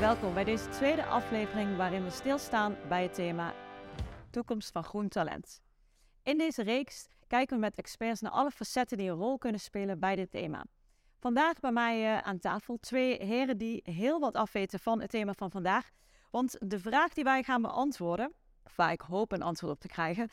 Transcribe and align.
Welkom 0.00 0.34
bij 0.34 0.44
deze 0.44 0.68
tweede 0.68 1.04
aflevering 1.04 1.76
waarin 1.76 2.04
we 2.04 2.10
stilstaan 2.10 2.76
bij 2.88 3.02
het 3.02 3.14
thema 3.14 3.54
toekomst 4.30 4.72
van 4.72 4.84
groen 4.84 5.08
talent. 5.08 5.62
In 6.22 6.38
deze 6.38 6.62
reeks 6.62 7.06
kijken 7.26 7.54
we 7.54 7.60
met 7.60 7.74
experts 7.74 8.20
naar 8.20 8.32
alle 8.32 8.50
facetten 8.50 8.98
die 8.98 9.10
een 9.10 9.16
rol 9.16 9.38
kunnen 9.38 9.60
spelen 9.60 9.98
bij 9.98 10.16
dit 10.16 10.30
thema. 10.30 10.64
Vandaag 11.18 11.60
bij 11.60 11.72
mij 11.72 12.02
uh, 12.02 12.18
aan 12.18 12.38
tafel 12.38 12.76
twee 12.80 13.24
heren 13.24 13.58
die 13.58 13.80
heel 13.84 14.20
wat 14.20 14.34
afweten 14.34 14.78
van 14.78 15.00
het 15.00 15.10
thema 15.10 15.32
van 15.32 15.50
vandaag. 15.50 15.90
Want 16.30 16.56
de 16.60 16.78
vraag 16.78 17.12
die 17.12 17.24
wij 17.24 17.42
gaan 17.42 17.62
beantwoorden, 17.62 18.32
waar 18.74 18.92
ik 18.92 19.00
hoop 19.00 19.32
een 19.32 19.42
antwoord 19.42 19.72
op 19.72 19.80
te 19.80 19.88
krijgen, 19.88 20.28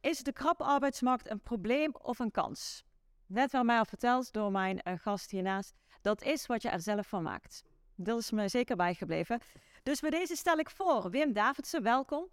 is 0.00 0.22
de 0.22 0.32
krappe 0.32 0.64
arbeidsmarkt 0.64 1.30
een 1.30 1.40
probleem 1.40 1.94
of 2.02 2.18
een 2.18 2.30
kans? 2.30 2.84
Net 3.26 3.52
wel 3.52 3.64
mij 3.64 3.78
al 3.78 3.84
verteld 3.84 4.32
door 4.32 4.52
mijn 4.52 4.80
uh, 4.84 4.94
gast 4.98 5.30
hiernaast, 5.30 5.74
dat 6.00 6.22
is 6.22 6.46
wat 6.46 6.62
je 6.62 6.68
er 6.68 6.80
zelf 6.80 7.08
van 7.08 7.22
maakt. 7.22 7.64
Dat 8.00 8.18
is 8.18 8.30
me 8.30 8.48
zeker 8.48 8.76
bijgebleven. 8.76 9.40
Dus 9.82 10.00
bij 10.00 10.10
deze 10.10 10.36
stel 10.36 10.58
ik 10.58 10.70
voor, 10.70 11.10
Wim 11.10 11.32
Davidsen, 11.32 11.82
welkom. 11.82 12.28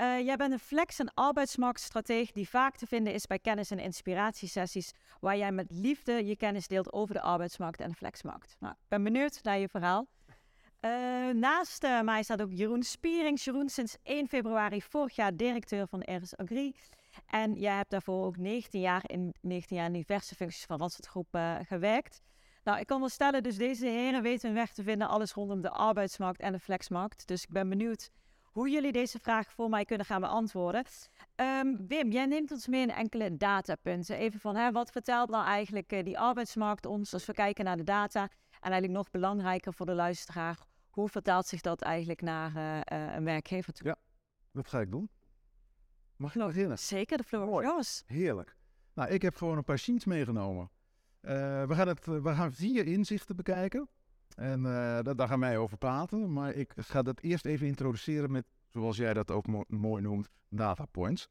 Uh, 0.00 0.20
jij 0.20 0.36
bent 0.36 0.52
een 0.52 0.58
flex- 0.58 0.98
en 0.98 1.14
arbeidsmarktstratege 1.14 2.32
die 2.32 2.48
vaak 2.48 2.76
te 2.76 2.86
vinden 2.86 3.12
is 3.12 3.26
bij 3.26 3.38
kennis- 3.38 3.70
en 3.70 3.78
inspiratiesessies, 3.78 4.92
waar 5.20 5.36
jij 5.36 5.52
met 5.52 5.70
liefde 5.70 6.26
je 6.26 6.36
kennis 6.36 6.66
deelt 6.66 6.92
over 6.92 7.14
de 7.14 7.20
arbeidsmarkt 7.20 7.80
en 7.80 7.88
de 7.88 7.94
flexmarkt. 7.94 8.56
Nou, 8.58 8.72
ik 8.72 8.88
ben 8.88 9.02
benieuwd 9.02 9.42
naar 9.42 9.58
je 9.58 9.68
verhaal. 9.68 10.06
Uh, 10.80 10.90
naast 11.34 11.84
uh, 11.84 12.00
mij 12.00 12.22
staat 12.22 12.42
ook 12.42 12.52
Jeroen 12.52 12.82
Spierings. 12.82 13.44
Jeroen 13.44 13.68
sinds 13.68 13.96
1 14.02 14.28
februari 14.28 14.82
vorig 14.82 15.16
jaar 15.16 15.36
directeur 15.36 15.86
van 15.86 16.00
Eris 16.00 16.36
Agri. 16.36 16.74
En 17.26 17.54
jij 17.54 17.76
hebt 17.76 17.90
daarvoor 17.90 18.24
ook 18.24 18.36
19 18.36 18.80
jaar 18.80 19.02
in, 19.06 19.34
19 19.40 19.76
jaar 19.76 19.92
diverse 19.92 20.34
functies 20.34 20.64
van 20.64 20.78
Randstad 20.78 21.06
Groep 21.06 21.38
gewerkt. 21.66 22.20
Nou, 22.64 22.78
ik 22.78 22.86
kan 22.86 23.00
wel 23.00 23.08
stellen, 23.08 23.42
dus 23.42 23.56
deze 23.56 23.86
heren 23.86 24.22
weten 24.22 24.48
hun 24.48 24.58
weg 24.58 24.72
te 24.72 24.82
vinden, 24.82 25.08
alles 25.08 25.32
rondom 25.32 25.60
de 25.60 25.70
arbeidsmarkt 25.70 26.40
en 26.40 26.52
de 26.52 26.58
flexmarkt. 26.58 27.26
Dus 27.26 27.42
ik 27.42 27.50
ben 27.50 27.68
benieuwd 27.68 28.10
hoe 28.50 28.70
jullie 28.70 28.92
deze 28.92 29.18
vraag 29.18 29.52
voor 29.52 29.68
mij 29.68 29.84
kunnen 29.84 30.06
gaan 30.06 30.20
beantwoorden. 30.20 30.84
Um, 31.36 31.86
Wim, 31.86 32.10
jij 32.10 32.26
neemt 32.26 32.50
ons 32.50 32.66
mee 32.66 32.82
in 32.82 32.90
enkele 32.90 33.36
datapunten. 33.36 34.16
Even 34.16 34.40
van, 34.40 34.56
hè, 34.56 34.72
wat 34.72 34.90
vertelt 34.90 35.30
nou 35.30 35.44
eigenlijk 35.44 35.92
uh, 35.92 36.04
die 36.04 36.18
arbeidsmarkt 36.18 36.86
ons 36.86 37.12
als 37.12 37.26
we 37.26 37.32
kijken 37.32 37.64
naar 37.64 37.76
de 37.76 37.84
data? 37.84 38.22
En 38.50 38.70
eigenlijk 38.70 38.92
nog 38.92 39.10
belangrijker 39.10 39.74
voor 39.74 39.86
de 39.86 39.94
luisteraar, 39.94 40.58
hoe 40.90 41.08
vertaalt 41.08 41.46
zich 41.46 41.60
dat 41.60 41.82
eigenlijk 41.82 42.20
naar 42.20 42.56
uh, 42.56 42.76
uh, 42.76 43.14
een 43.14 43.24
werkgever 43.24 43.72
toe? 43.72 43.86
Ja, 43.86 43.96
dat 44.52 44.68
ga 44.68 44.80
ik 44.80 44.90
doen. 44.90 45.10
Mag 46.16 46.34
ik 46.34 46.46
beginnen? 46.46 46.78
Zeker, 46.78 47.16
de 47.16 47.24
floor 47.24 47.62
yours. 47.62 48.02
Heerlijk. 48.06 48.56
Nou, 48.94 49.10
ik 49.10 49.22
heb 49.22 49.36
gewoon 49.36 49.56
een 49.56 49.64
paar 49.64 49.78
sheets 49.78 50.04
meegenomen. 50.04 50.70
Uh, 51.22 51.64
we, 51.64 51.74
gaan 51.74 51.88
het, 51.88 52.06
we 52.06 52.34
gaan 52.34 52.52
vier 52.52 52.86
inzichten 52.86 53.36
bekijken. 53.36 53.88
En 54.36 54.60
uh, 54.60 54.98
daar 55.02 55.28
gaan 55.28 55.40
wij 55.40 55.58
over 55.58 55.78
praten. 55.78 56.32
Maar 56.32 56.54
ik 56.54 56.72
ga 56.76 57.02
dat 57.02 57.20
eerst 57.20 57.44
even 57.44 57.66
introduceren 57.66 58.30
met, 58.30 58.44
zoals 58.68 58.96
jij 58.96 59.12
dat 59.12 59.30
ook 59.30 59.46
mo 59.46 59.64
mooi 59.68 60.02
noemt, 60.02 60.30
data 60.48 60.84
points. 60.84 61.28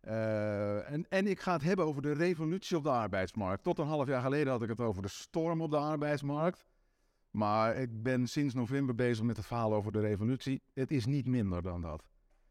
En, 0.00 1.06
en 1.08 1.26
ik 1.26 1.40
ga 1.40 1.52
het 1.52 1.62
hebben 1.62 1.84
over 1.86 2.02
de 2.02 2.12
revolutie 2.12 2.76
op 2.76 2.82
de 2.82 2.90
arbeidsmarkt. 2.90 3.62
Tot 3.62 3.78
een 3.78 3.86
half 3.86 4.08
jaar 4.08 4.22
geleden 4.22 4.52
had 4.52 4.62
ik 4.62 4.68
het 4.68 4.80
over 4.80 5.02
de 5.02 5.08
storm 5.08 5.60
op 5.60 5.70
de 5.70 5.76
arbeidsmarkt. 5.76 6.64
Maar 7.30 7.76
ik 7.76 8.02
ben 8.02 8.28
sinds 8.28 8.54
november 8.54 8.94
bezig 8.94 9.24
met 9.24 9.36
het 9.36 9.46
verhaal 9.46 9.74
over 9.74 9.92
de 9.92 10.00
revolutie. 10.00 10.62
Het 10.72 10.90
is 10.90 11.06
niet 11.06 11.26
minder 11.26 11.62
dan 11.62 11.80
dat. 11.80 12.04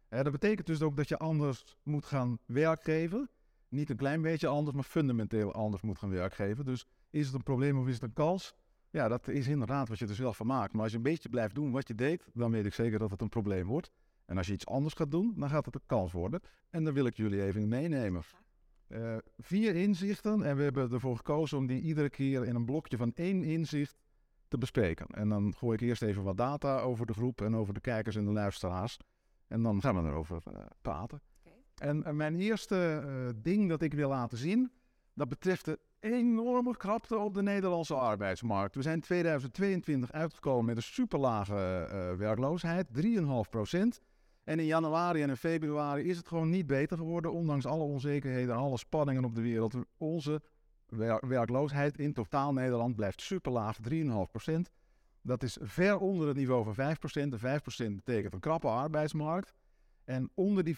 Dat 0.09 0.31
betekent 0.31 0.67
dus 0.67 0.81
ook 0.81 0.95
dat 0.95 1.07
je 1.07 1.17
anders 1.17 1.77
moet 1.83 2.05
gaan 2.05 2.39
werk 2.45 2.83
geven 2.83 3.29
niet 3.71 3.89
een 3.89 3.95
klein 3.95 4.21
beetje 4.21 4.47
anders, 4.47 4.75
maar 4.75 4.85
fundamenteel 4.85 5.53
anders 5.53 5.81
moet 5.81 5.97
gaan 5.97 6.09
werkgeven. 6.09 6.65
Dus 6.65 6.85
is 7.09 7.25
het 7.25 7.35
een 7.35 7.43
probleem 7.43 7.79
of 7.79 7.87
is 7.87 7.93
het 7.93 8.03
een 8.03 8.13
kans? 8.13 8.53
Ja, 8.89 9.07
dat 9.07 9.27
is 9.27 9.47
inderdaad 9.47 9.89
wat 9.89 9.99
je 9.99 10.07
er 10.07 10.15
zelf 10.15 10.37
van 10.37 10.47
maakt. 10.47 10.73
Maar 10.73 10.81
als 10.81 10.91
je 10.91 10.97
een 10.97 11.03
beetje 11.03 11.29
blijft 11.29 11.55
doen 11.55 11.71
wat 11.71 11.87
je 11.87 11.95
deed, 11.95 12.29
dan 12.33 12.51
weet 12.51 12.65
ik 12.65 12.73
zeker 12.73 12.99
dat 12.99 13.11
het 13.11 13.21
een 13.21 13.29
probleem 13.29 13.67
wordt. 13.67 13.91
En 14.25 14.37
als 14.37 14.47
je 14.47 14.53
iets 14.53 14.65
anders 14.65 14.93
gaat 14.93 15.11
doen, 15.11 15.33
dan 15.37 15.49
gaat 15.49 15.65
het 15.65 15.75
een 15.75 15.85
kans 15.85 16.11
worden. 16.11 16.41
En 16.69 16.83
dan 16.83 16.93
wil 16.93 17.05
ik 17.05 17.17
jullie 17.17 17.43
even 17.43 17.67
meenemen. 17.67 18.21
Uh, 18.87 19.17
vier 19.37 19.75
inzichten 19.75 20.43
en 20.43 20.55
we 20.55 20.63
hebben 20.63 20.91
ervoor 20.91 21.15
gekozen 21.15 21.57
om 21.57 21.67
die 21.67 21.81
iedere 21.81 22.09
keer 22.09 22.45
in 22.45 22.55
een 22.55 22.65
blokje 22.65 22.97
van 22.97 23.11
één 23.15 23.43
inzicht 23.43 23.95
te 24.47 24.57
bespreken. 24.57 25.05
En 25.07 25.29
dan 25.29 25.53
gooi 25.53 25.73
ik 25.73 25.81
eerst 25.81 26.01
even 26.01 26.23
wat 26.23 26.37
data 26.37 26.79
over 26.79 27.05
de 27.05 27.13
groep 27.13 27.41
en 27.41 27.55
over 27.55 27.73
de 27.73 27.81
kijkers 27.81 28.15
en 28.15 28.25
de 28.25 28.31
luisteraars. 28.31 28.97
En 29.47 29.63
dan 29.63 29.81
gaan 29.81 30.03
we 30.03 30.09
erover 30.09 30.43
uh, 30.47 30.59
praten. 30.81 31.21
En, 31.81 32.03
en, 32.03 32.15
mijn 32.15 32.39
eerste 32.39 33.03
uh, 33.05 33.29
ding 33.41 33.69
dat 33.69 33.81
ik 33.81 33.93
wil 33.93 34.09
laten 34.09 34.37
zien, 34.37 34.71
dat 35.13 35.29
betreft 35.29 35.65
de 35.65 35.79
enorme 35.99 36.77
krapte 36.77 37.17
op 37.17 37.33
de 37.33 37.41
Nederlandse 37.41 37.93
arbeidsmarkt. 37.93 38.75
We 38.75 38.81
zijn 38.81 38.95
in 38.95 39.01
2022 39.01 40.11
uitgekomen 40.11 40.65
met 40.65 40.75
een 40.75 40.83
superlage 40.83 41.87
uh, 41.91 42.17
werkloosheid, 42.17 42.87
3,5 43.05 43.49
procent. 43.49 44.01
En 44.43 44.59
in 44.59 44.65
januari 44.65 45.21
en 45.21 45.29
in 45.29 45.37
februari 45.37 46.03
is 46.03 46.17
het 46.17 46.27
gewoon 46.27 46.49
niet 46.49 46.67
beter 46.67 46.97
geworden, 46.97 47.31
ondanks 47.31 47.65
alle 47.65 47.83
onzekerheden 47.83 48.55
en 48.55 48.61
alle 48.61 48.77
spanningen 48.77 49.25
op 49.25 49.35
de 49.35 49.41
wereld. 49.41 49.75
Onze 49.97 50.41
wer 50.87 51.27
werkloosheid 51.27 51.97
in 51.97 52.13
totaal 52.13 52.53
Nederland 52.53 52.95
blijft 52.95 53.21
superlaag, 53.21 53.77
3,5 53.89 53.97
procent. 54.31 54.71
Dat 55.21 55.43
is 55.43 55.57
ver 55.61 55.97
onder 55.97 56.27
het 56.27 56.37
niveau 56.37 56.63
van 56.63 56.73
5 56.73 56.99
procent. 56.99 57.31
De 57.31 57.37
5 57.37 57.61
procent 57.61 57.95
betekent 57.95 58.33
een 58.33 58.39
krappe 58.39 58.67
arbeidsmarkt. 58.67 59.53
En 60.11 60.29
onder 60.33 60.63
die 60.63 60.75
5% 60.75 60.77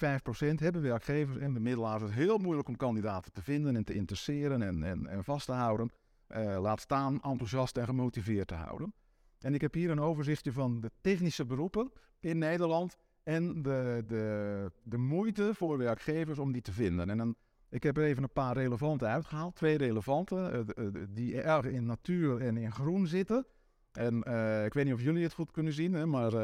hebben 0.55 0.81
werkgevers 0.81 1.37
en 1.37 1.53
bemiddelaars 1.53 2.01
het 2.01 2.11
heel 2.11 2.37
moeilijk 2.37 2.67
om 2.67 2.75
kandidaten 2.75 3.31
te 3.31 3.41
vinden 3.41 3.75
en 3.75 3.83
te 3.83 3.93
interesseren 3.93 4.61
en, 4.61 4.83
en, 4.83 5.07
en 5.07 5.23
vast 5.23 5.45
te 5.45 5.51
houden. 5.51 5.91
Uh, 6.27 6.59
laat 6.61 6.81
staan 6.81 7.21
enthousiast 7.21 7.77
en 7.77 7.85
gemotiveerd 7.85 8.47
te 8.47 8.53
houden. 8.53 8.93
En 9.39 9.53
ik 9.53 9.61
heb 9.61 9.73
hier 9.73 9.89
een 9.89 9.99
overzichtje 9.99 10.51
van 10.51 10.81
de 10.81 10.91
technische 11.01 11.45
beroepen 11.45 11.91
in 12.19 12.37
Nederland 12.37 12.97
en 13.23 13.61
de, 13.61 14.03
de, 14.07 14.71
de 14.83 14.97
moeite 14.97 15.51
voor 15.53 15.77
werkgevers 15.77 16.39
om 16.39 16.51
die 16.51 16.61
te 16.61 16.71
vinden. 16.71 17.09
En 17.09 17.17
dan, 17.17 17.35
ik 17.69 17.83
heb 17.83 17.97
er 17.97 18.03
even 18.03 18.23
een 18.23 18.33
paar 18.33 18.53
relevante 18.53 19.05
uitgehaald, 19.05 19.55
twee 19.55 19.77
relevante, 19.77 20.65
uh, 20.75 20.87
die 21.09 21.41
erg 21.41 21.65
in 21.65 21.85
natuur 21.85 22.41
en 22.41 22.57
in 22.57 22.71
groen 22.71 23.07
zitten. 23.07 23.45
En 23.93 24.23
uh, 24.27 24.65
ik 24.65 24.73
weet 24.73 24.85
niet 24.85 24.93
of 24.93 25.01
jullie 25.01 25.23
het 25.23 25.33
goed 25.33 25.51
kunnen 25.51 25.73
zien, 25.73 25.93
hè, 25.93 26.05
maar 26.05 26.25
uh, 26.25 26.39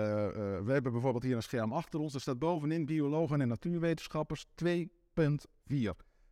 we 0.66 0.72
hebben 0.72 0.92
bijvoorbeeld 0.92 1.24
hier 1.24 1.36
een 1.36 1.44
scherm 1.44 1.74
achter 1.74 2.00
ons. 2.00 2.14
Er 2.14 2.22
staat 2.22 2.40
bovenin 2.40 2.86
biologen 2.86 3.42
en 3.42 3.48
natuurwetenschappers 3.48 4.48
2.4. 4.66 4.76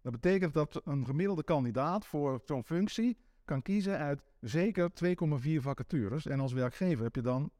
Dat 0.02 0.12
betekent 0.12 0.54
dat 0.54 0.82
een 0.86 1.06
gemiddelde 1.06 1.44
kandidaat 1.44 2.06
voor 2.06 2.42
zo'n 2.46 2.64
functie 2.64 3.18
kan 3.46 3.62
kiezen 3.62 3.98
uit 3.98 4.24
zeker 4.40 4.90
2,4 5.06 5.62
vacatures. 5.62 6.26
En 6.26 6.40
als 6.40 6.54
werkgever 6.54 7.04
heb 7.04 7.16
je 7.16 7.22
dan 7.22 7.52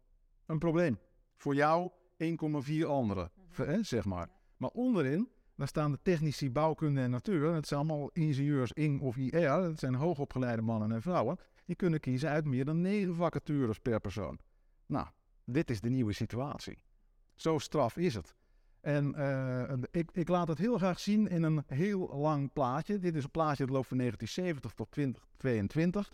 een 0.46 0.60
probleem. 0.60 1.00
Voor 1.36 1.56
jou 1.56 1.92
1,4 2.24 2.86
anderen, 2.88 3.32
hè, 3.52 3.84
zeg 3.84 4.06
maar. 4.06 4.30
Maar 4.58 4.70
onderin, 4.70 5.30
daar 5.56 5.68
staan 5.68 5.92
de 5.92 6.00
technici 6.02 6.52
bouwkunde 6.52 7.02
en 7.02 7.10
natuur. 7.10 7.54
Het 7.54 7.68
zijn 7.68 7.80
allemaal 7.80 8.10
ingenieurs 8.14 8.72
ING 8.72 9.02
of 9.02 9.18
IR. 9.18 9.62
Dat 9.62 9.80
zijn 9.80 9.96
hoogopgeleide 9.96 10.62
mannen 10.62 10.92
en 10.92 11.02
vrouwen 11.02 11.38
die 11.68 11.76
kunnen 11.76 12.00
kiezen 12.00 12.30
uit 12.30 12.46
meer 12.46 12.66
dan 12.66 12.82
negen 12.82 13.16
vacatures 13.16 13.80
per 13.80 14.00
persoon. 14.00 14.40
Nou, 14.86 15.08
dit 15.44 15.70
is 15.70 15.82
de 15.82 15.90
nieuwe 15.90 16.14
situatie. 16.14 16.78
Zo 17.36 17.58
straf 17.58 17.98
is 17.98 18.14
het. 18.14 18.36
En 18.82 19.14
uh, 19.18 19.74
ik, 19.92 20.10
ik, 20.12 20.28
laat 20.28 20.48
het 20.48 20.58
heel 20.58 20.78
graag 20.78 21.00
zien 21.00 21.28
in 21.28 21.44
een 21.44 21.64
heel 21.68 22.18
lang 22.18 22.54
plaatje. 22.54 23.00
Dit 23.00 23.16
is 23.16 23.24
een 23.24 23.32
plaatje 23.32 23.66
dat 23.66 23.76
loopt 23.76 23.88
van 23.88 23.98
1970 23.98 24.74
tot 24.74 24.92
2022. 24.92 26.14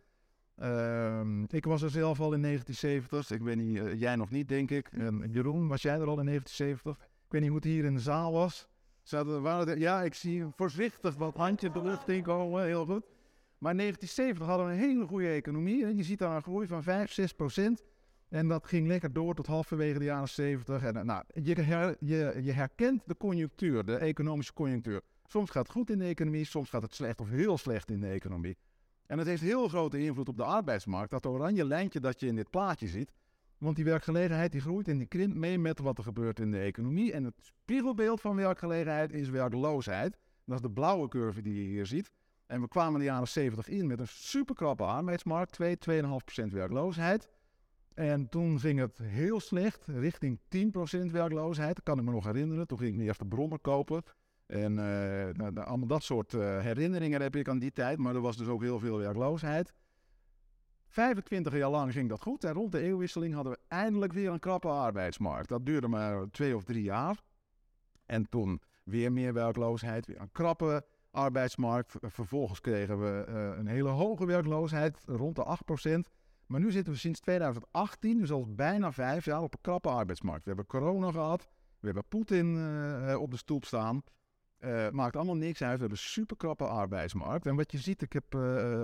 Uh, 0.58 1.44
ik 1.48 1.66
was 1.66 1.82
er 1.82 1.90
zelf 1.90 2.20
al 2.20 2.34
in 2.34 2.42
1970. 2.42 3.38
Ik 3.38 3.44
weet 3.44 3.56
niet, 3.56 3.78
uh, 3.78 4.00
jij 4.00 4.16
nog 4.16 4.30
niet, 4.30 4.48
denk 4.48 4.72
ik. 4.72 4.88
En 4.88 5.30
Jeroen, 5.32 5.68
was 5.68 5.82
jij 5.82 5.94
er 6.00 6.08
al 6.08 6.20
in 6.20 6.26
1970? 6.26 7.06
Ik 7.06 7.32
weet 7.32 7.42
niet 7.42 7.50
hoe 7.50 7.60
het 7.60 7.68
hier 7.68 7.86
in 7.86 7.94
de 7.94 8.00
zaal 8.00 8.32
was. 8.32 8.68
Zaten, 9.02 9.42
waren 9.42 9.80
ja, 9.80 10.02
ik 10.02 10.14
zie 10.14 10.46
voorzichtig 10.56 11.16
wat 11.16 11.36
handje 11.36 11.72
de 11.72 11.84
lucht 11.84 12.10
in 12.10 12.24
komen. 12.24 12.66
Heel 12.66 12.86
goed. 12.86 13.06
Maar 13.64 13.72
in 13.72 13.78
1970 13.78 14.48
hadden 14.48 14.66
we 14.66 14.74
een 14.74 14.90
hele 14.90 15.08
goede 15.08 15.28
economie. 15.28 15.96
Je 15.96 16.04
ziet 16.04 16.20
daar 16.20 16.36
een 16.36 16.42
groei 16.42 16.68
van 16.68 16.84
5, 16.84 17.12
6 17.12 17.34
procent. 17.34 17.84
En 18.30 18.48
dat 18.48 18.68
ging 18.68 18.88
lekker 18.88 19.14
door 19.14 19.36
tot 19.36 19.48
halverwege 19.48 20.00
de 20.00 20.06
jaren 20.06 20.30
70. 20.30 20.84
En, 20.84 21.06
nou, 21.06 21.24
je, 21.34 21.96
je, 22.00 22.40
je 22.42 22.52
herkent 22.52 23.02
de 23.06 23.18
conjunctuur, 23.18 23.86
de 23.86 23.96
economische 23.96 24.54
conjunctuur. 24.54 25.02
Soms 25.26 25.50
gaat 25.50 25.64
het 25.64 25.72
goed 25.72 25.90
in 25.90 25.98
de 25.98 26.06
economie, 26.06 26.46
soms 26.46 26.70
gaat 26.70 26.82
het 26.82 26.96
slecht 26.96 27.22
of 27.22 27.30
heel 27.30 27.58
slecht 27.58 27.92
in 27.92 28.00
de 28.00 28.08
economie. 28.08 28.58
En 29.06 29.18
het 29.18 29.28
heeft 29.28 29.42
heel 29.42 29.68
grote 29.68 30.00
invloed 30.04 30.30
op 30.30 30.38
de 30.38 30.44
arbeidsmarkt, 30.44 31.12
dat 31.12 31.26
oranje 31.26 31.66
lijntje 31.66 32.00
dat 32.00 32.20
je 32.20 32.28
in 32.28 32.36
dit 32.36 32.50
plaatje 32.50 32.88
ziet. 32.88 33.12
Want 33.58 33.76
die 33.76 33.86
werkgelegenheid 33.86 34.52
die 34.52 34.62
groeit 34.62 34.88
en 34.88 34.98
die 34.98 35.08
krimpt 35.08 35.36
mee 35.36 35.60
met 35.60 35.80
wat 35.80 35.98
er 35.98 36.04
gebeurt 36.04 36.40
in 36.40 36.52
de 36.52 36.60
economie. 36.60 37.14
En 37.14 37.24
het 37.24 37.36
spiegelbeeld 37.40 38.22
van 38.22 38.36
werkgelegenheid 38.36 39.14
is 39.14 39.30
werkloosheid. 39.30 40.18
Dat 40.46 40.56
is 40.56 40.62
de 40.62 40.72
blauwe 40.72 41.08
curve 41.08 41.42
die 41.42 41.56
je 41.56 41.70
hier 41.70 41.86
ziet. 41.86 42.12
En 42.46 42.62
we 42.62 42.68
kwamen 42.68 43.00
de 43.00 43.06
jaren 43.06 43.28
70 43.28 43.68
in 43.68 43.88
met 43.88 44.00
een 44.00 44.08
superkrappe 44.08 44.84
arbeidsmarkt, 44.84 45.52
2, 45.52 45.78
2,5% 45.90 46.48
werkloosheid. 46.50 47.30
En 47.94 48.30
toen 48.30 48.60
ging 48.60 48.80
het 48.80 48.98
heel 48.98 49.40
slecht, 49.40 49.86
richting 49.86 50.40
10% 51.08 51.12
werkloosheid. 51.12 51.76
Dat 51.76 51.84
kan 51.84 52.00
ik 52.00 52.06
me 52.06 52.12
nog 52.12 52.26
herinneren. 52.26 52.68
Toen 52.68 52.78
ging 52.78 52.90
ik 52.90 52.96
mijn 52.96 53.08
eerste 53.08 53.26
brommer 53.26 53.60
kopen. 53.60 54.04
En 54.46 54.72
uh, 54.72 54.78
nou, 55.34 55.58
allemaal 55.58 55.88
dat 55.88 56.04
soort 56.04 56.34
uh, 56.34 56.60
herinneringen 56.60 57.22
heb 57.22 57.36
ik 57.36 57.50
aan 57.50 57.60
die 57.60 57.72
tijd. 57.72 57.98
Maar 57.98 58.16
er 58.16 58.22
was 58.22 58.38
dus 58.38 58.48
ook 58.48 58.62
heel 58.62 58.80
veel 58.80 58.98
werkloosheid. 58.98 59.74
25 60.88 61.58
jaar 61.58 61.70
lang 61.70 61.92
ging 61.92 62.10
dat 62.10 62.22
goed. 62.22 62.44
En 62.44 62.54
rond 62.54 62.72
de 62.72 62.80
eeuwwisseling 62.80 63.34
hadden 63.34 63.54
we 63.54 63.60
eindelijk 63.68 64.14
weer 64.14 64.32
een 64.32 64.40
krappe 64.40 64.68
arbeidsmarkt. 64.68 65.50
Dat 65.50 65.66
duurde 65.66 65.88
maar 65.88 66.30
twee 66.32 66.56
of 66.56 66.64
drie 66.64 66.84
jaar. 66.84 67.22
En 68.06 68.30
toen 68.30 68.62
weer 68.84 69.12
meer 69.12 69.34
werkloosheid, 69.34 70.06
weer 70.06 70.22
een 70.22 70.32
krappe 70.32 70.86
arbeidsmarkt. 71.14 71.96
Vervolgens 72.02 72.62
kregen 72.62 73.00
we 73.00 73.26
uh, 73.30 73.58
een 73.58 73.68
hele 73.68 73.90
hoge 73.90 74.26
werkloosheid, 74.26 75.04
rond 75.06 75.36
de 75.36 75.58
8%. 76.08 76.12
Maar 76.46 76.60
nu 76.60 76.72
zitten 76.72 76.94
we 76.94 77.00
sinds 77.00 77.20
2018, 77.20 78.20
dus 78.20 78.32
al 78.32 78.54
bijna 78.56 78.92
vijf 78.92 79.26
jaar, 79.26 79.42
op 79.42 79.54
een 79.54 79.62
krappe 79.62 79.90
arbeidsmarkt. 79.90 80.44
We 80.44 80.48
hebben 80.48 80.66
corona 80.66 81.12
gehad, 81.12 81.50
we 81.80 81.86
hebben 81.86 82.06
Poetin 82.08 82.56
uh, 82.56 83.22
op 83.22 83.32
de 83.32 83.38
stoep 83.38 83.66
staan. 83.66 84.04
Uh, 84.60 84.90
maakt 84.90 85.16
allemaal 85.16 85.36
niks 85.36 85.62
uit. 85.62 85.74
We 85.74 85.80
hebben 85.80 85.98
een 85.98 86.04
super 86.04 86.38
krappe 86.38 86.68
arbeidsmarkt. 86.68 87.46
En 87.46 87.56
wat 87.56 87.72
je 87.72 87.78
ziet, 87.78 88.02
ik 88.02 88.14
heb 88.14 88.36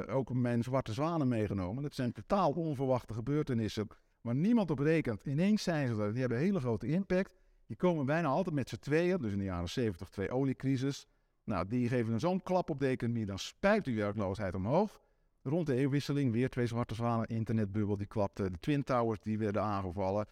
ook 0.09 0.33
mijn 0.33 0.63
zwarte 0.63 0.93
zwanen 0.93 1.27
meegenomen. 1.27 1.83
Dat 1.83 1.95
zijn 1.95 2.11
totaal 2.11 2.51
onverwachte 2.51 3.13
gebeurtenissen 3.13 3.87
waar 4.21 4.35
niemand 4.35 4.71
op 4.71 4.79
rekent. 4.79 5.25
Ineens 5.25 5.63
zijn 5.63 5.87
ze 5.87 6.01
er. 6.01 6.11
Die 6.11 6.19
hebben 6.19 6.37
een 6.37 6.43
hele 6.43 6.59
grote 6.59 6.87
impact. 6.87 7.39
Die 7.65 7.75
komen 7.77 8.05
bijna 8.05 8.27
altijd 8.27 8.55
met 8.55 8.69
z'n 8.69 8.79
tweeën. 8.79 9.17
Dus 9.17 9.31
in 9.31 9.37
de 9.37 9.43
jaren 9.43 9.69
70 9.69 10.09
twee 10.09 10.29
oliecrisis. 10.29 11.07
Nou, 11.50 11.68
die 11.68 11.88
geven 11.88 12.19
zo'n 12.19 12.44
klap 12.44 12.69
op 12.69 12.80
de 12.80 12.88
economie. 12.88 13.25
Dan 13.25 13.40
spuit 13.40 13.86
die 13.86 13.96
werkloosheid 13.96 14.56
omhoog. 14.56 15.01
Rond 15.44 15.68
de 15.68 15.75
eeuwwisseling 15.75 16.31
weer 16.31 16.50
twee 16.50 16.68
zwarte 16.68 16.96
zwanen. 16.96 17.28
Internetbubbel 17.28 17.98
die 17.98 18.07
klapte. 18.07 18.51
De 18.51 18.60
Twin 18.60 18.84
Towers 18.84 19.19
die 19.19 19.38
werden 19.38 19.62
aangevallen. 19.62 20.28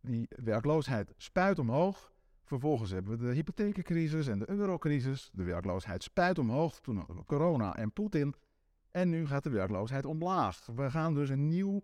Die 0.00 0.28
werkloosheid 0.28 1.14
spuit 1.16 1.58
omhoog. 1.58 2.12
Vervolgens 2.44 2.90
hebben 2.90 3.18
we 3.18 3.26
de 3.26 3.32
hypotheekcrisis 3.32 4.26
en 4.26 4.38
de 4.38 4.50
eurocrisis. 4.50 5.30
De 5.32 5.42
werkloosheid 5.42 6.02
spuit 6.02 6.38
omhoog. 6.38 6.80
Toen 6.80 6.96
hadden 6.96 7.16
we 7.16 7.24
corona 7.24 7.76
en 7.76 7.92
Poetin. 7.92 8.34
En 8.90 9.08
nu 9.08 9.26
gaat 9.26 9.42
de 9.42 9.50
werkloosheid 9.50 10.06
omlaag. 10.06 10.66
We 10.66 10.90
gaan 10.90 11.14
dus 11.14 11.28
een 11.28 11.48
nieuw 11.48 11.82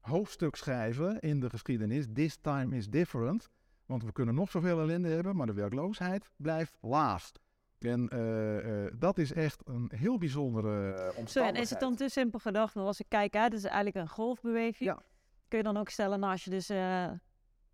hoofdstuk 0.00 0.56
schrijven 0.56 1.20
in 1.20 1.40
de 1.40 1.50
geschiedenis. 1.50 2.06
This 2.12 2.36
time 2.36 2.76
is 2.76 2.88
different. 2.88 3.50
Want 3.86 4.04
we 4.04 4.12
kunnen 4.12 4.34
nog 4.34 4.50
zoveel 4.50 4.80
ellende 4.80 5.08
hebben, 5.08 5.36
maar 5.36 5.46
de 5.46 5.52
werkloosheid 5.52 6.30
blijft 6.36 6.76
laag. 6.80 7.30
En 7.78 8.10
uh, 8.12 8.84
uh, 8.84 8.90
dat 8.98 9.18
is 9.18 9.32
echt 9.32 9.62
een 9.64 9.90
heel 9.94 10.18
bijzondere 10.18 10.92
omstandigheid. 11.16 11.30
Zo, 11.30 11.44
en 11.44 11.54
is 11.54 11.70
het 11.70 11.80
dan 11.80 11.96
te 11.96 12.08
simpel 12.08 12.38
gedacht? 12.38 12.74
Want 12.74 12.86
als 12.86 13.00
ik 13.00 13.06
kijk, 13.08 13.34
hè, 13.34 13.40
het 13.40 13.52
is 13.52 13.64
eigenlijk 13.64 13.96
een 13.96 14.08
golfbeweging. 14.08 14.90
Ja. 14.90 15.02
Kun 15.48 15.58
je 15.58 15.64
dan 15.64 15.76
ook 15.76 15.88
stellen, 15.88 16.20
nou, 16.20 16.32
als 16.32 16.44
je 16.44 16.50
dus 16.50 16.70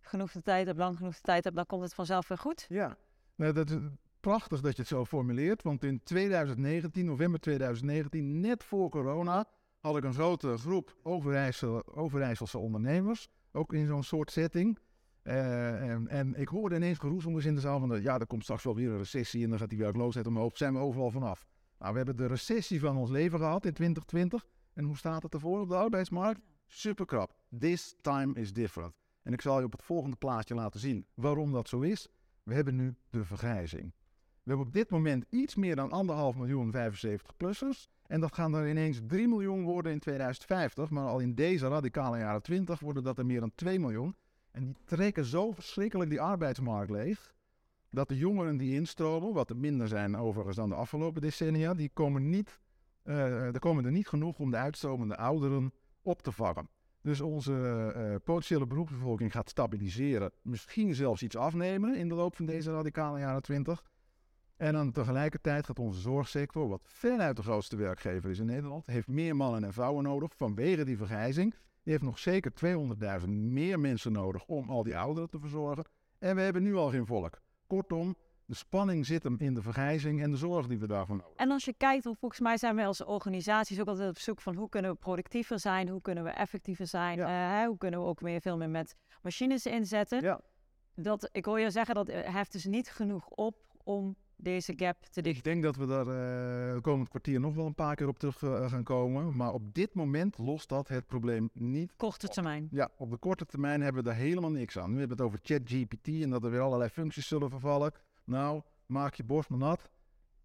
genoeg 0.01 0.31
de 0.31 0.41
tijd 0.41 0.65
hebt, 0.65 0.79
lang 0.79 0.97
genoeg 0.97 1.15
de 1.15 1.21
tijd 1.21 1.43
hebt, 1.43 1.55
dan 1.55 1.65
komt 1.65 1.83
het 1.83 1.93
vanzelf 1.93 2.27
weer 2.27 2.37
goed? 2.37 2.65
Ja, 2.69 2.97
nou, 3.35 3.53
dat 3.53 3.69
is 3.69 3.77
prachtig 4.19 4.61
dat 4.61 4.75
je 4.75 4.81
het 4.81 4.91
zo 4.91 5.05
formuleert. 5.05 5.63
Want 5.63 5.83
in 5.83 6.03
2019, 6.03 7.05
november 7.05 7.39
2019, 7.39 8.39
net 8.39 8.63
voor 8.63 8.89
corona, 8.89 9.45
had 9.79 9.97
ik 9.97 10.03
een 10.03 10.13
grote 10.13 10.57
groep 10.57 10.95
Overijssel, 11.03 11.95
Overijsselse 11.95 12.57
ondernemers. 12.57 13.29
Ook 13.51 13.73
in 13.73 13.87
zo'n 13.87 14.03
soort 14.03 14.31
setting. 14.31 14.79
Uh, 15.23 15.89
en, 15.89 16.07
en, 16.07 16.35
ik 16.35 16.47
hoorde 16.47 16.75
ineens 16.75 16.97
geroezemoes 16.97 17.45
in 17.45 17.55
de 17.55 17.61
zaal 17.61 17.79
van, 17.79 17.89
de, 17.89 18.01
ja, 18.01 18.19
er 18.19 18.27
komt 18.27 18.43
straks 18.43 18.63
wel 18.63 18.75
weer 18.75 18.89
een 18.89 18.97
recessie 18.97 19.43
en 19.43 19.49
dan 19.49 19.59
gaat 19.59 19.69
die 19.69 19.79
werkloosheid 19.79 20.27
omhoog. 20.27 20.57
Zijn 20.57 20.73
we 20.73 20.79
overal 20.79 21.11
vanaf. 21.11 21.45
Nou, 21.79 21.91
we 21.91 21.97
hebben 21.97 22.17
de 22.17 22.27
recessie 22.27 22.79
van 22.79 22.97
ons 22.97 23.09
leven 23.09 23.39
gehad 23.39 23.65
in 23.65 23.73
2020. 23.73 24.45
En 24.73 24.83
hoe 24.83 24.97
staat 24.97 25.23
het 25.23 25.33
ervoor 25.33 25.59
op 25.59 25.69
de 25.69 25.75
arbeidsmarkt? 25.75 26.41
Super 26.65 27.05
krap. 27.05 27.35
This 27.59 27.95
time 28.01 28.33
is 28.33 28.53
different. 28.53 28.93
En 29.23 29.33
ik 29.33 29.41
zal 29.41 29.59
je 29.59 29.65
op 29.65 29.71
het 29.71 29.83
volgende 29.83 30.15
plaatje 30.15 30.55
laten 30.55 30.79
zien 30.79 31.05
waarom 31.13 31.51
dat 31.51 31.69
zo 31.69 31.79
is. 31.79 32.07
We 32.43 32.53
hebben 32.53 32.75
nu 32.75 32.95
de 33.09 33.25
vergrijzing. 33.25 33.93
We 34.43 34.49
hebben 34.49 34.67
op 34.67 34.73
dit 34.73 34.89
moment 34.89 35.25
iets 35.29 35.55
meer 35.55 35.75
dan 35.75 35.91
anderhalf 35.91 36.35
miljoen 36.35 36.73
75-plussers. 36.75 37.87
En 38.07 38.19
dat 38.19 38.35
gaan 38.35 38.53
er 38.53 38.69
ineens 38.69 38.99
3 39.07 39.27
miljoen 39.27 39.63
worden 39.63 39.91
in 39.91 39.99
2050. 39.99 40.89
Maar 40.89 41.07
al 41.07 41.19
in 41.19 41.35
deze 41.35 41.67
radicale 41.67 42.17
jaren 42.17 42.41
20 42.41 42.79
worden 42.79 43.03
dat 43.03 43.17
er 43.17 43.25
meer 43.25 43.39
dan 43.39 43.51
2 43.55 43.79
miljoen. 43.79 44.15
En 44.53 44.63
die 44.63 44.75
trekken 44.85 45.25
zo 45.25 45.51
verschrikkelijk 45.51 46.09
die 46.09 46.21
arbeidsmarkt 46.21 46.91
leeg. 46.91 47.33
Dat 47.89 48.07
de 48.07 48.17
jongeren 48.17 48.57
die 48.57 48.73
instromen, 48.73 49.33
wat 49.33 49.49
er 49.49 49.57
minder 49.57 49.87
zijn 49.87 50.17
overigens 50.17 50.55
dan 50.55 50.69
de 50.69 50.75
afgelopen 50.75 51.21
decennia, 51.21 51.73
die 51.73 51.89
komen, 51.93 52.29
niet, 52.29 52.59
uh, 53.03 53.53
er 53.53 53.59
komen 53.59 53.85
er 53.85 53.91
niet 53.91 54.07
genoeg 54.07 54.39
om 54.39 54.51
de 54.51 54.57
uitstromende 54.57 55.17
ouderen 55.17 55.73
op 56.01 56.21
te 56.21 56.31
vangen. 56.31 56.69
Dus 57.01 57.21
onze 57.21 57.51
uh, 57.97 58.15
potentiële 58.23 58.67
beroepsbevolking 58.67 59.31
gaat 59.31 59.49
stabiliseren, 59.49 60.31
misschien 60.41 60.95
zelfs 60.95 61.23
iets 61.23 61.35
afnemen 61.35 61.95
in 61.95 62.07
de 62.07 62.15
loop 62.15 62.35
van 62.35 62.45
deze 62.45 62.71
radicale 62.71 63.19
jaren 63.19 63.41
20. 63.41 63.83
En 64.57 64.73
dan 64.73 64.91
tegelijkertijd 64.91 65.65
gaat 65.65 65.79
onze 65.79 65.99
zorgsector, 65.99 66.67
wat 66.67 66.81
veruit 66.83 67.35
de 67.35 67.43
grootste 67.43 67.75
werkgever 67.75 68.29
is 68.29 68.39
in 68.39 68.45
Nederland, 68.45 68.85
heeft 68.85 69.07
meer 69.07 69.35
mannen 69.35 69.63
en 69.63 69.73
vrouwen 69.73 70.03
nodig 70.03 70.35
vanwege 70.35 70.85
die 70.85 70.97
vergrijzing. 70.97 71.55
Die 71.83 71.91
heeft 71.91 72.03
nog 72.03 72.19
zeker 72.19 72.51
200.000 73.21 73.27
meer 73.29 73.79
mensen 73.79 74.11
nodig 74.11 74.45
om 74.45 74.69
al 74.69 74.83
die 74.83 74.97
ouderen 74.97 75.29
te 75.29 75.39
verzorgen. 75.39 75.85
En 76.19 76.35
we 76.35 76.41
hebben 76.41 76.63
nu 76.63 76.75
al 76.75 76.89
geen 76.89 77.05
volk. 77.05 77.41
Kortom, 77.67 78.15
de 78.45 78.55
spanning 78.55 79.05
zit 79.05 79.23
hem 79.23 79.35
in 79.39 79.53
de 79.53 79.61
vergrijzing 79.61 80.21
en 80.21 80.31
de 80.31 80.37
zorg 80.37 80.67
die 80.67 80.79
we 80.79 80.87
daarvan 80.87 81.17
nodig 81.17 81.35
En 81.35 81.51
als 81.51 81.65
je 81.65 81.73
kijkt, 81.73 82.03
volgens 82.03 82.39
mij 82.39 82.57
zijn 82.57 82.75
wij 82.75 82.87
als 82.87 83.03
organisaties 83.03 83.79
ook 83.79 83.87
altijd 83.87 84.09
op 84.09 84.17
zoek 84.17 84.41
van 84.41 84.55
hoe 84.55 84.69
kunnen 84.69 84.91
we 84.91 84.97
productiever 84.97 85.59
zijn, 85.59 85.89
hoe 85.89 86.01
kunnen 86.01 86.23
we 86.23 86.29
effectiever 86.29 86.87
zijn, 86.87 87.17
ja. 87.17 87.61
uh, 87.61 87.67
hoe 87.67 87.77
kunnen 87.77 87.99
we 87.99 88.05
ook 88.05 88.21
meer, 88.21 88.41
veel 88.41 88.57
meer 88.57 88.69
met 88.69 88.95
machines 89.21 89.65
inzetten. 89.65 90.21
Ja. 90.21 90.41
Dat, 90.95 91.29
ik 91.31 91.45
hoor 91.45 91.59
je 91.59 91.69
zeggen 91.69 91.95
dat 91.95 92.07
heft 92.07 92.51
dus 92.51 92.65
niet 92.65 92.89
genoeg 92.89 93.27
op 93.27 93.55
om 93.83 94.15
deze 94.43 94.73
gap 94.75 95.05
te 95.05 95.21
dichten. 95.21 95.37
Ik 95.37 95.43
denk 95.43 95.63
dat 95.63 95.75
we 95.75 95.85
daar 95.85 96.07
uh, 96.75 96.81
komend 96.81 97.09
kwartier 97.09 97.39
nog 97.39 97.55
wel 97.55 97.65
een 97.65 97.75
paar 97.75 97.95
keer 97.95 98.07
op 98.07 98.19
terug 98.19 98.41
uh, 98.41 98.69
gaan 98.69 98.83
komen. 98.83 99.35
Maar 99.35 99.53
op 99.53 99.73
dit 99.73 99.93
moment 99.93 100.37
lost 100.37 100.69
dat 100.69 100.87
het 100.87 101.07
probleem 101.07 101.49
niet. 101.53 101.93
Korte 101.95 102.27
termijn. 102.27 102.63
Op. 102.63 102.69
Ja, 102.71 102.89
op 102.97 103.11
de 103.11 103.17
korte 103.17 103.45
termijn 103.45 103.81
hebben 103.81 104.03
we 104.03 104.09
daar 104.09 104.17
helemaal 104.17 104.51
niks 104.51 104.77
aan. 104.77 104.91
Nu 104.91 104.99
hebben 104.99 105.17
we 105.17 105.23
het 105.23 105.31
over 105.33 105.39
ChatGPT 105.43 106.07
en 106.07 106.29
dat 106.29 106.43
er 106.43 106.51
weer 106.51 106.59
allerlei 106.59 106.89
functies 106.89 107.27
zullen 107.27 107.49
vervallen. 107.49 107.91
Nou, 108.23 108.61
maak 108.85 109.13
je 109.13 109.23
borst 109.23 109.49
maar 109.49 109.59
nat. 109.59 109.89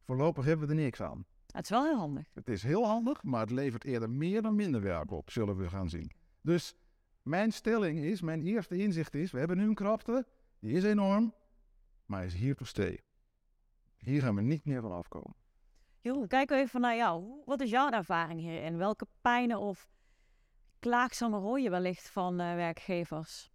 Voorlopig 0.04 0.44
hebben 0.44 0.66
we 0.66 0.74
er 0.74 0.80
niks 0.80 1.02
aan. 1.02 1.24
Het 1.52 1.64
is 1.64 1.70
wel 1.70 1.84
heel 1.84 1.96
handig. 1.96 2.26
Het 2.34 2.48
is 2.48 2.62
heel 2.62 2.86
handig, 2.86 3.22
maar 3.22 3.40
het 3.40 3.50
levert 3.50 3.84
eerder 3.84 4.10
meer 4.10 4.42
dan 4.42 4.54
minder 4.54 4.80
werk 4.80 5.10
op, 5.10 5.30
zullen 5.30 5.56
we 5.56 5.68
gaan 5.68 5.88
zien. 5.88 6.10
Dus 6.40 6.74
mijn 7.22 7.52
stelling 7.52 7.98
is, 7.98 8.20
mijn 8.20 8.42
eerste 8.42 8.76
inzicht 8.76 9.14
is, 9.14 9.30
we 9.30 9.38
hebben 9.38 9.56
nu 9.56 9.64
een 9.64 9.74
krapte, 9.74 10.26
die 10.58 10.72
is 10.72 10.84
enorm, 10.84 11.34
maar 12.06 12.24
is 12.24 12.34
hier 12.34 12.54
to 12.54 12.64
stay. 12.64 13.00
Hier 13.98 14.22
gaan 14.22 14.34
we 14.34 14.40
niet 14.40 14.64
meer 14.64 14.80
van 14.80 14.92
afkomen. 14.92 15.34
Jeroen, 16.00 16.26
kijk 16.26 16.50
even 16.50 16.80
naar 16.80 16.96
jou. 16.96 17.42
Wat 17.44 17.60
is 17.60 17.70
jouw 17.70 17.90
ervaring 17.90 18.40
hierin? 18.40 18.76
Welke 18.76 19.06
pijnen 19.20 19.58
of 19.58 19.88
klaagzamen 20.78 21.40
hoor 21.40 21.60
je 21.60 21.70
wellicht 21.70 22.10
van 22.10 22.40
uh, 22.40 22.54
werkgevers? 22.54 23.50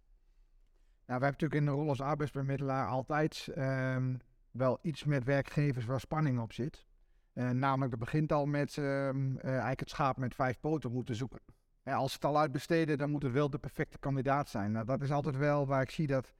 Nou, 1.06 1.20
we 1.20 1.26
hebben 1.26 1.30
natuurlijk 1.30 1.60
in 1.60 1.66
de 1.66 1.70
rol 1.70 1.88
als 1.88 2.00
arbeidsbemiddelaar 2.00 2.88
altijd 2.88 3.48
um, 3.56 4.18
wel 4.50 4.78
iets 4.82 5.04
met 5.04 5.24
werkgevers 5.24 5.84
waar 5.84 6.00
spanning 6.00 6.40
op 6.40 6.52
zit. 6.52 6.86
Uh, 7.34 7.50
namelijk, 7.50 7.90
dat 7.90 8.00
begint 8.00 8.32
al 8.32 8.46
met 8.46 8.76
uh, 8.76 9.08
eigenlijk 9.44 9.80
het 9.80 9.90
schaap 9.90 10.16
met 10.16 10.34
vijf 10.34 10.60
poten 10.60 10.92
moeten 10.92 11.14
zoeken. 11.14 11.40
Ja, 11.84 11.94
als 11.94 12.10
ze 12.10 12.16
het 12.16 12.26
al 12.26 12.38
uitbesteden, 12.38 12.98
dan 12.98 13.10
moet 13.10 13.22
het 13.22 13.32
wel 13.32 13.50
de 13.50 13.58
perfecte 13.58 13.98
kandidaat 13.98 14.48
zijn. 14.48 14.72
Nou, 14.72 14.86
dat 14.86 15.02
is 15.02 15.10
altijd 15.10 15.36
wel 15.36 15.66
waar 15.66 15.82
ik 15.82 15.90
zie 15.90 16.06
dat 16.06 16.34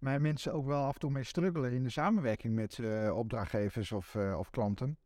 mijn 0.00 0.22
mensen 0.22 0.52
ook 0.52 0.66
wel 0.66 0.84
af 0.84 0.94
en 0.94 1.00
toe 1.00 1.10
mee 1.10 1.24
struggelen 1.24 1.72
in 1.72 1.82
de 1.82 1.90
samenwerking 1.90 2.54
met 2.54 2.78
uh, 2.78 3.16
opdrachtgevers 3.16 3.92
of, 3.92 4.14
uh, 4.14 4.38
of 4.38 4.50
klanten. 4.50 4.98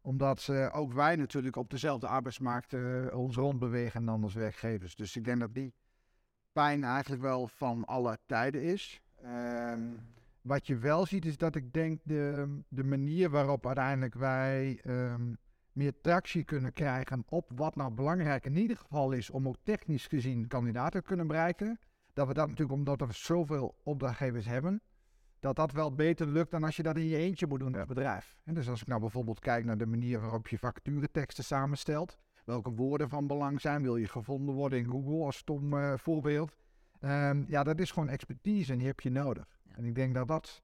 Omdat 0.00 0.48
uh, 0.50 0.68
ook 0.72 0.92
wij 0.92 1.16
natuurlijk 1.16 1.56
op 1.56 1.70
dezelfde 1.70 2.06
arbeidsmarkt 2.06 2.74
ons 3.12 3.36
rondbewegen 3.36 4.04
dan 4.04 4.22
als 4.22 4.34
werkgevers. 4.34 4.96
Dus 4.96 5.16
ik 5.16 5.24
denk 5.24 5.40
dat 5.40 5.54
die 5.54 5.74
pijn 6.52 6.84
eigenlijk 6.84 7.22
wel 7.22 7.46
van 7.46 7.84
alle 7.84 8.18
tijden 8.26 8.62
is. 8.62 9.02
Um, 9.24 9.98
wat 10.42 10.66
je 10.66 10.76
wel 10.76 11.06
ziet 11.06 11.24
is 11.24 11.36
dat 11.36 11.54
ik 11.54 11.72
denk 11.72 12.00
de, 12.04 12.58
de 12.68 12.84
manier 12.84 13.30
waarop 13.30 13.66
uiteindelijk 13.66 14.14
wij 14.14 14.80
um, 14.86 15.38
meer 15.72 15.92
tractie 16.00 16.44
kunnen 16.44 16.72
krijgen 16.72 17.24
op 17.28 17.50
wat 17.54 17.76
nou 17.76 17.92
belangrijk 17.92 18.44
in 18.44 18.56
ieder 18.56 18.76
geval 18.76 19.12
is 19.12 19.30
om 19.30 19.48
ook 19.48 19.56
technisch 19.62 20.06
gezien 20.06 20.46
kandidaten 20.46 21.00
te 21.00 21.06
kunnen 21.06 21.26
bereiken 21.26 21.78
dat 22.12 22.26
we 22.26 22.34
dat 22.34 22.48
natuurlijk, 22.48 22.78
omdat 22.78 23.00
we 23.00 23.12
zoveel 23.12 23.74
opdrachtgevers 23.82 24.46
hebben, 24.46 24.82
dat 25.40 25.56
dat 25.56 25.72
wel 25.72 25.94
beter 25.94 26.26
lukt 26.26 26.50
dan 26.50 26.64
als 26.64 26.76
je 26.76 26.82
dat 26.82 26.96
in 26.96 27.06
je 27.06 27.16
eentje 27.16 27.46
moet 27.46 27.60
doen 27.60 27.76
als 27.76 27.86
bedrijf. 27.86 28.36
En 28.44 28.54
dus 28.54 28.68
als 28.68 28.80
ik 28.80 28.86
nou 28.86 29.00
bijvoorbeeld 29.00 29.38
kijk 29.38 29.64
naar 29.64 29.78
de 29.78 29.86
manier 29.86 30.20
waarop 30.20 30.48
je 30.48 30.58
vacatureteksten 30.58 31.44
samenstelt, 31.44 32.18
welke 32.44 32.70
woorden 32.70 33.08
van 33.08 33.26
belang 33.26 33.60
zijn, 33.60 33.82
wil 33.82 33.96
je 33.96 34.08
gevonden 34.08 34.54
worden 34.54 34.78
in 34.78 34.90
Google 34.90 35.24
als 35.24 35.36
stom 35.36 35.74
uh, 35.74 35.92
voorbeeld. 35.96 36.56
Um, 37.00 37.44
ja, 37.48 37.62
dat 37.62 37.78
is 37.78 37.90
gewoon 37.90 38.08
expertise 38.08 38.72
en 38.72 38.78
die 38.78 38.86
heb 38.86 39.00
je 39.00 39.10
nodig. 39.10 39.58
Ja. 39.62 39.74
En 39.76 39.84
ik 39.84 39.94
denk 39.94 40.14
dat 40.14 40.28
dat 40.28 40.62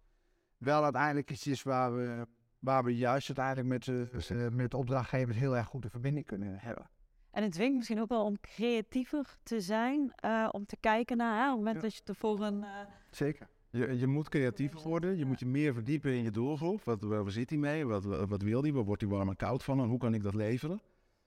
wel 0.56 0.82
uiteindelijk 0.82 1.30
iets 1.30 1.46
is 1.46 1.62
waar 1.62 1.96
we, 1.96 2.26
waar 2.58 2.84
we 2.84 2.96
juist 2.96 3.38
uiteindelijk 3.38 3.68
met, 3.68 3.86
uh, 3.86 4.30
uh, 4.30 4.48
met 4.48 4.74
opdrachtgevers 4.74 5.36
heel 5.36 5.56
erg 5.56 5.66
goed 5.66 5.82
de 5.82 5.90
verbinding 5.90 6.26
kunnen 6.26 6.58
hebben. 6.58 6.90
En 7.30 7.42
het 7.42 7.52
dwingt 7.52 7.76
misschien 7.76 8.00
ook 8.00 8.08
wel 8.08 8.24
om 8.24 8.40
creatiever 8.40 9.38
te 9.42 9.60
zijn, 9.60 10.12
uh, 10.24 10.48
om 10.52 10.66
te 10.66 10.76
kijken 10.80 11.16
naar 11.16 11.36
hè, 11.36 11.44
op 11.44 11.48
het 11.48 11.58
moment 11.58 11.76
ja. 11.76 11.82
dat 11.82 11.94
je 11.94 12.02
ervoor 12.04 12.40
een... 12.40 12.58
Uh... 12.58 12.68
Zeker. 13.10 13.48
Je, 13.70 13.98
je 13.98 14.06
moet 14.06 14.28
creatiever 14.28 14.80
worden, 14.80 15.16
je 15.16 15.24
moet 15.24 15.38
je 15.38 15.46
meer 15.46 15.74
verdiepen 15.74 16.12
in 16.12 16.22
je 16.22 16.30
doelgroep. 16.30 16.84
Wat, 16.84 17.02
waar 17.02 17.30
zit 17.30 17.50
hij 17.50 17.58
mee? 17.58 17.86
Wat, 17.86 18.04
wat 18.04 18.42
wil 18.42 18.62
hij? 18.62 18.72
Waar 18.72 18.84
wordt 18.84 19.02
hij 19.02 19.10
warm 19.10 19.28
en 19.28 19.36
koud 19.36 19.64
van? 19.64 19.80
En 19.80 19.88
hoe 19.88 19.98
kan 19.98 20.14
ik 20.14 20.22
dat 20.22 20.34
leveren? 20.34 20.80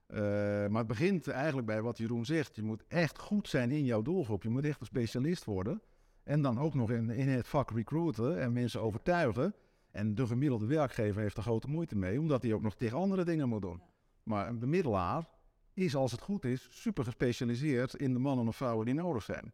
Eh, 0.07 0.19
maar 0.67 0.77
het 0.77 0.87
begint 0.87 1.27
eigenlijk 1.27 1.67
bij 1.67 1.81
wat 1.81 1.97
Jeroen 1.97 2.25
zegt. 2.25 2.55
Je 2.55 2.63
moet 2.63 2.83
echt 2.87 3.19
goed 3.19 3.47
zijn 3.47 3.71
in 3.71 3.85
jouw 3.85 4.01
doelgroep. 4.01 4.43
Je 4.43 4.49
moet 4.49 4.65
echt 4.65 4.79
een 4.79 4.85
specialist 4.85 5.45
worden. 5.45 5.81
En 6.23 6.41
dan 6.41 6.59
ook 6.59 6.73
nog 6.73 6.91
in, 6.91 7.09
in 7.09 7.27
het 7.27 7.47
vak 7.47 7.71
recruiten 7.71 8.39
en 8.39 8.53
mensen 8.53 8.81
overtuigen. 8.81 9.53
En 9.91 10.15
de 10.15 10.27
gemiddelde 10.27 10.65
werkgever 10.65 11.21
heeft 11.21 11.37
er 11.37 11.43
grote 11.43 11.67
moeite 11.67 11.95
mee, 11.95 12.19
omdat 12.19 12.41
hij 12.41 12.53
ook 12.53 12.61
nog 12.61 12.75
tegen 12.75 12.97
andere 12.97 13.23
dingen 13.23 13.49
moet 13.49 13.61
doen. 13.61 13.81
Maar 14.23 14.47
een 14.47 14.59
bemiddelaar 14.59 15.29
is, 15.73 15.95
als 15.95 16.11
het 16.11 16.21
goed 16.21 16.45
is, 16.45 16.67
super 16.71 17.03
gespecialiseerd 17.03 17.93
in 17.93 18.13
de 18.13 18.19
mannen 18.19 18.47
of 18.47 18.55
vrouwen 18.55 18.85
die 18.85 18.95
nodig 18.95 19.23
zijn. 19.23 19.53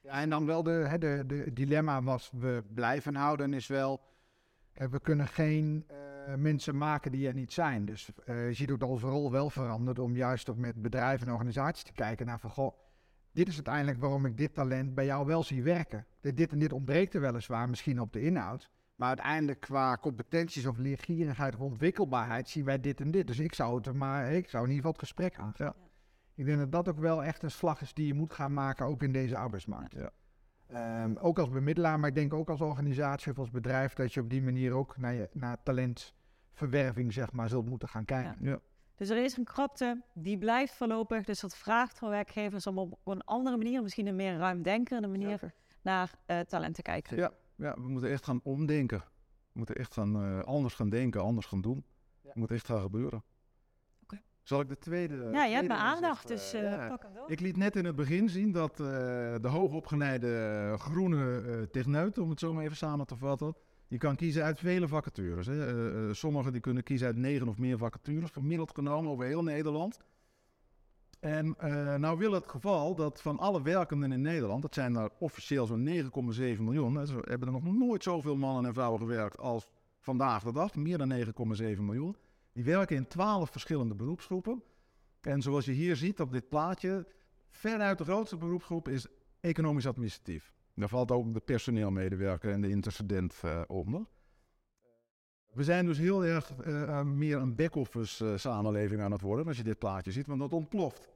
Ja, 0.00 0.20
en 0.20 0.30
dan 0.30 0.46
wel 0.46 0.62
de, 0.62 0.70
hè, 0.70 0.98
de, 0.98 1.24
de 1.26 1.52
dilemma 1.52 2.02
wat 2.02 2.30
we 2.32 2.62
blijven 2.74 3.14
houden 3.14 3.54
is 3.54 3.66
wel, 3.66 4.00
we 4.72 5.00
kunnen 5.00 5.26
geen 5.26 5.84
eh, 5.86 6.34
mensen 6.34 6.76
maken 6.76 7.12
die 7.12 7.26
er 7.26 7.34
niet 7.34 7.52
zijn. 7.52 7.84
Dus 7.84 8.10
eh, 8.24 8.46
je 8.46 8.54
ziet 8.54 8.70
ook 8.70 8.80
dat 8.80 8.88
onze 8.88 9.06
rol 9.06 9.30
wel 9.30 9.50
verandert 9.50 9.98
om 9.98 10.16
juist 10.16 10.50
ook 10.50 10.56
met 10.56 10.82
bedrijven 10.82 11.26
en 11.26 11.32
organisaties 11.32 11.82
te 11.82 11.92
kijken 11.92 12.26
naar 12.26 12.40
van, 12.40 12.50
goh, 12.50 12.78
dit 13.32 13.48
is 13.48 13.54
uiteindelijk 13.54 13.98
waarom 13.98 14.26
ik 14.26 14.36
dit 14.36 14.54
talent 14.54 14.94
bij 14.94 15.04
jou 15.04 15.26
wel 15.26 15.42
zie 15.42 15.62
werken. 15.62 16.06
Dit, 16.20 16.36
dit 16.36 16.52
en 16.52 16.58
dit 16.58 16.72
ontbreekt 16.72 17.14
er 17.14 17.20
weliswaar 17.20 17.68
misschien 17.68 18.00
op 18.00 18.12
de 18.12 18.20
inhoud, 18.20 18.70
maar 18.96 19.08
uiteindelijk 19.08 19.60
qua 19.60 19.96
competenties 19.96 20.66
of 20.66 20.78
leergierigheid 20.78 21.54
of 21.54 21.60
ontwikkelbaarheid 21.60 22.48
zien 22.48 22.64
wij 22.64 22.80
dit 22.80 23.00
en 23.00 23.10
dit. 23.10 23.26
Dus 23.26 23.38
ik 23.38 23.54
zou 23.54 23.76
het 23.76 23.92
maar, 23.92 24.32
ik 24.32 24.48
zou 24.48 24.64
in 24.64 24.70
ieder 24.70 24.84
geval 24.84 24.90
het 24.90 25.00
gesprek 25.00 25.38
aan. 25.38 25.52
Ja. 25.56 25.74
Ik 26.34 26.44
denk 26.44 26.58
dat 26.58 26.72
dat 26.72 26.88
ook 26.88 26.98
wel 26.98 27.24
echt 27.24 27.42
een 27.42 27.50
slag 27.50 27.80
is 27.80 27.94
die 27.94 28.06
je 28.06 28.14
moet 28.14 28.32
gaan 28.32 28.52
maken, 28.52 28.86
ook 28.86 29.02
in 29.02 29.12
deze 29.12 29.36
arbeidsmarkt. 29.36 29.92
Ja. 29.92 30.10
Ehm, 30.66 31.16
ook 31.16 31.38
als 31.38 31.48
bemiddelaar, 31.48 32.00
maar 32.00 32.08
ik 32.08 32.14
denk 32.14 32.34
ook 32.34 32.50
als 32.50 32.60
organisatie 32.60 33.32
of 33.32 33.38
als 33.38 33.50
bedrijf, 33.50 33.92
dat 33.92 34.14
je 34.14 34.20
op 34.20 34.30
die 34.30 34.42
manier 34.42 34.72
ook 34.72 34.96
naar, 34.96 35.14
je, 35.14 35.28
naar 35.32 35.62
talentverwerving, 35.62 37.12
zeg 37.12 37.32
maar, 37.32 37.48
zult 37.48 37.68
moeten 37.68 37.88
gaan 37.88 38.04
kijken. 38.04 38.36
Ja. 38.40 38.58
Dus 38.94 39.08
er 39.08 39.24
is 39.24 39.36
een 39.36 39.44
krapte, 39.44 40.02
die 40.14 40.38
blijft 40.38 40.74
voorlopig. 40.74 41.24
Dus 41.24 41.40
dat 41.40 41.56
vraagt 41.56 41.98
van 41.98 42.08
werkgevers 42.08 42.66
om 42.66 42.78
op 42.78 42.98
een 43.04 43.24
andere 43.24 43.56
manier, 43.56 43.82
misschien 43.82 44.06
een 44.06 44.16
meer 44.16 44.36
ruimdenkende 44.36 45.08
manier, 45.08 45.54
naar 45.82 46.10
eh, 46.26 46.40
talent 46.40 46.74
te 46.74 46.82
kijken. 46.82 47.16
Ja. 47.16 47.32
Ja, 47.56 47.74
we 47.74 47.88
moeten 47.88 48.10
echt 48.10 48.24
gaan 48.24 48.40
omdenken. 48.42 48.98
We 49.52 49.58
moeten 49.58 49.74
echt 49.76 49.92
gaan, 49.92 50.16
eh, 50.16 50.40
anders 50.40 50.74
gaan 50.74 50.88
denken, 50.88 51.20
anders 51.20 51.46
gaan 51.46 51.60
doen. 51.60 51.84
Ja. 52.20 52.28
Het 52.28 52.34
moet 52.34 52.50
echt 52.50 52.66
gaan 52.66 52.80
gebeuren. 52.80 53.24
Oké. 54.02 54.20
Zal 54.42 54.60
ik 54.60 54.68
de 54.68 54.78
tweede... 54.78 55.14
Ja, 55.14 55.22
je 55.22 55.30
tweede 55.30 55.54
hebt 55.54 55.68
mijn 55.68 55.80
aandacht, 55.80 56.30
inzicht, 56.30 56.52
dus 56.52 56.62
eh, 56.62 56.72
eh, 56.72 56.80
ja. 56.80 56.88
pak 56.88 57.02
hem 57.02 57.14
door. 57.14 57.30
Ik 57.30 57.40
liet 57.40 57.56
net 57.56 57.76
in 57.76 57.84
het 57.84 57.96
begin 57.96 58.28
zien 58.28 58.52
dat 58.52 58.70
eh, 58.70 58.86
de 59.40 59.48
hoogopgeleide 59.48 60.74
groene 60.78 61.40
eh 61.40 61.62
techneut, 61.62 62.18
om 62.18 62.30
het 62.30 62.38
zo 62.38 62.52
maar 62.52 62.64
even 62.64 62.76
samen 62.76 63.06
te 63.06 63.16
vatten, 63.16 63.54
je 63.88 63.98
kan 63.98 64.16
kiezen 64.16 64.42
uit 64.42 64.58
vele 64.58 64.88
vacatures. 64.88 65.46
Hè. 65.46 66.14
Sommigen 66.14 66.52
die 66.52 66.60
kunnen 66.60 66.82
kiezen 66.82 67.06
uit 67.06 67.16
negen 67.16 67.48
of 67.48 67.58
meer 67.58 67.78
vacatures, 67.78 68.30
gemiddeld 68.30 68.74
genomen 68.74 69.10
over 69.10 69.24
heel 69.24 69.42
Nederland. 69.42 69.98
En 71.20 71.54
eh, 71.58 71.94
nou 71.94 72.18
wil 72.18 72.32
het 72.32 72.48
geval 72.48 72.94
dat 72.94 73.22
van 73.22 73.38
alle 73.38 73.62
werkenden 73.62 74.12
in 74.12 74.20
Nederland, 74.20 74.62
dat 74.62 74.74
zijn 74.74 74.96
er 74.96 75.10
officieel 75.18 75.66
zo'n 75.66 75.88
9,7 75.88 76.62
miljoen, 76.62 77.06
zo 77.06 77.20
hebben 77.20 77.48
er 77.48 77.54
nog 77.54 77.74
nooit 77.74 78.02
zoveel 78.02 78.36
mannen 78.36 78.64
en 78.66 78.74
vrouwen 78.74 79.00
gewerkt 79.00 79.38
als 79.38 79.68
vandaag 80.00 80.42
de 80.42 80.52
dag, 80.52 80.74
meer 80.74 80.98
dan 80.98 81.12
9,7 81.12 81.80
miljoen. 81.80 82.16
Die 82.52 82.64
werken 82.64 82.96
in 82.96 83.06
12 83.06 83.50
verschillende 83.50 83.94
beroepsgroepen. 83.94 84.62
En 85.20 85.42
zoals 85.42 85.64
je 85.64 85.72
hier 85.72 85.96
ziet 85.96 86.20
op 86.20 86.32
dit 86.32 86.48
plaatje, 86.48 87.06
veruit 87.50 87.98
de 87.98 88.04
grootste 88.04 88.36
beroepsgroep 88.36 88.88
is 88.88 89.06
economisch 89.40 89.86
administratief. 89.86 90.52
Daar 90.74 90.88
valt 90.88 91.10
ook 91.10 91.34
de 91.34 91.40
personeelmedewerker 91.40 92.52
en 92.52 92.60
de 92.60 92.68
intercedent 92.68 93.40
eh, 93.42 93.62
onder. 93.66 94.06
We 95.56 95.64
zijn 95.64 95.86
dus 95.86 95.98
heel 95.98 96.24
erg 96.24 96.52
eh, 96.56 97.02
meer 97.02 97.36
een 97.36 97.54
back-office 97.54 98.30
eh, 98.30 98.38
samenleving 98.38 99.00
aan 99.00 99.12
het 99.12 99.20
worden 99.20 99.46
als 99.46 99.56
je 99.56 99.62
dit 99.62 99.78
plaatje 99.78 100.12
ziet, 100.12 100.26
want 100.26 100.40
dat 100.40 100.52
ontploft. 100.52 101.08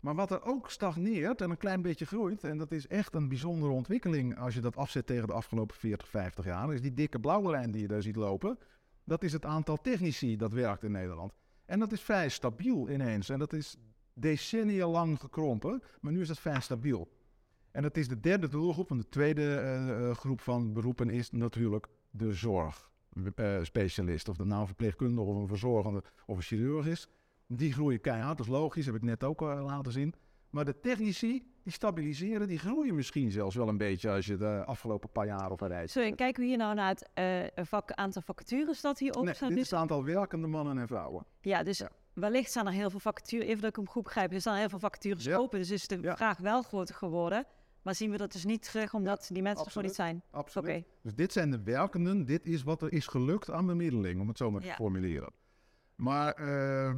Maar 0.00 0.14
wat 0.14 0.30
er 0.30 0.44
ook 0.44 0.70
stagneert 0.70 1.40
en 1.40 1.50
een 1.50 1.56
klein 1.56 1.82
beetje 1.82 2.06
groeit, 2.06 2.44
en 2.44 2.58
dat 2.58 2.72
is 2.72 2.86
echt 2.86 3.14
een 3.14 3.28
bijzondere 3.28 3.72
ontwikkeling 3.72 4.38
als 4.38 4.54
je 4.54 4.60
dat 4.60 4.76
afzet 4.76 5.06
tegen 5.06 5.26
de 5.26 5.32
afgelopen 5.32 5.76
40, 5.76 6.08
50 6.08 6.44
jaar, 6.44 6.74
is 6.74 6.80
die 6.80 6.94
dikke 6.94 7.20
blauwe 7.20 7.50
lijn 7.50 7.70
die 7.70 7.80
je 7.80 7.88
daar 7.88 8.02
ziet 8.02 8.16
lopen. 8.16 8.58
Dat 9.04 9.22
is 9.22 9.32
het 9.32 9.44
aantal 9.44 9.76
technici 9.76 10.36
dat 10.36 10.52
werkt 10.52 10.82
in 10.82 10.92
Nederland. 10.92 11.32
En 11.64 11.78
dat 11.78 11.92
is 11.92 12.00
vrij 12.00 12.28
stabiel 12.28 12.90
ineens. 12.90 13.28
En 13.28 13.38
dat 13.38 13.52
is 13.52 13.76
decennia 14.14 14.86
lang 14.86 15.20
gekrompen, 15.20 15.82
maar 16.00 16.12
nu 16.12 16.20
is 16.20 16.28
dat 16.28 16.40
vrij 16.40 16.60
stabiel. 16.60 17.08
En 17.70 17.82
dat 17.82 17.96
is 17.96 18.08
de 18.08 18.20
derde 18.20 18.48
doelgroep. 18.48 18.90
En 18.90 18.96
de 18.96 19.08
tweede 19.08 19.54
eh, 19.54 20.16
groep 20.16 20.40
van 20.40 20.72
beroepen 20.72 21.10
is 21.10 21.30
natuurlijk 21.30 21.86
de 22.10 22.32
zorgspecialist. 23.36 24.28
of 24.28 24.36
dat 24.36 24.46
nou 24.46 24.60
een 24.60 24.66
verpleegkundige 24.66 25.26
of 25.28 25.36
een 25.36 25.48
verzorgende 25.48 26.02
of 26.26 26.36
een 26.36 26.42
chirurg 26.42 26.86
is. 26.86 27.08
Die 27.46 27.72
groeien 27.72 28.00
keihard, 28.00 28.36
dat 28.36 28.46
is 28.46 28.52
logisch, 28.52 28.86
heb 28.86 28.94
ik 28.94 29.02
net 29.02 29.24
ook 29.24 29.42
al 29.42 29.64
laten 29.64 29.92
zien. 29.92 30.14
Maar 30.50 30.64
de 30.64 30.80
technici, 30.80 31.46
die 31.62 31.72
stabiliseren, 31.72 32.48
die 32.48 32.58
groeien 32.58 32.94
misschien 32.94 33.30
zelfs 33.30 33.56
wel 33.56 33.68
een 33.68 33.76
beetje 33.76 34.10
als 34.10 34.26
je 34.26 34.36
de 34.36 34.64
afgelopen 34.64 35.10
paar 35.12 35.26
jaar 35.26 35.50
op 35.50 35.60
een 35.60 35.68
rij 35.68 35.86
Sorry, 35.86 36.12
kijken 36.12 36.42
we 36.42 36.48
hier 36.48 36.56
nou 36.58 36.74
naar 36.74 36.88
het 36.88 37.08
eh, 37.14 37.64
vak, 37.64 37.92
aantal 37.92 38.22
vacatures 38.22 38.80
dat 38.80 38.98
hier 38.98 39.12
Nee, 39.20 39.34
staat? 39.34 39.48
dit 39.48 39.56
Dus- 39.56 39.64
is 39.66 39.70
het 39.70 39.80
aantal 39.80 40.04
werkende 40.04 40.46
mannen 40.46 40.78
en 40.78 40.86
vrouwen. 40.86 41.24
Ja, 41.40 41.62
dus 41.62 41.78
Ja. 41.78 41.90
wellicht 42.12 42.50
staan 42.50 42.66
er 42.66 42.72
heel 42.72 42.90
veel 42.90 43.00
vacatures, 43.00 43.46
even 43.46 43.60
dat 43.60 43.70
ik 43.70 43.76
hem 43.76 43.88
goed 43.88 44.02
begrijp, 44.02 44.32
er 44.32 44.40
staan 44.40 44.56
heel 44.56 44.68
veel 44.68 44.78
vacatures 44.78 45.24
Ja. 45.24 45.36
open, 45.36 45.58
dus 45.58 45.70
is 45.70 45.86
de 45.86 45.98
Ja. 46.02 46.16
vraag 46.16 46.38
wel 46.38 46.62
groter 46.62 46.94
geworden. 46.94 47.44
Maar 47.82 47.94
zien 47.94 48.10
we 48.10 48.16
dat 48.16 48.32
dus 48.32 48.44
niet 48.44 48.62
terug, 48.62 48.94
omdat 48.94 49.28
die 49.32 49.42
mensen 49.42 49.64
er 49.64 49.70
gewoon 49.70 49.86
niet 49.86 49.96
zijn? 49.96 50.16
Oké, 50.26 50.36
Absoluut. 50.36 50.84
Dus 51.02 51.14
dit 51.14 51.32
zijn 51.32 51.50
de 51.50 51.62
werkenden, 51.62 52.24
dit 52.24 52.46
is 52.46 52.62
wat 52.62 52.82
er 52.82 52.92
is 52.92 53.06
gelukt 53.06 53.50
aan 53.50 53.66
bemiddeling, 53.66 54.20
om 54.20 54.28
het 54.28 54.36
zo 54.36 54.50
maar 54.50 54.62
Ja. 54.62 54.68
te 54.68 54.74
formuleren. 54.74 55.32
Maar 55.96 56.32
eh, 56.32 56.88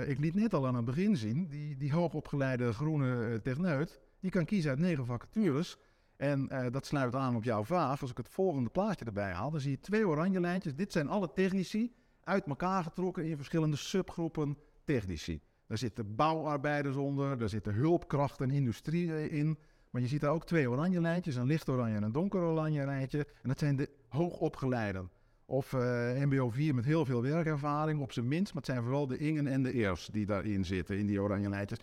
eh, 0.00 0.08
ik 0.08 0.18
liet 0.18 0.34
net 0.34 0.54
al 0.54 0.66
aan 0.66 0.74
het 0.74 0.84
begin 0.84 1.16
zien, 1.16 1.48
die, 1.48 1.76
die 1.76 1.92
hoogopgeleide 1.92 2.72
groene 2.72 3.26
eh, 3.28 3.34
techneut, 3.34 4.00
die 4.20 4.30
kan 4.30 4.44
kiezen 4.44 4.70
uit 4.70 4.78
negen 4.78 5.06
vacatures. 5.06 5.76
En 6.16 6.48
eh, 6.48 6.70
dat 6.70 6.86
sluit 6.86 7.14
aan 7.14 7.36
op 7.36 7.44
jouw 7.44 7.64
vraag. 7.64 8.00
Als 8.00 8.10
ik 8.10 8.16
het 8.16 8.28
volgende 8.28 8.70
plaatje 8.70 9.04
erbij 9.04 9.32
haal, 9.32 9.50
dan 9.50 9.60
zie 9.60 9.70
je 9.70 9.80
twee 9.80 10.06
oranje 10.08 10.40
lijntjes. 10.40 10.74
Dit 10.74 10.92
zijn 10.92 11.08
alle 11.08 11.32
technici 11.32 11.92
uit 12.20 12.46
elkaar 12.46 12.82
getrokken 12.82 13.24
in 13.24 13.36
verschillende 13.36 13.76
subgroepen 13.76 14.58
technici. 14.84 15.40
Daar 15.66 15.78
zitten 15.78 16.14
bouwarbeiders 16.16 16.96
onder, 16.96 17.38
daar 17.38 17.48
zitten 17.48 17.74
hulpkrachten 17.74 18.48
en 18.50 18.54
industrie 18.56 19.30
in. 19.30 19.58
Maar 19.90 20.02
je 20.02 20.08
ziet 20.08 20.20
daar 20.20 20.30
ook 20.30 20.46
twee 20.46 20.70
oranje 20.70 21.00
lijntjes, 21.00 21.36
een 21.36 21.46
licht 21.46 21.68
oranje 21.68 21.96
en 21.96 22.02
een 22.02 22.12
donker 22.12 22.40
oranje 22.40 22.84
lijntje. 22.84 23.18
En 23.42 23.48
dat 23.48 23.58
zijn 23.58 23.76
de 23.76 23.88
hoogopgeleiden. 24.08 25.10
Of 25.44 25.72
eh, 25.72 25.80
MBO 26.14 26.50
4 26.50 26.74
met 26.74 26.84
heel 26.84 27.04
veel 27.04 27.22
werkervaring, 27.22 28.00
op 28.00 28.12
zijn 28.12 28.28
minst. 28.28 28.54
Maar 28.54 28.62
het 28.62 28.72
zijn 28.72 28.82
vooral 28.82 29.06
de 29.06 29.16
ingen 29.16 29.46
en 29.46 29.62
de 29.62 29.72
eers 29.72 30.06
die 30.12 30.26
daarin 30.26 30.64
zitten, 30.64 30.98
in 30.98 31.06
die 31.06 31.20
oranje 31.20 31.48
lijntjes. 31.48 31.78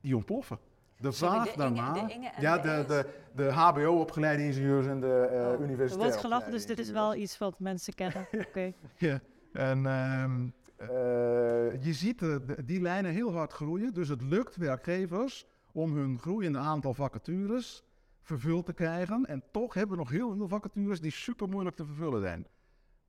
Die 0.00 0.16
ontploffen. 0.16 0.58
De 0.98 1.12
vraag 1.12 1.52
daarna... 1.52 2.08
ja, 2.40 2.58
de 2.58 2.68
de, 2.68 2.84
de, 2.86 3.06
de 3.34 3.52
HBO-opgeleide 3.52 4.44
ingenieurs 4.44 4.86
en 4.86 5.00
de 5.00 5.28
eh 5.30 5.40
Oh, 5.40 5.52
er 5.52 5.60
universiteit. 5.60 6.02
wordt 6.02 6.20
gelachen, 6.20 6.50
dus 6.50 6.66
dit 6.66 6.78
is 6.78 6.90
wel 6.90 7.14
iets 7.14 7.38
wat 7.38 7.58
mensen 7.58 7.94
kennen. 7.94 8.26
Oké. 8.48 8.72
Ja, 8.96 9.20
en 9.52 9.86
ehm, 9.86 10.48
eh, 10.76 11.84
je 11.84 11.92
ziet 11.92 12.24
die 12.64 12.80
lijnen 12.80 13.10
heel 13.10 13.32
hard 13.32 13.52
groeien. 13.52 13.92
Dus 13.94 14.08
het 14.08 14.22
lukt 14.22 14.56
werkgevers 14.56 15.46
om 15.72 15.92
hun 15.96 16.18
groeiende 16.18 16.58
aantal 16.58 16.94
vacatures 16.94 17.84
vervuld 18.22 18.66
te 18.66 18.72
krijgen. 18.72 19.26
En 19.26 19.42
toch 19.50 19.74
hebben 19.74 19.96
we 19.96 20.02
nog 20.02 20.10
heel 20.10 20.36
veel 20.36 20.48
vacatures 20.48 21.00
die 21.00 21.10
super 21.10 21.48
moeilijk 21.48 21.76
te 21.76 21.84
vervullen 21.84 22.20
zijn. 22.20 22.46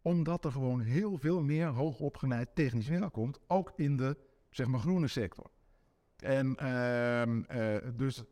Omdat 0.02 0.46
er 0.46 0.52
gewoon 0.52 0.80
heel 0.80 1.18
veel 1.18 1.42
meer 1.42 1.68
hoogopgeleid 1.68 2.56
technisch 2.56 2.88
werk 2.88 3.14
komt. 3.14 3.40
Ook 3.48 3.74
in 3.76 3.98
de 3.98 4.18
zeg 4.50 4.68
maar, 4.68 4.80
groene 4.80 5.08
sector. 5.08 5.50
En 6.18 6.56
ehm, 6.56 7.44
eh, 7.44 7.90
dus 7.96 8.24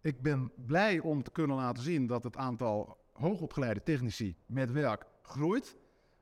ik 0.00 0.22
ben 0.22 0.52
blij 0.66 0.98
om 0.98 1.22
te 1.22 1.30
kunnen 1.30 1.56
laten 1.56 1.82
zien 1.82 2.06
dat 2.06 2.24
het 2.24 2.36
aantal 2.36 2.98
hoogopgeleide 3.12 3.82
technici 3.82 4.36
met 4.46 4.72
werk 4.72 5.06
groeit. 5.22 5.76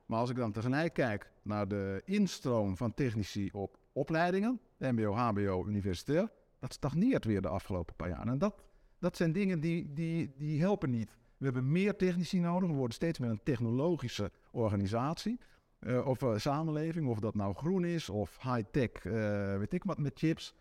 Maar 0.05 0.19
als 0.19 0.29
ik 0.29 0.35
dan 0.35 0.51
tegelijk 0.51 0.93
kijk 0.93 1.31
naar 1.41 1.67
de 1.67 2.01
instroom 2.05 2.77
van 2.77 2.93
technici 2.93 3.49
op 3.51 3.77
opleidingen, 3.91 4.59
MBO, 4.77 5.13
HBO, 5.13 5.65
universitair, 5.67 6.31
dat 6.63 6.73
stagneert 6.73 7.25
weer 7.25 7.41
de 7.41 7.47
afgelopen 7.47 7.95
paar 7.95 8.09
jaar. 8.09 8.27
En 8.27 8.37
dat, 8.37 8.61
dat 8.99 9.17
zijn 9.17 9.31
dingen 9.31 9.59
die, 9.59 9.93
die, 9.93 10.33
die 10.37 10.59
helpen 10.59 10.89
niet. 10.89 11.17
We 11.37 11.45
hebben 11.45 11.71
meer 11.71 11.95
technici 11.95 12.39
nodig, 12.39 12.69
we 12.69 12.75
worden 12.75 12.95
steeds 12.95 13.19
meer 13.19 13.29
een 13.29 13.43
technologische 13.43 14.31
organisatie. 14.51 15.39
eh, 15.79 16.07
of 16.07 16.21
eh, 16.21 16.37
samenleving, 16.37 17.07
of 17.07 17.19
dat 17.19 17.35
nou 17.35 17.53
groen 17.55 17.85
is 17.85 18.09
of 18.09 18.37
high-tech, 18.41 18.89
eh, 19.05 19.57
weet 19.57 19.73
ik 19.73 19.83
wat, 19.83 19.97
met 19.97 20.19
chips. 20.19 20.55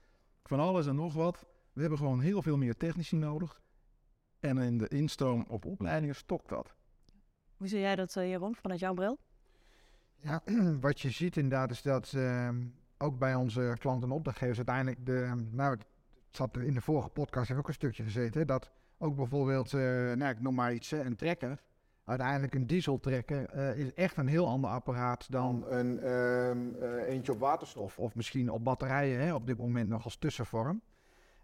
Van 0.45 0.61
alles 0.61 0.87
en 0.87 0.95
nog 0.95 1.15
wat. 1.15 1.47
We 1.73 1.81
hebben 1.81 1.99
gewoon 1.99 2.21
heel 2.21 2.43
veel 2.43 2.57
meer 2.57 2.77
technici 2.77 3.17
nodig. 3.17 3.61
En 4.41 4.59
in 4.59 4.79
de 4.79 4.89
instroom 4.89 5.45
op 5.49 5.65
opleidingen 5.65 6.15
stokt 6.15 6.49
dat. 6.49 6.75
Hoe 7.57 7.69
zie 7.69 7.81
jij 7.81 7.97
dat, 7.97 8.17
eh, 8.17 8.29
Jeroen, 8.29 8.55
vanuit 8.55 8.81
jouw 8.81 8.95
bril? 8.95 9.19
Ja, 10.17 10.43
wat 10.81 11.01
je 11.01 11.11
ziet 11.11 11.37
inderdaad 11.37 11.71
is 11.71 11.83
dat 11.83 12.13
ehm, 12.13 12.65
ook 12.99 13.19
bij 13.19 13.35
onze 13.35 13.77
klanten 13.79 14.09
en 14.09 14.15
opdrachtgevers 14.15 14.57
uiteindelijk 14.57 15.07
de, 15.07 15.47
nou, 15.51 15.79
zat 16.37 16.57
in 16.57 16.75
de 16.75 16.81
vorige 16.81 17.09
podcast 17.09 17.49
heeft 17.49 17.61
ook 17.61 17.69
een 17.69 17.75
stukje 17.75 18.03
gezeten, 18.03 18.41
hè, 18.41 18.47
dat 18.47 18.71
ook 19.03 19.17
bijvoorbeeld, 19.17 19.73
eh, 19.73 19.81
nou 20.13 20.25
ik 20.25 20.41
noem 20.41 20.55
maar 20.55 20.75
iets, 20.75 20.91
een 20.91 21.17
trekker, 21.17 21.63
uiteindelijk 22.05 22.55
een 22.55 22.67
diesel 22.67 23.01
trekken 23.01 23.51
eh, 23.51 23.77
is 23.77 23.95
echt 23.95 24.17
een 24.17 24.27
heel 24.27 24.47
ander 24.47 24.71
apparaat 24.71 25.33
dan 25.33 25.65
een 25.69 26.01
ehm, 26.01 26.75
eh, 26.75 27.09
eentje 27.09 27.33
op 27.33 27.39
waterstof. 27.39 27.99
Of 27.99 28.15
misschien 28.15 28.51
op 28.51 28.65
batterijen, 28.65 29.21
hè, 29.21 29.35
op 29.35 29.47
dit 29.47 29.59
moment 29.59 29.89
nog 29.89 30.05
als 30.05 30.17
tussenvorm. 30.17 30.83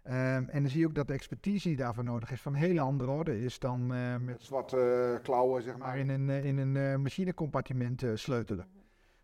Ehm, 0.03 0.43
en 0.47 0.61
dan 0.61 0.69
zie 0.69 0.79
je 0.79 0.87
ook 0.87 0.95
dat 0.95 1.07
de 1.07 1.13
expertise 1.13 1.67
die 1.67 1.77
daarvoor 1.77 2.03
nodig 2.03 2.31
is 2.31 2.41
van 2.41 2.53
een 2.53 2.59
hele 2.59 2.79
andere 2.79 3.11
orde 3.11 3.41
is 3.41 3.59
dan 3.59 3.87
met 4.25 4.49
wat 4.49 4.75
klauwen 5.21 5.61
zeg 5.63 5.77
maar, 5.77 5.97
in 5.97 6.09
een, 6.09 6.29
in 6.29 6.57
een 6.57 7.01
machinecompartiment 7.01 8.03
sleutelen. 8.13 8.67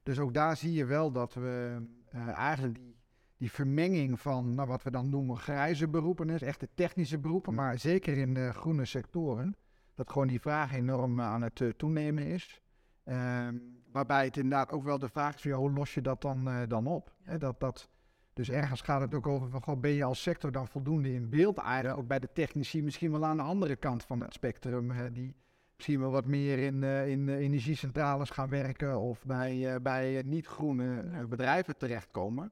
Dus 0.03 0.19
ook 0.19 0.33
daar 0.33 0.57
zie 0.57 0.73
je 0.73 0.85
wel 0.85 1.11
dat 1.11 1.33
we 1.33 1.81
eigenlijk 2.35 2.75
die, 2.75 2.94
die 3.37 3.51
vermenging 3.51 4.19
van 4.19 4.55
nou, 4.55 4.67
wat 4.67 4.83
we 4.83 4.91
dan 4.91 5.09
noemen 5.09 5.37
grijze 5.37 5.87
beroepen, 5.87 6.29
is 6.29 6.41
echt 6.41 6.59
de 6.59 6.69
technische 6.75 7.19
beroepen, 7.19 7.53
maar 7.53 7.79
zeker 7.79 8.17
in 8.17 8.33
de 8.33 8.53
groene 8.53 8.85
sectoren, 8.85 9.55
dat 9.95 10.09
gewoon 10.09 10.27
die 10.27 10.41
vraag 10.41 10.73
enorm 10.73 11.21
aan 11.21 11.41
het 11.41 11.59
uh, 11.59 11.69
toenemen 11.69 12.25
is. 12.25 12.61
Ehm, 13.03 13.57
waarbij 13.91 14.25
het 14.25 14.37
inderdaad 14.37 14.71
ook 14.71 14.83
wel 14.83 14.99
de 14.99 15.09
vraag 15.09 15.35
is, 15.35 15.43
ja, 15.43 15.55
hoe 15.55 15.71
los 15.71 15.93
je 15.93 16.01
dat 16.01 16.21
dan, 16.21 16.47
uh, 16.47 16.61
dan 16.67 16.87
op? 16.87 17.13
dat, 17.37 17.59
dat, 17.59 17.89
dus 18.33 18.49
ergens 18.49 18.81
gaat 18.81 19.01
het 19.01 19.13
ook 19.13 19.27
over 19.27 19.49
van, 19.49 19.61
goh, 19.61 19.79
ben 19.79 19.91
je 19.91 20.03
als 20.03 20.21
sector 20.21 20.51
dan 20.51 20.67
voldoende 20.67 21.13
in 21.13 21.29
beeld? 21.29 21.57
Eigenlijk 21.57 21.99
ook 21.99 22.07
bij 22.07 22.19
de 22.19 22.29
technici 22.33 22.83
misschien 22.83 23.11
wel 23.11 23.25
aan 23.25 23.37
de 23.37 23.43
andere 23.43 23.75
kant 23.75 24.03
van 24.03 24.21
het 24.21 24.33
spectrum, 24.33 25.13
die 25.13 25.35
misschien 25.75 25.99
wel 25.99 26.11
wat 26.11 26.25
meer 26.25 26.59
in, 26.59 26.83
in 26.83 27.29
energiecentrales 27.29 28.29
gaan 28.29 28.49
werken 28.49 28.99
of 28.99 29.25
bij, 29.25 29.81
bij 29.81 30.21
niet-groene 30.25 31.03
bedrijven 31.27 31.77
terechtkomen. 31.77 32.51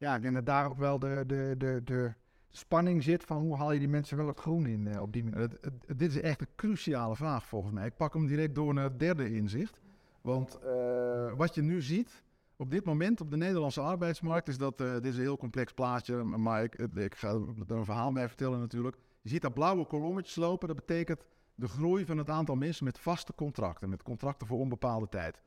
Ja, 0.00 0.14
ik 0.16 0.22
denk 0.22 0.34
dat 0.34 0.46
daar 0.46 0.66
ook 0.66 0.78
wel 0.78 0.98
de, 0.98 1.24
de, 1.26 1.54
de, 1.58 1.80
de 1.84 2.12
spanning 2.48 3.02
zit 3.02 3.24
van 3.24 3.40
hoe 3.40 3.56
haal 3.56 3.72
je 3.72 3.78
die 3.78 3.88
mensen 3.88 4.16
wel 4.16 4.26
het 4.26 4.40
groen 4.40 4.66
in 4.66 4.86
uh, 4.86 5.02
op 5.02 5.12
die 5.12 5.24
manier? 5.24 5.50
dit 5.96 6.10
is 6.10 6.20
echt 6.20 6.40
een 6.40 6.54
cruciale 6.56 7.16
vraag 7.16 7.46
volgens 7.46 7.72
mij. 7.72 7.86
Ik 7.86 7.96
pak 7.96 8.14
hem 8.14 8.26
direct 8.26 8.54
door 8.54 8.74
naar 8.74 8.84
het 8.84 8.98
derde 8.98 9.34
inzicht. 9.34 9.80
Want 10.20 10.58
uh, 10.64 11.32
wat 11.36 11.54
je 11.54 11.62
nu 11.62 11.82
ziet 11.82 12.22
op 12.56 12.70
dit 12.70 12.84
moment 12.84 13.20
op 13.20 13.30
de 13.30 13.36
Nederlandse 13.36 13.80
arbeidsmarkt 13.80 14.48
is 14.48 14.58
dat, 14.58 14.80
uh, 14.80 14.92
dit 14.92 15.04
is 15.04 15.16
een 15.16 15.20
heel 15.20 15.36
complex 15.36 15.72
plaatje, 15.72 16.24
maar 16.24 16.62
ik, 16.62 17.14
ga 17.14 17.28
er 17.28 17.76
een 17.76 17.84
verhaal 17.84 18.12
bij 18.12 18.28
vertellen 18.28 18.58
natuurlijk. 18.58 18.96
Je 19.20 19.28
ziet 19.28 19.42
dat 19.42 19.54
blauwe 19.54 19.86
kolommetjes 19.86 20.36
lopen, 20.36 20.68
dat 20.68 20.76
betekent 20.76 21.24
de 21.54 21.68
groei 21.68 22.04
van 22.04 22.18
het 22.18 22.30
aantal 22.30 22.56
mensen 22.56 22.84
met 22.84 22.98
vaste 22.98 23.34
contracten, 23.34 23.88
met 23.88 24.02
contracten 24.02 24.46
voor 24.46 24.58
onbepaalde 24.58 25.08
tijd. 25.08 25.40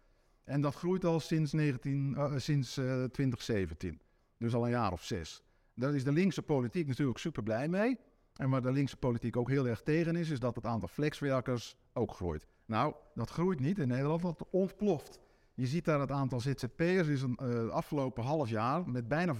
En 0.43 0.62
dat 0.62 0.75
groeit 0.75 1.05
al 1.05 1.19
sinds, 1.19 1.53
19, 1.53 2.17
sinds 2.38 2.74
2017, 2.74 4.00
dus 4.43 4.53
al 4.53 4.63
een 4.63 4.71
jaar 4.71 4.91
of 4.91 5.03
zes. 5.03 5.43
Daar 5.73 5.95
is 5.95 6.03
de 6.03 6.12
linkse 6.12 6.41
politiek 6.41 6.88
natuurlijk 6.88 7.17
super 7.17 7.43
blij 7.43 7.67
mee. 7.67 7.97
En 8.35 8.50
waar 8.50 8.62
de 8.62 8.71
linkse 8.71 8.97
politiek 8.97 9.38
ook 9.38 9.50
heel 9.50 9.67
erg 9.67 9.81
tegen 9.81 10.15
is, 10.15 10.29
is 10.29 10.39
dat 10.39 10.55
het 10.55 10.65
aantal 10.65 10.88
flexwerkers 10.88 11.75
ook 11.93 12.13
groeit. 12.13 12.47
Nou, 12.65 12.93
dat 13.13 13.29
groeit 13.29 13.59
niet 13.59 13.79
in 13.79 13.88
Nederland, 13.88 14.21
dat 14.21 14.45
ontploft. 14.51 15.19
Je 15.53 15.67
ziet 15.67 15.85
daar 15.85 16.00
het 16.00 16.12
aantal 16.12 16.39
ZZP'ers 16.39 17.07
is 17.07 17.21
een 17.21 17.39
uh, 17.43 17.69
afgelopen 17.69 18.23
half 18.23 18.50
jaar 18.50 18.89
met 18.89 19.07
bijna 19.07 19.35
14% 19.35 19.39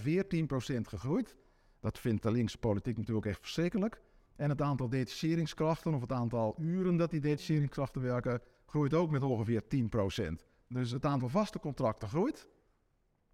gegroeid. 0.82 1.36
Dat 1.80 2.00
vindt 2.00 2.24
de 2.24 2.32
linkse 2.32 2.58
politiek 2.58 2.98
natuurlijk 2.98 3.26
echt 3.26 3.40
verschrikkelijk. 3.40 4.02
En 4.36 4.50
het 4.50 4.62
aantal 4.62 4.90
detacheringskrachten, 4.90 5.94
of 5.94 6.02
het 6.02 6.12
aantal 6.12 6.56
uren 6.60 6.98
dat 6.98 7.12
die 7.12 7.20
detacheringskrachten 7.20 8.02
werken, 8.02 8.42
groeit 8.66 8.94
ook 8.94 9.12
met 9.12 9.24
ongeveer 9.24 9.64
10%. 9.64 10.34
Dus 10.68 10.92
het 10.92 11.06
aantal 11.06 11.30
vaste 11.30 11.60
contracten 11.60 12.08
groeit, 12.08 12.48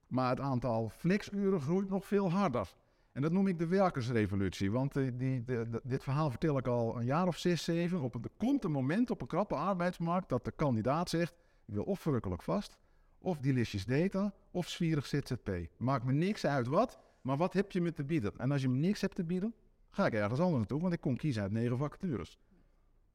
maar 0.10 0.30
het 0.30 0.40
aantal 0.40 0.90
flexuren 0.90 1.62
groeit 1.62 1.90
nog 1.90 2.06
veel 2.06 2.32
harder. 2.32 2.74
En 3.12 3.22
dat 3.22 3.32
noem 3.32 3.48
ik 3.48 3.60
de 3.60 3.68
werkersrevolutie. 3.68 4.72
Want 4.72 4.94
die, 4.94 5.16
die, 5.16 5.44
dit 5.84 6.04
verhaal 6.04 6.30
vertel 6.30 6.58
ik 6.58 6.68
al 6.68 6.98
een 6.98 7.06
jaar 7.06 7.28
of 7.28 7.38
zes, 7.38 7.64
zeven. 7.64 8.02
Op 8.02 8.16
er 8.16 8.30
komt 8.38 8.64
een 8.64 8.72
moment 8.72 9.12
op 9.12 9.22
een 9.22 9.28
krappe 9.28 9.56
arbeidsmarkt 9.56 10.30
dat 10.30 10.46
de 10.46 10.52
kandidaat 10.52 11.10
zegt: 11.10 11.34
ik 11.66 11.74
wil 11.74 11.84
of 11.84 12.00
verrukkelijk 12.00 12.42
vast, 12.42 12.78
of 13.18 13.38
delicious 13.38 13.86
data, 13.86 14.34
of 14.52 14.70
zwierig 14.70 15.06
ZZP. 15.06 15.50
Maakt 15.78 16.06
me 16.06 16.14
niks 16.14 16.46
uit 16.46 16.68
wat, 16.68 17.00
maar 17.22 17.38
wat 17.38 17.54
heb 17.54 17.72
je 17.72 17.82
me 17.82 17.94
te 17.94 18.04
bieden? 18.04 18.34
En 18.38 18.52
als 18.52 18.62
je 18.62 18.70
me 18.70 18.78
niks 18.78 19.02
hebt 19.02 19.16
te 19.16 19.24
bieden, 19.24 19.54
ga 19.90 20.06
ik 20.06 20.14
ergens 20.14 20.40
anders 20.40 20.58
naartoe, 20.58 20.82
want 20.82 20.94
ik 20.94 21.02
kon 21.02 21.16
kiezen 21.16 21.42
uit 21.42 21.52
negen 21.52 21.78
vacatures. 21.78 22.40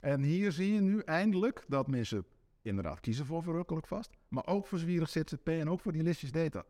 En 0.00 0.22
hier 0.22 0.52
zie 0.52 0.74
je 0.74 0.80
nu 0.80 0.98
eindelijk 0.98 1.64
dat 1.68 1.88
mensen 1.88 2.24
inderdaad 2.62 3.00
kiezen 3.00 3.26
voor 3.26 3.42
verrukkelijk 3.42 3.86
vast, 3.86 4.10
maar 4.28 4.46
ook 4.46 4.66
voor 4.66 4.78
zwierig 4.78 5.08
ZZP 5.08 5.48
en 5.48 5.70
ook 5.70 5.80
voor 5.80 5.92
delicious 5.92 6.32
data. 6.32 6.64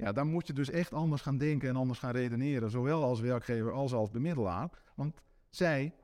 Ja, 0.00 0.12
dan 0.12 0.28
moet 0.28 0.46
je 0.46 0.52
dus 0.52 0.70
echt 0.70 0.92
anders 0.92 1.22
gaan 1.22 1.38
denken 1.38 1.68
en 1.68 1.76
anders 1.76 1.98
gaan 1.98 2.12
redeneren, 2.12 2.70
zowel 2.70 3.02
als 3.02 3.20
werkgever 3.20 3.72
als 3.72 3.92
als 3.92 4.10
bemiddelaar. 4.10 4.70
Want 4.94 5.22
zij 5.48 5.94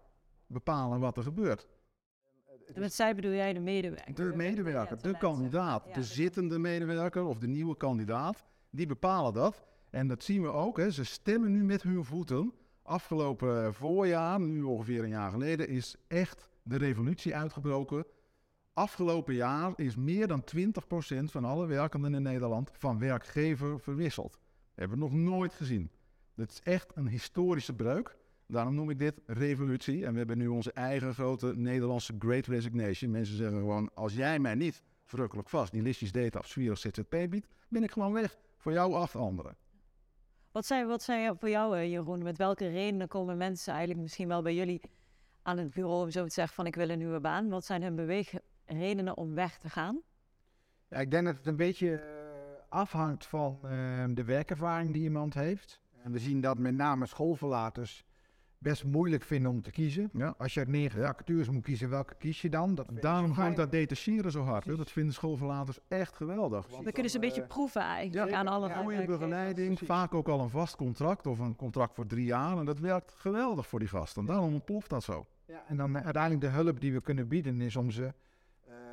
bepalen 0.47 1.01
wat 1.01 1.17
er 1.17 1.23
gebeurt. 1.23 1.67
En 2.75 2.81
met 2.81 2.93
zij 2.93 3.15
bedoel 3.15 3.33
jij 3.33 3.53
de 3.53 3.61
medewerker? 3.61 4.15
De 4.15 4.37
medewerker, 4.37 5.03
de 5.03 5.19
kandidaat, 5.19 5.95
de 5.95 6.03
zittende 6.03 6.59
medewerker 6.59 7.25
of 7.25 7.39
de 7.39 7.47
nieuwe 7.47 7.77
kandidaat, 7.77 8.45
die 8.71 8.87
bepalen 8.87 9.33
dat. 9.33 9.65
En 9.91 10.09
dat 10.09 10.23
zien 10.23 10.43
we 10.43 10.49
ook, 10.49 10.77
hè. 10.77 10.91
ze 10.91 11.05
stemmen 11.05 11.53
nu 11.53 11.65
met 11.65 11.83
hun 11.83 12.05
voeten. 12.05 12.53
Afgelopen 12.83 13.75
voorjaar, 13.75 14.41
nu 14.41 14.63
ongeveer 14.63 15.03
een 15.03 15.09
jaar 15.09 15.31
geleden, 15.31 15.69
is 15.69 15.97
echt 16.07 16.51
de 16.63 16.77
revolutie 16.77 17.37
uitgebroken 17.37 18.05
Afgelopen 18.77 19.35
jaar 19.35 19.73
is 19.77 19.97
meer 19.97 20.27
dan 20.27 20.45
20% 20.57 20.65
van 21.25 21.45
alle 21.45 21.67
werkenden 21.67 22.15
in 22.15 22.23
Nederland 22.23 22.71
van 22.73 22.99
werkgever 22.99 23.81
verwisseld. 23.81 24.33
Dat 24.33 24.41
hebben 24.75 24.99
we 24.99 25.05
nog 25.05 25.13
nooit 25.13 25.53
gezien. 25.53 25.91
Dat 26.35 26.51
is 26.51 26.61
echt 26.63 26.93
een 26.95 27.09
historische 27.09 27.75
breuk. 27.75 28.17
Daarom 28.47 28.75
noem 28.75 28.91
ik 28.91 28.99
dit 28.99 29.21
revolutie. 29.27 30.05
En 30.05 30.13
we 30.13 30.19
hebben 30.19 30.39
nu 30.39 30.47
onze 30.49 30.73
eigen 30.73 31.15
grote 31.15 31.53
Nederlandse 31.57 32.15
Great 32.19 32.47
Resignation. 32.47 33.11
Mensen 33.11 33.37
zeggen 33.37 33.59
gewoon, 33.59 33.91
als 33.95 34.15
jij 34.15 34.39
mij 34.39 34.55
niet 34.55 34.83
verrukkelijk 35.05 35.49
vast 35.49 35.73
die 35.73 35.83
listjes 35.83 36.13
data 36.13 36.39
of 36.39 36.47
Swiro 36.47 36.75
ZZP 36.75 37.27
biedt, 37.29 37.47
ben 37.69 37.83
ik 37.83 37.91
gewoon 37.91 38.13
weg. 38.13 38.39
Voor 38.57 38.73
jou 38.73 38.95
of 38.95 39.17
anderen. 39.17 39.57
Wat 40.53 40.67
zijn, 40.67 40.87
wat 40.87 41.03
zijn 41.03 41.37
voor 41.39 41.49
jou, 41.49 41.77
eh, 41.77 41.91
Jeroen? 41.91 42.23
Met 42.23 42.39
welke 42.39 42.69
redenen 42.69 43.09
komen 43.09 43.37
mensen 43.37 43.73
eigenlijk 43.73 44.03
misschien 44.03 44.29
wel 44.29 44.43
bij 44.43 44.55
jullie 44.55 44.81
aan 45.43 45.59
het 45.59 45.71
bureau 45.71 46.03
om 46.03 46.11
zo 46.11 46.25
te 46.25 46.33
zeggen 46.33 46.55
van 46.55 46.67
ik 46.67 46.75
wil 46.75 46.91
een 46.91 46.99
nieuwe 46.99 47.21
baan? 47.21 47.49
Wat 47.49 47.65
zijn 47.65 47.83
hun 47.83 47.95
bewegen? 47.95 48.41
Redenen 48.67 49.17
om 49.17 49.35
weg 49.35 49.59
te 49.59 49.69
gaan? 49.69 50.01
Ja, 50.89 50.97
ik 50.97 51.11
denk 51.11 51.25
dat 51.25 51.37
het 51.37 51.47
een 51.47 51.57
beetje 51.57 51.91
uh, 51.91 52.01
afhangt 52.69 53.27
van 53.27 53.59
uh, 53.65 54.05
de 54.09 54.25
werkervaring 54.25 54.93
die 54.93 55.03
iemand 55.03 55.35
heeft. 55.35 55.81
En 56.03 56.13
we 56.13 56.19
zien 56.19 56.41
dat 56.41 56.59
met 56.59 56.75
name 56.75 57.07
schoolverlaters 57.07 58.05
best 58.59 58.85
moeilijk 58.85 59.23
vinden 59.23 59.51
om 59.51 59.63
te 59.63 59.71
kiezen. 59.71 60.11
Ja. 60.13 60.35
Als 60.39 60.55
je 60.55 60.61
uit 60.61 60.69
negen 60.69 61.01
ja. 61.01 61.07
vacatures 61.07 61.49
moet 61.49 61.63
kiezen, 61.63 61.91
welke 61.91 62.15
kies 62.15 62.43
je 62.43 62.49
dan? 62.49 62.75
Dat 62.75 62.87
Daarom 63.01 63.35
gaat 63.35 63.57
dat 63.57 63.71
detacheren 63.71 64.31
zo 64.31 64.43
hard. 64.43 64.77
Dat 64.77 64.91
vinden 64.91 65.15
schoolverlaters 65.15 65.79
echt 65.89 66.17
geweldig. 66.17 66.67
Dan 66.67 66.93
kunnen 66.93 67.11
ze 67.11 67.17
een 67.17 67.23
beetje 67.25 67.47
proeven 67.47 67.81
eigenlijk 67.81 68.33
aan 68.33 68.49
alle 68.49 68.69
ja, 68.69 68.83
Mooie 68.83 69.05
begeleiding, 69.05 69.79
vaak 69.79 70.15
ook 70.15 70.29
al 70.29 70.41
een 70.41 70.51
vast 70.51 70.77
contract 70.77 71.27
of 71.27 71.39
een 71.39 71.57
contract 71.57 71.95
voor 71.95 72.07
drie 72.07 72.25
jaar. 72.25 72.59
En 72.59 72.65
dat 72.65 72.79
werkt 72.79 73.15
geweldig 73.17 73.67
voor 73.67 73.79
die 73.79 73.89
gasten. 73.89 74.25
Daarom 74.25 74.53
ontploft 74.53 74.91
dat 74.91 75.03
zo. 75.03 75.27
Ja, 75.47 75.65
en 75.69 75.77
dan 75.77 75.99
uiteindelijk 75.99 76.41
de 76.41 76.61
hulp 76.63 76.81
die 76.81 76.93
we 76.93 77.01
kunnen 77.01 77.29
bieden 77.29 77.61
is 77.61 77.77
om 77.77 77.91
ze 77.91 78.03
uh, 78.03 78.09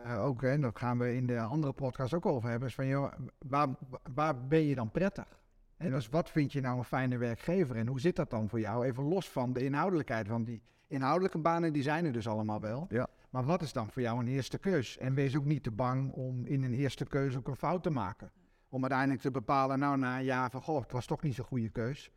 ook, 0.06 0.44
en 0.44 0.62
dat 0.62 0.78
gaan 0.78 0.98
we 0.98 1.16
in 1.16 1.28
de 1.28 1.40
andere 1.40 1.74
podcast 1.74 2.14
ook 2.14 2.26
over 2.26 2.50
hebben, 2.50 2.68
is 2.68 2.76
van 2.76 2.88
joh, 2.88 3.14
waar, 3.38 3.68
waar 4.14 4.48
ben 4.48 4.64
je 4.64 4.76
dan 4.76 4.92
prettig? 4.92 5.42
En 5.78 5.92
dus 5.92 6.10
wat 6.10 6.30
vind 6.30 6.52
je 6.52 6.62
nou 6.62 6.78
een 6.78 6.84
fijne 6.84 7.18
werkgever 7.18 7.76
en 7.76 7.88
hoe 7.88 8.00
zit 8.00 8.16
dat 8.16 8.30
dan 8.30 8.50
voor 8.50 8.60
jou? 8.60 8.86
Even 8.86 9.04
los 9.04 9.30
van 9.30 9.54
de 9.54 9.64
inhoudelijkheid, 9.64 10.28
want 10.28 10.46
die 10.46 10.62
inhoudelijke 10.88 11.38
banen 11.38 11.74
die 11.74 11.84
zijn 11.84 12.06
er 12.06 12.12
dus 12.12 12.28
allemaal 12.28 12.60
wel. 12.60 12.86
Ja. 12.90 13.08
Maar 13.30 13.44
wat 13.44 13.62
is 13.62 13.74
dan 13.74 13.90
voor 13.92 14.02
jou 14.02 14.20
een 14.20 14.28
eerste 14.28 14.58
keus? 14.58 14.98
En 14.98 15.14
wees 15.14 15.38
ook 15.38 15.46
niet 15.46 15.64
te 15.64 15.72
bang 15.72 16.12
om 16.12 16.46
in 16.46 16.64
een 16.64 16.74
eerste 16.74 17.06
keus 17.06 17.38
ook 17.38 17.48
een 17.48 17.56
fout 17.56 17.84
te 17.84 17.90
maken. 17.90 18.32
Om 18.70 18.82
uiteindelijk 18.82 19.22
te 19.22 19.32
bepalen, 19.32 19.80
nou 19.80 19.98
na 19.98 20.18
een 20.18 20.24
jaar 20.24 20.50
van, 20.50 20.62
goh, 20.62 20.82
het 20.82 20.92
was 20.92 21.06
toch 21.06 21.22
niet 21.22 21.36
zo'n 21.36 21.46
goede 21.46 21.70
keus 21.70 22.12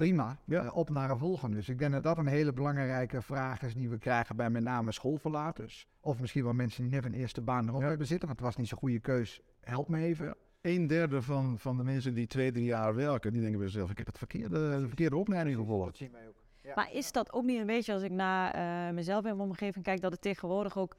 prima, 0.00 0.36
ja. 0.44 0.64
uh, 0.64 0.76
op 0.76 0.90
naar 0.90 1.10
een 1.10 1.18
volgende. 1.18 1.56
Dus 1.56 1.68
ik 1.68 1.78
denk 1.78 1.92
dat 1.92 2.02
dat 2.02 2.18
een 2.18 2.26
hele 2.26 2.52
belangrijke 2.52 3.22
vraag 3.22 3.62
is 3.62 3.74
die 3.74 3.88
we 3.88 3.98
krijgen 3.98 4.36
bij 4.36 4.50
met 4.50 4.62
name 4.62 4.92
schoolverlaters. 4.92 5.86
Of 6.00 6.20
misschien 6.20 6.44
wel 6.44 6.52
mensen 6.52 6.82
die 6.82 6.92
net 6.92 7.04
een 7.04 7.14
eerste 7.14 7.40
baan 7.40 7.68
erop 7.68 7.80
hebben 7.80 8.06
zitten, 8.06 8.28
want 8.28 8.38
het 8.38 8.48
was 8.48 8.56
niet 8.56 8.68
zo'n 8.68 8.78
goede 8.78 9.00
keus. 9.00 9.40
Help 9.60 9.88
me 9.88 9.98
even. 10.02 10.36
Een 10.60 10.86
derde 10.86 11.22
van, 11.22 11.58
van 11.58 11.76
de 11.76 11.84
mensen 11.84 12.14
die 12.14 12.26
twee, 12.26 12.52
drie 12.52 12.64
jaar 12.64 12.94
werken, 12.94 13.32
die 13.32 13.40
denken 13.40 13.58
bij 13.58 13.68
zichzelf, 13.68 13.90
ik 13.90 13.98
heb 13.98 14.06
het 14.06 14.18
verkeerde, 14.18 14.80
de 14.80 14.86
verkeerde 14.86 15.16
opleiding 15.16 15.56
gevolgd. 15.56 15.86
Dat 15.86 15.96
zien 15.96 16.12
wij 16.12 16.28
ook. 16.28 16.74
Maar 16.74 16.92
is 16.92 17.12
dat 17.12 17.32
ook 17.32 17.44
niet 17.44 17.60
een 17.60 17.66
beetje, 17.66 17.92
als 17.92 18.02
ik 18.02 18.10
naar 18.10 18.56
uh, 18.56 18.94
mezelf 18.94 19.24
in 19.24 19.36
mijn 19.36 19.48
omgeving 19.48 19.84
kijk, 19.84 20.00
dat 20.00 20.12
het 20.12 20.20
tegenwoordig 20.20 20.78
ook 20.78 20.96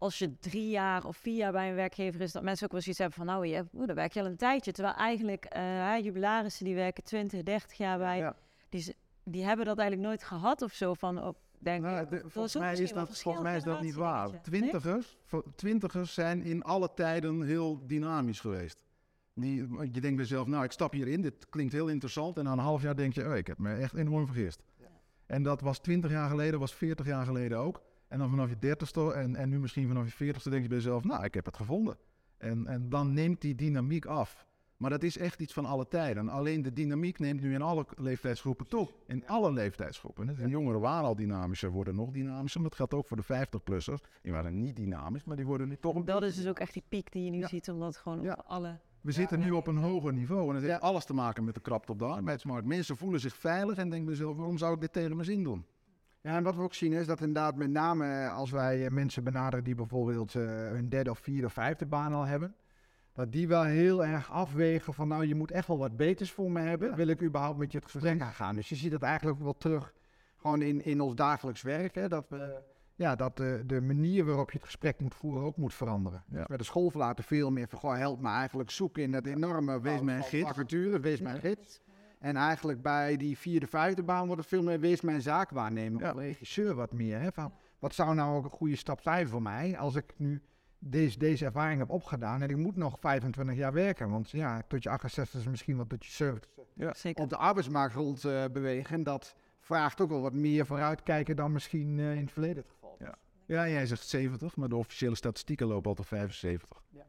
als 0.00 0.18
je 0.18 0.38
drie 0.38 0.68
jaar 0.68 1.04
of 1.04 1.16
vier 1.16 1.36
jaar 1.36 1.52
bij 1.52 1.68
een 1.68 1.74
werkgever 1.74 2.20
is, 2.20 2.32
dat 2.32 2.42
mensen 2.42 2.64
ook 2.64 2.72
wel 2.72 2.80
zoiets 2.80 3.00
hebben 3.00 3.18
van, 3.18 3.26
nou, 3.26 3.46
je, 3.46 3.64
oe, 3.74 3.86
dan 3.86 3.96
werk 3.96 4.12
je 4.12 4.20
al 4.20 4.26
een 4.26 4.36
tijdje. 4.36 4.72
Terwijl 4.72 4.94
eigenlijk 4.94 5.54
uh, 5.56 5.98
jubilarissen 5.98 6.64
die 6.64 6.74
werken 6.74 7.04
20, 7.04 7.42
30 7.42 7.76
jaar 7.76 7.98
bij, 7.98 8.32
die, 8.68 8.96
die 9.24 9.44
hebben 9.44 9.66
dat 9.66 9.78
eigenlijk 9.78 10.08
nooit 10.08 10.22
gehad 10.22 10.62
of 10.62 10.72
zo. 10.72 10.94
Van, 10.94 11.22
op, 11.22 11.36
denk, 11.58 11.82
nou, 11.82 12.08
de, 12.08 12.22
volgens, 12.26 12.54
mij 12.54 12.72
is 12.72 12.92
dat, 12.92 13.20
volgens 13.20 13.44
mij 13.44 13.56
is 13.56 13.62
dat 13.62 13.80
niet 13.80 13.94
waar. 13.94 14.42
Twintigers, 14.42 15.18
nee? 15.30 15.42
twintigers 15.54 16.14
zijn 16.14 16.42
in 16.42 16.62
alle 16.62 16.90
tijden 16.94 17.42
heel 17.42 17.86
dynamisch 17.86 18.40
geweest. 18.40 18.84
Die, 19.34 19.56
je 19.56 20.00
denkt 20.00 20.00
bij 20.00 20.14
jezelf, 20.14 20.46
nou, 20.46 20.64
ik 20.64 20.72
stap 20.72 20.92
hierin, 20.92 21.20
dit 21.20 21.48
klinkt 21.48 21.72
heel 21.72 21.88
interessant. 21.88 22.36
En 22.38 22.44
na 22.44 22.52
een 22.52 22.58
half 22.58 22.82
jaar 22.82 22.96
denk 22.96 23.14
je, 23.14 23.24
oh, 23.24 23.36
ik 23.36 23.46
heb 23.46 23.58
me 23.58 23.74
echt 23.74 23.94
enorm 23.94 24.26
vergist. 24.26 24.62
Ja. 24.78 24.86
En 25.26 25.42
dat 25.42 25.60
was 25.60 25.78
twintig 25.78 26.10
jaar 26.10 26.28
geleden, 26.28 26.60
was 26.60 26.74
veertig 26.74 27.06
jaar 27.06 27.24
geleden 27.24 27.58
ook. 27.58 27.82
En 28.10 28.18
dan 28.18 28.30
vanaf 28.30 28.48
je 28.48 28.58
dertigste 28.58 29.12
en, 29.12 29.36
en 29.36 29.48
nu 29.48 29.58
misschien 29.58 29.88
vanaf 29.88 30.04
je 30.04 30.10
veertigste 30.10 30.50
denk 30.50 30.62
je 30.62 30.68
bij 30.68 30.76
jezelf, 30.76 31.04
nou, 31.04 31.24
ik 31.24 31.34
heb 31.34 31.44
het 31.44 31.56
gevonden. 31.56 31.96
En, 32.38 32.66
en 32.66 32.88
dan 32.88 33.12
neemt 33.12 33.40
die 33.40 33.54
dynamiek 33.54 34.04
af. 34.06 34.46
Maar 34.76 34.90
dat 34.90 35.02
is 35.02 35.18
echt 35.18 35.40
iets 35.40 35.52
van 35.52 35.64
alle 35.64 35.88
tijden. 35.88 36.28
Alleen 36.28 36.62
de 36.62 36.72
dynamiek 36.72 37.18
neemt 37.18 37.40
nu 37.40 37.54
in 37.54 37.62
alle 37.62 37.86
leeftijdsgroepen 37.96 38.66
toe. 38.66 38.88
In 39.06 39.26
alle 39.26 39.52
leeftijdsgroepen. 39.52 40.26
De 40.36 40.48
jongeren 40.48 40.80
waren 40.80 41.04
al 41.04 41.16
dynamischer, 41.16 41.70
worden 41.70 41.94
nog 41.94 42.10
dynamischer. 42.10 42.62
Dat 42.62 42.74
geldt 42.74 42.94
ook 42.94 43.06
voor 43.06 43.16
de 43.16 43.22
50-plussers. 43.46 44.08
Die 44.22 44.32
waren 44.32 44.60
niet 44.60 44.76
dynamisch, 44.76 45.24
maar 45.24 45.36
die 45.36 45.46
worden 45.46 45.68
nu 45.68 45.76
toch 45.76 45.94
een 45.94 46.04
Dat 46.04 46.22
is 46.22 46.36
dus 46.36 46.46
ook 46.46 46.58
echt 46.58 46.72
die 46.72 46.82
piek 46.88 47.12
die 47.12 47.24
je 47.24 47.30
nu 47.30 47.38
Ja. 47.38 47.48
ziet, 47.48 47.70
omdat 47.70 47.96
gewoon 47.96 48.22
Ja. 48.22 48.32
op 48.38 48.44
alle... 48.46 48.78
We 49.00 49.12
zitten 49.12 49.38
nu 49.40 49.50
op 49.50 49.66
een 49.66 49.76
hoger 49.76 50.12
niveau 50.12 50.48
en 50.48 50.54
het 50.54 50.64
heeft 50.64 50.80
alles 50.80 51.04
te 51.04 51.14
maken 51.14 51.44
met 51.44 51.54
de 51.54 51.60
krapte 51.60 51.92
op 51.92 51.98
de 51.98 52.04
arbeidsmarkt. 52.04 52.66
Mensen 52.66 52.96
voelen 52.96 53.20
zich 53.20 53.34
veilig 53.36 53.76
en 53.76 53.90
denken 53.90 54.08
zichzelf, 54.08 54.36
waarom 54.36 54.58
zou 54.58 54.74
ik 54.74 54.80
dit 54.80 54.92
tegen 54.92 55.10
mijn 55.16 55.24
zin 55.24 55.42
doen? 55.42 55.64
Ja, 56.22 56.36
en 56.36 56.42
wat 56.42 56.56
we 56.56 56.62
ook 56.62 56.74
zien 56.74 56.92
is 56.92 57.06
dat 57.06 57.20
inderdaad 57.20 57.56
met 57.56 57.70
name 57.70 58.06
eh, 58.06 58.36
als 58.36 58.50
wij 58.50 58.84
eh, 58.84 58.90
mensen 58.90 59.24
benaderen 59.24 59.64
die 59.64 59.74
bijvoorbeeld 59.74 60.34
eh, 60.34 60.42
hun 60.46 60.88
derde 60.88 61.10
of 61.10 61.18
vierde 61.18 61.46
of 61.46 61.52
vijfde 61.52 61.86
baan 61.86 62.12
al 62.12 62.24
hebben, 62.24 62.54
dat 63.12 63.32
die 63.32 63.48
wel 63.48 63.62
heel 63.62 64.04
erg 64.04 64.30
afwegen 64.30 64.94
van 64.94 65.08
nou 65.08 65.26
je 65.26 65.34
moet 65.34 65.50
echt 65.50 65.66
wel 65.66 65.78
wat 65.78 65.96
beters 65.96 66.32
voor 66.32 66.50
me 66.50 66.60
hebben, 66.60 66.94
wil 66.94 67.08
ik 67.08 67.22
überhaupt 67.22 67.58
met 67.58 67.72
je 67.72 67.78
het 67.78 67.90
gesprek 67.90 68.20
aangaan. 68.20 68.54
Dus 68.54 68.68
je 68.68 68.74
ziet 68.74 68.90
dat 68.90 69.02
eigenlijk 69.02 69.38
ook 69.38 69.44
wel 69.44 69.56
terug 69.56 69.92
gewoon 70.36 70.62
in, 70.62 70.84
in 70.84 71.00
ons 71.00 71.14
dagelijks 71.14 71.62
werk, 71.62 71.94
hè, 71.94 72.08
dat, 72.08 72.26
we, 72.28 72.60
ja, 72.94 73.16
dat 73.16 73.36
de, 73.36 73.62
de 73.66 73.80
manier 73.80 74.24
waarop 74.24 74.50
je 74.50 74.56
het 74.56 74.66
gesprek 74.66 75.00
moet 75.00 75.14
voeren 75.14 75.42
ook 75.42 75.56
moet 75.56 75.74
veranderen. 75.74 76.24
Ja. 76.28 76.36
Dus 76.36 76.46
bij 76.46 76.56
de 76.56 76.64
school 76.64 76.90
verlaten 76.90 77.24
veel 77.24 77.50
meer 77.50 77.68
van 77.68 77.78
goh, 77.78 77.96
help 77.96 78.20
me 78.20 78.28
eigenlijk 78.28 78.70
zoeken 78.70 79.02
in 79.02 79.12
dat 79.12 79.26
enorme 79.26 79.80
Wees 79.80 79.92
woud 79.92 80.04
mijn 80.04 80.22
gids. 80.22 80.48
vacature, 80.48 81.00
wees 81.00 81.20
mijn 81.20 81.40
gids. 81.40 81.80
En 82.20 82.36
eigenlijk 82.36 82.82
bij 82.82 83.16
die 83.16 83.38
vierde, 83.38 83.66
vijfde 83.66 84.02
baan 84.02 84.26
wordt 84.26 84.40
het 84.40 84.50
veel 84.50 84.62
meer 84.62 84.80
wees 84.80 85.00
mijn 85.00 85.22
zaakwaarnemer 85.22 86.00
Ja. 86.00 86.10
of 86.10 86.18
regisseur 86.18 86.74
wat 86.74 86.92
meer. 86.92 87.20
Hè? 87.20 87.32
Van, 87.32 87.52
wat 87.78 87.94
zou 87.94 88.14
nou 88.14 88.36
ook 88.36 88.44
een 88.44 88.50
goede 88.50 88.76
stap 88.76 89.00
zijn 89.00 89.28
voor 89.28 89.42
mij 89.42 89.78
als 89.78 89.94
ik 89.94 90.12
nu 90.16 90.42
deze, 90.78 91.18
deze 91.18 91.44
ervaring 91.44 91.78
heb 91.78 91.90
opgedaan 91.90 92.42
en 92.42 92.48
ik 92.50 92.56
moet 92.56 92.76
nog 92.76 92.96
25 93.00 93.56
jaar 93.56 93.72
werken. 93.72 94.10
Want 94.10 94.30
ja, 94.30 94.62
tot 94.68 94.82
je 94.82 94.90
68 94.90 95.40
is 95.40 95.46
misschien 95.46 95.76
wel 95.76 95.86
tot 95.86 96.04
je 96.04 96.10
70 96.12 96.50
Zeker. 96.92 97.22
op 97.22 97.28
de 97.30 97.36
arbeidsmarkt 97.36 97.94
rond 97.94 98.24
eh, 98.24 98.44
bewegen. 98.52 98.94
En 98.94 99.02
dat 99.02 99.34
vraagt 99.60 100.00
ook 100.00 100.08
wel 100.08 100.20
wat 100.20 100.32
meer 100.34 100.66
vooruitkijken 100.66 101.36
dan 101.36 101.52
misschien 101.52 101.98
eh, 101.98 102.14
in 102.14 102.20
het 102.22 102.32
verleden 102.32 102.56
het 102.56 102.70
geval. 102.72 102.96
was. 102.98 103.08
Ja. 103.08 103.14
Ja, 103.46 103.68
jij 103.68 103.86
zegt 103.86 104.06
70, 104.06 104.56
maar 104.56 104.68
de 104.68 104.76
officiële 104.76 105.14
statistieken 105.14 105.66
lopen 105.66 105.90
al 105.90 105.96
tot 105.96 106.06
75. 106.06 106.82
Ja. 106.88 107.06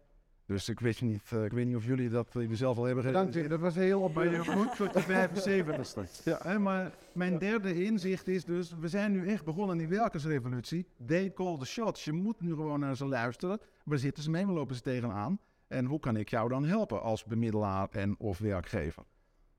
Dus 0.52 0.70
ik 0.70 0.80
weet, 0.80 1.02
niet, 1.02 1.22
eh, 1.30 1.44
ik 1.44 1.52
weet 1.52 1.66
niet 1.66 1.76
of 1.76 1.86
jullie 1.86 2.10
dat 2.10 2.36
uh, 2.36 2.54
zelf 2.54 2.78
al 2.78 2.84
hebben 2.84 3.14
Dank 3.14 3.34
je, 3.34 3.48
dat 3.48 3.60
was 3.60 3.76
heel 3.76 4.02
op. 4.02 4.14
Maar 4.14 4.32
je 4.32 4.52
moet 4.56 4.76
tot 4.76 4.94
je 4.94 5.00
75 5.00 6.24
Ja, 6.34 6.40
hè, 6.44 6.60
maar 6.60 6.92
mijn 7.14 7.38
derde 7.38 7.84
inzicht 7.84 8.28
is 8.28 8.46
dus, 8.46 8.76
we 8.80 8.88
zijn 8.88 9.12
nu 9.12 9.28
echt 9.28 9.46
begonnen 9.46 9.80
in 9.80 9.88
die 9.88 9.98
werkersrevolutie. 9.98 10.86
They 11.06 11.34
call 11.34 11.58
the 11.58 11.66
shots. 11.66 12.06
Je 12.06 12.12
moet 12.12 12.42
nu 12.42 12.50
gewoon 12.50 12.80
naar 12.80 12.96
ze 12.96 13.06
luisteren. 13.06 13.60
Waar 13.84 13.98
zitten 13.98 14.24
ze 14.24 14.30
mee? 14.30 14.46
Waar 14.46 14.56
lopen 14.56 14.76
ze 14.76 14.82
tegenaan? 14.82 15.40
En 15.68 15.86
hoe 15.86 16.00
kan 16.00 16.18
ik 16.18 16.30
jou 16.30 16.50
dan 16.50 16.66
helpen 16.66 17.02
als 17.02 17.24
bemiddelaar 17.24 17.88
en 17.92 18.20
of 18.20 18.40
werkgever? 18.40 19.04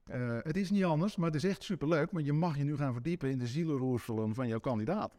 Eh, 0.05 0.39
het 0.43 0.57
is 0.57 0.71
niet 0.71 0.85
anders, 0.85 1.17
maar 1.17 1.27
het 1.27 1.43
is 1.43 1.51
echt 1.51 1.63
superleuk. 1.63 2.11
Want 2.11 2.27
je 2.27 2.33
mag 2.33 2.57
je 2.57 2.65
nu 2.65 2.77
gaan 2.77 2.93
verdiepen 2.93 3.31
in 3.31 3.39
de 3.39 3.47
zielenroerselen 3.47 4.35
van 4.35 4.49
jouw 4.49 4.61
kandidaat. 4.61 5.13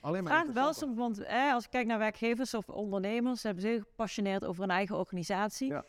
Alleen 0.00 0.24
maar 0.24 0.32
Vraag 0.42 0.54
wel 0.54 0.72
soms, 0.72 0.96
want 0.96 1.18
eh, 1.22 1.52
als 1.52 1.64
ik 1.64 1.70
kijk 1.70 1.86
naar 1.86 1.98
werkgevers 1.98 2.54
of 2.54 2.68
ondernemers, 2.68 3.40
ze 3.40 3.46
hebben 3.46 3.64
zich 3.64 3.82
gepassioneerd 3.82 4.44
over 4.44 4.60
hun 4.60 4.70
eigen 4.70 4.96
organisatie. 4.96 5.68
Ja. 5.68 5.84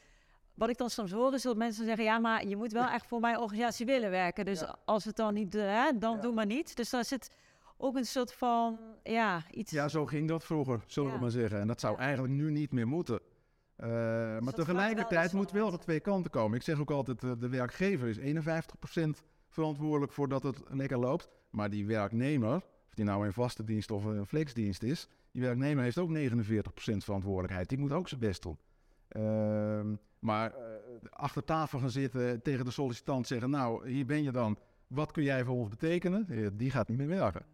Wat 0.54 0.70
ik 0.70 0.78
dan 0.78 0.90
soms 0.90 1.12
hoor, 1.12 1.34
is 1.34 1.42
dat 1.42 1.58
mensen 1.58 1.86
zeggen, 1.86 2.04
ja, 2.04 2.20
maar 2.20 2.48
je 2.48 2.56
moet 2.56 2.72
wel 2.72 2.88
echt 2.88 3.06
voor 3.08 3.20
mijn 3.20 3.38
organisatie 3.38 3.86
willen 3.86 4.10
werken. 4.10 4.46
Dus 4.46 4.60
Ja. 4.60 4.76
als 4.86 5.06
het 5.06 5.16
dan 5.16 5.34
niet, 5.34 5.56
eh, 5.56 5.84
dan 5.96 6.20
doe 6.22 6.34
maar 6.34 6.46
niet. 6.46 6.76
Dus 6.76 6.90
daar 6.90 7.06
zit 7.06 7.32
ook 7.78 7.96
een 7.96 8.06
soort 8.06 8.34
van, 8.34 8.80
ja, 9.04 9.42
iets... 9.52 9.72
Ja, 9.72 9.88
zo 9.88 10.06
ging 10.06 10.28
dat 10.28 10.44
vroeger, 10.44 10.84
zullen 10.88 11.12
we 11.14 11.20
maar 11.20 11.32
zeggen. 11.32 11.60
En 11.60 11.68
dat 11.68 11.80
zou 11.80 11.98
eigenlijk 11.98 12.34
nu 12.34 12.52
niet 12.52 12.72
meer 12.72 12.88
moeten. 12.88 13.20
Eh, 13.76 13.88
maar 13.88 14.30
dat 14.30 14.54
vraagt 14.54 14.56
tegelijkertijd 14.56 15.32
wel 15.32 15.42
moet 15.42 15.52
wel 15.52 15.70
van 15.70 15.80
twee 15.80 16.00
kanten 16.00 16.32
komen. 16.32 16.58
Ik 16.58 16.64
zeg 16.64 16.80
ook 16.80 16.92
altijd, 16.92 17.24
eh, 17.24 17.32
de 17.40 17.50
werkgever 17.50 18.08
is 18.08 18.18
51% 18.18 19.24
verantwoordelijk 19.48 20.12
voor 20.12 20.30
dat 20.30 20.44
het 20.44 20.62
lekker 20.68 20.98
loopt. 20.98 21.30
Maar 21.50 21.70
die 21.70 21.86
werknemer, 21.86 22.62
die 23.00 23.08
nou 23.08 23.26
een 23.26 23.34
vaste 23.34 23.64
dienst 23.64 23.92
of 23.92 24.04
een 24.04 24.26
flexdienst 24.26 24.84
is, 24.84 25.08
die 25.32 25.42
werknemer 25.42 25.84
heeft 25.84 25.98
ook 25.98 26.18
49% 26.18 26.98
verantwoordelijkheid. 26.98 27.70
Die 27.70 27.78
moet 27.78 27.92
ook 27.92 28.08
zijn 28.08 28.20
best 28.20 28.42
doen. 28.42 28.58
Ehm, 29.08 29.96
maar 30.20 30.54
eh, 30.54 30.64
achter 31.10 31.44
tafel 31.44 31.80
gaan 31.80 31.90
zitten, 31.90 32.42
tegen 32.42 32.66
de 32.66 32.72
sollicitant 32.72 33.28
zeggen, 33.28 33.50
nou, 33.50 33.90
hier 33.90 34.06
ben 34.06 34.24
je 34.24 34.32
dan. 34.32 34.58
Wat 34.88 35.12
kun 35.12 35.24
jij 35.24 35.44
voor 35.44 35.56
ons 35.56 35.70
betekenen? 35.70 36.58
Die 36.58 36.72
gaat 36.72 36.88
niet 36.88 36.98
meer 36.98 37.08
werken. 37.08 37.46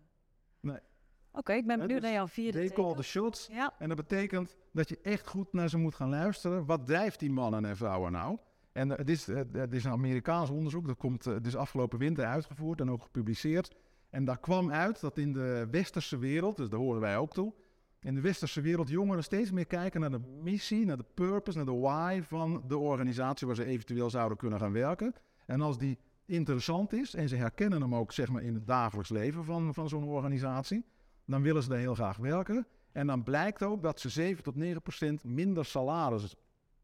Oké, 1.31 1.53
ik 1.53 1.67
ben 1.67 1.79
benieuwd 1.79 2.01
dus 2.01 2.09
naar 2.09 2.17
jouw 2.17 2.27
vierde 2.27 2.57
They 2.57 2.69
call 2.69 2.95
the 2.95 3.03
shots. 3.03 3.47
Ja, 3.51 3.73
En 3.79 3.87
dat 3.87 3.97
betekent 3.97 4.55
dat 4.71 4.89
je 4.89 4.99
echt 5.01 5.27
goed 5.27 5.53
naar 5.53 5.69
ze 5.69 5.77
moet 5.77 5.95
gaan 5.95 6.09
luisteren. 6.09 6.65
Wat 6.65 6.85
drijft 6.85 7.19
die 7.19 7.31
mannen 7.31 7.65
en 7.65 7.77
vrouwen 7.77 8.11
nou? 8.11 8.37
En 8.71 8.91
eh, 8.91 8.97
het, 8.97 9.09
is, 9.09 9.27
eh, 9.27 9.41
het 9.51 9.73
is 9.73 9.83
een 9.83 9.91
Amerikaans 9.91 10.49
onderzoek, 10.49 10.87
dat 10.87 10.97
komt, 10.97 11.25
het 11.25 11.45
is 11.45 11.55
afgelopen 11.55 11.99
winter 11.99 12.25
uitgevoerd 12.25 12.79
en 12.79 12.91
ook 12.91 13.01
gepubliceerd. 13.01 13.75
En 14.15 14.25
daar 14.25 14.39
kwam 14.39 14.71
uit 14.71 15.01
dat 15.01 15.17
in 15.17 15.33
de 15.33 15.67
westerse 15.71 16.17
wereld, 16.17 16.57
dus 16.57 16.69
daar 16.69 16.79
horen 16.79 17.01
wij 17.01 17.17
ook 17.17 17.33
toe, 17.33 17.53
in 17.99 18.15
de 18.15 18.21
westerse 18.21 18.61
wereld 18.61 18.89
jongeren 18.89 19.23
steeds 19.23 19.51
meer 19.51 19.65
kijken 19.65 20.01
naar 20.01 20.11
de 20.11 20.39
missie, 20.41 20.85
naar 20.85 20.97
de 20.97 21.05
purpose, 21.13 21.57
naar 21.57 21.65
de 21.65 21.79
why 21.79 22.21
van 22.23 22.63
de 22.67 22.77
organisatie 22.77 23.47
waar 23.47 23.55
ze 23.55 23.65
eventueel 23.65 24.09
zouden 24.09 24.37
kunnen 24.37 24.59
gaan 24.59 24.71
werken. 24.71 25.13
En 25.45 25.61
als 25.61 25.77
die 25.77 25.97
interessant 26.25 26.93
is 26.93 27.13
en 27.13 27.29
ze 27.29 27.35
herkennen 27.35 27.81
hem 27.81 27.95
ook 27.95 28.11
zeg 28.11 28.29
maar, 28.29 28.41
in 28.43 28.53
het 28.53 28.67
dagelijks 28.67 29.09
leven 29.09 29.45
van, 29.45 29.73
van 29.73 29.89
zo'n 29.89 30.03
organisatie, 30.03 30.85
dan 31.25 31.41
willen 31.41 31.63
ze 31.63 31.69
daar 31.69 31.77
heel 31.77 31.95
graag 31.95 32.17
werken. 32.17 32.67
En 32.91 33.07
dan 33.07 33.23
blijkt 33.23 33.63
ook 33.63 33.83
dat 33.83 33.99
ze 33.99 34.09
7 34.09 34.43
tot 34.43 34.55
9 34.55 34.81
procent 34.81 35.23
minder 35.23 35.65
salaris 35.65 36.35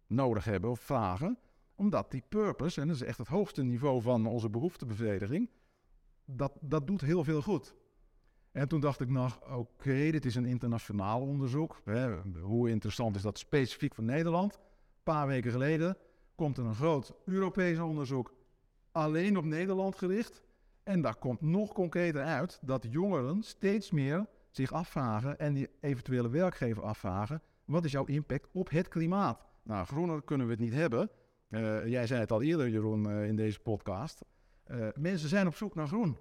nodig 0.08 0.44
hebben 0.44 0.70
of 0.70 0.80
vragen. 0.80 1.38
Omdat 1.76 2.12
die 2.12 2.24
purpose, 2.30 2.82
en 2.82 2.88
dat 2.88 2.96
is 2.96 3.02
echt 3.02 3.18
het 3.18 3.28
hoogste 3.28 3.64
niveau 3.64 4.02
van 4.02 4.26
onze 4.26 4.50
behoeftebevrediging, 4.50 5.50
dat, 6.38 6.52
dat 6.62 6.88
doet 6.88 7.02
heel 7.02 7.24
veel 7.24 7.42
goed. 7.42 7.76
En 8.52 8.68
toen 8.68 8.80
dacht 8.80 9.00
ik 9.00 9.10
nog, 9.10 9.40
oké, 9.54 10.12
dit 10.12 10.26
is 10.26 10.36
een 10.36 10.46
internationaal 10.46 11.22
onderzoek. 11.22 11.82
Hoe 12.42 12.70
interessant 12.70 13.16
is 13.16 13.22
dat 13.22 13.38
specifiek 13.38 13.96
voor 13.96 14.04
Nederland? 14.04 14.54
Een 14.54 14.62
paar 15.04 15.28
weken 15.28 15.52
geleden 15.52 15.98
komt 16.36 16.58
er 16.58 16.66
een 16.66 16.76
groot 16.76 17.14
Europees 17.26 17.80
onderzoek 17.80 18.34
alleen 18.92 19.38
op 19.38 19.46
Nederland 19.46 19.96
gericht. 19.96 20.42
En 20.84 21.02
daar 21.02 21.16
komt 21.16 21.42
nog 21.42 21.74
concreter 21.74 22.24
uit 22.24 22.60
dat 22.62 22.88
jongeren 22.90 23.44
steeds 23.44 23.92
meer 23.92 24.26
zich 24.50 24.74
afvragen 24.74 25.40
en 25.40 25.54
die 25.54 25.70
eventuele 25.80 26.30
werkgever 26.30 26.84
afvragen: 26.84 27.42
wat 27.66 27.86
is 27.86 27.92
jouw 27.92 28.06
impact 28.06 28.48
op 28.52 28.70
het 28.70 28.88
klimaat? 28.88 29.46
Nou, 29.64 29.86
groener 29.86 30.24
kunnen 30.24 30.48
we 30.48 30.54
het 30.54 30.62
niet 30.62 30.74
hebben. 30.74 31.10
Eh, 31.50 31.88
jij 31.88 32.08
zei 32.08 32.20
het 32.20 32.32
al 32.32 32.42
eerder, 32.42 32.70
Jeroen, 32.70 33.10
eh, 33.10 33.28
in 33.28 33.36
deze 33.36 33.60
podcast. 33.60 34.22
Eh, 34.72 34.88
mensen 34.96 35.30
zijn 35.30 35.48
op 35.48 35.56
zoek 35.56 35.76
naar 35.76 35.88
groen. 35.88 36.18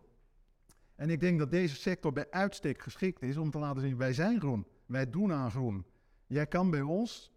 En 0.95 1.11
ik 1.11 1.21
denk 1.21 1.39
dat 1.39 1.51
deze 1.51 1.75
sector 1.77 2.13
bij 2.13 2.31
uitstek 2.31 2.83
geschikt 2.83 3.23
is 3.23 3.37
om 3.37 3.51
te 3.51 3.59
laten 3.59 3.83
zien: 3.83 3.97
wij 3.97 4.13
zijn 4.13 4.41
groen. 4.41 4.67
Wij 4.87 5.11
doen 5.11 5.33
aan 5.33 5.51
groen. 5.51 5.85
Jij 6.27 6.47
kan 6.47 6.71
bij 6.71 6.81
ons 6.81 7.33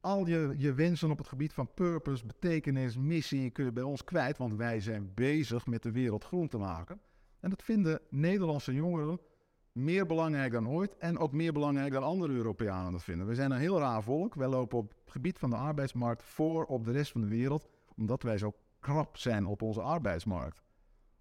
al 0.00 0.26
je, 0.26 0.54
je 0.56 0.72
wensen 0.72 1.10
op 1.10 1.18
het 1.18 1.28
gebied 1.28 1.52
van 1.52 1.74
purpose, 1.74 2.26
betekenis, 2.26 2.96
missie 2.96 3.50
kun 3.50 3.64
je 3.64 3.72
bij 3.72 3.82
ons 3.82 4.04
kwijt, 4.04 4.38
want 4.38 4.54
wij 4.54 4.80
zijn 4.80 5.14
bezig 5.14 5.66
met 5.66 5.82
de 5.82 5.90
wereld 5.90 6.24
groen 6.24 6.48
te 6.48 6.58
maken. 6.58 7.00
En 7.40 7.50
dat 7.50 7.62
vinden 7.62 8.00
Nederlandse 8.10 8.74
jongeren 8.74 9.20
meer 9.72 10.06
belangrijk 10.06 10.52
dan 10.52 10.68
ooit 10.68 10.96
en 10.96 11.18
ook 11.18 11.32
meer 11.32 11.52
belangrijk 11.52 11.92
dan 11.92 12.02
andere 12.02 12.32
Europeanen 12.32 12.92
dat 12.92 13.02
vinden. 13.04 13.26
We 13.26 13.34
zijn 13.34 13.50
een 13.50 13.58
heel 13.58 13.78
raar 13.78 14.02
volk. 14.02 14.34
Wij 14.34 14.48
lopen 14.48 14.78
op 14.78 14.88
het 14.88 15.10
gebied 15.10 15.38
van 15.38 15.50
de 15.50 15.56
arbeidsmarkt 15.56 16.22
voor 16.22 16.64
op 16.64 16.84
de 16.84 16.92
rest 16.92 17.12
van 17.12 17.20
de 17.20 17.28
wereld, 17.28 17.68
omdat 17.96 18.22
wij 18.22 18.38
zo 18.38 18.54
krap 18.80 19.16
zijn 19.16 19.46
op 19.46 19.62
onze 19.62 19.82
arbeidsmarkt. 19.82 20.62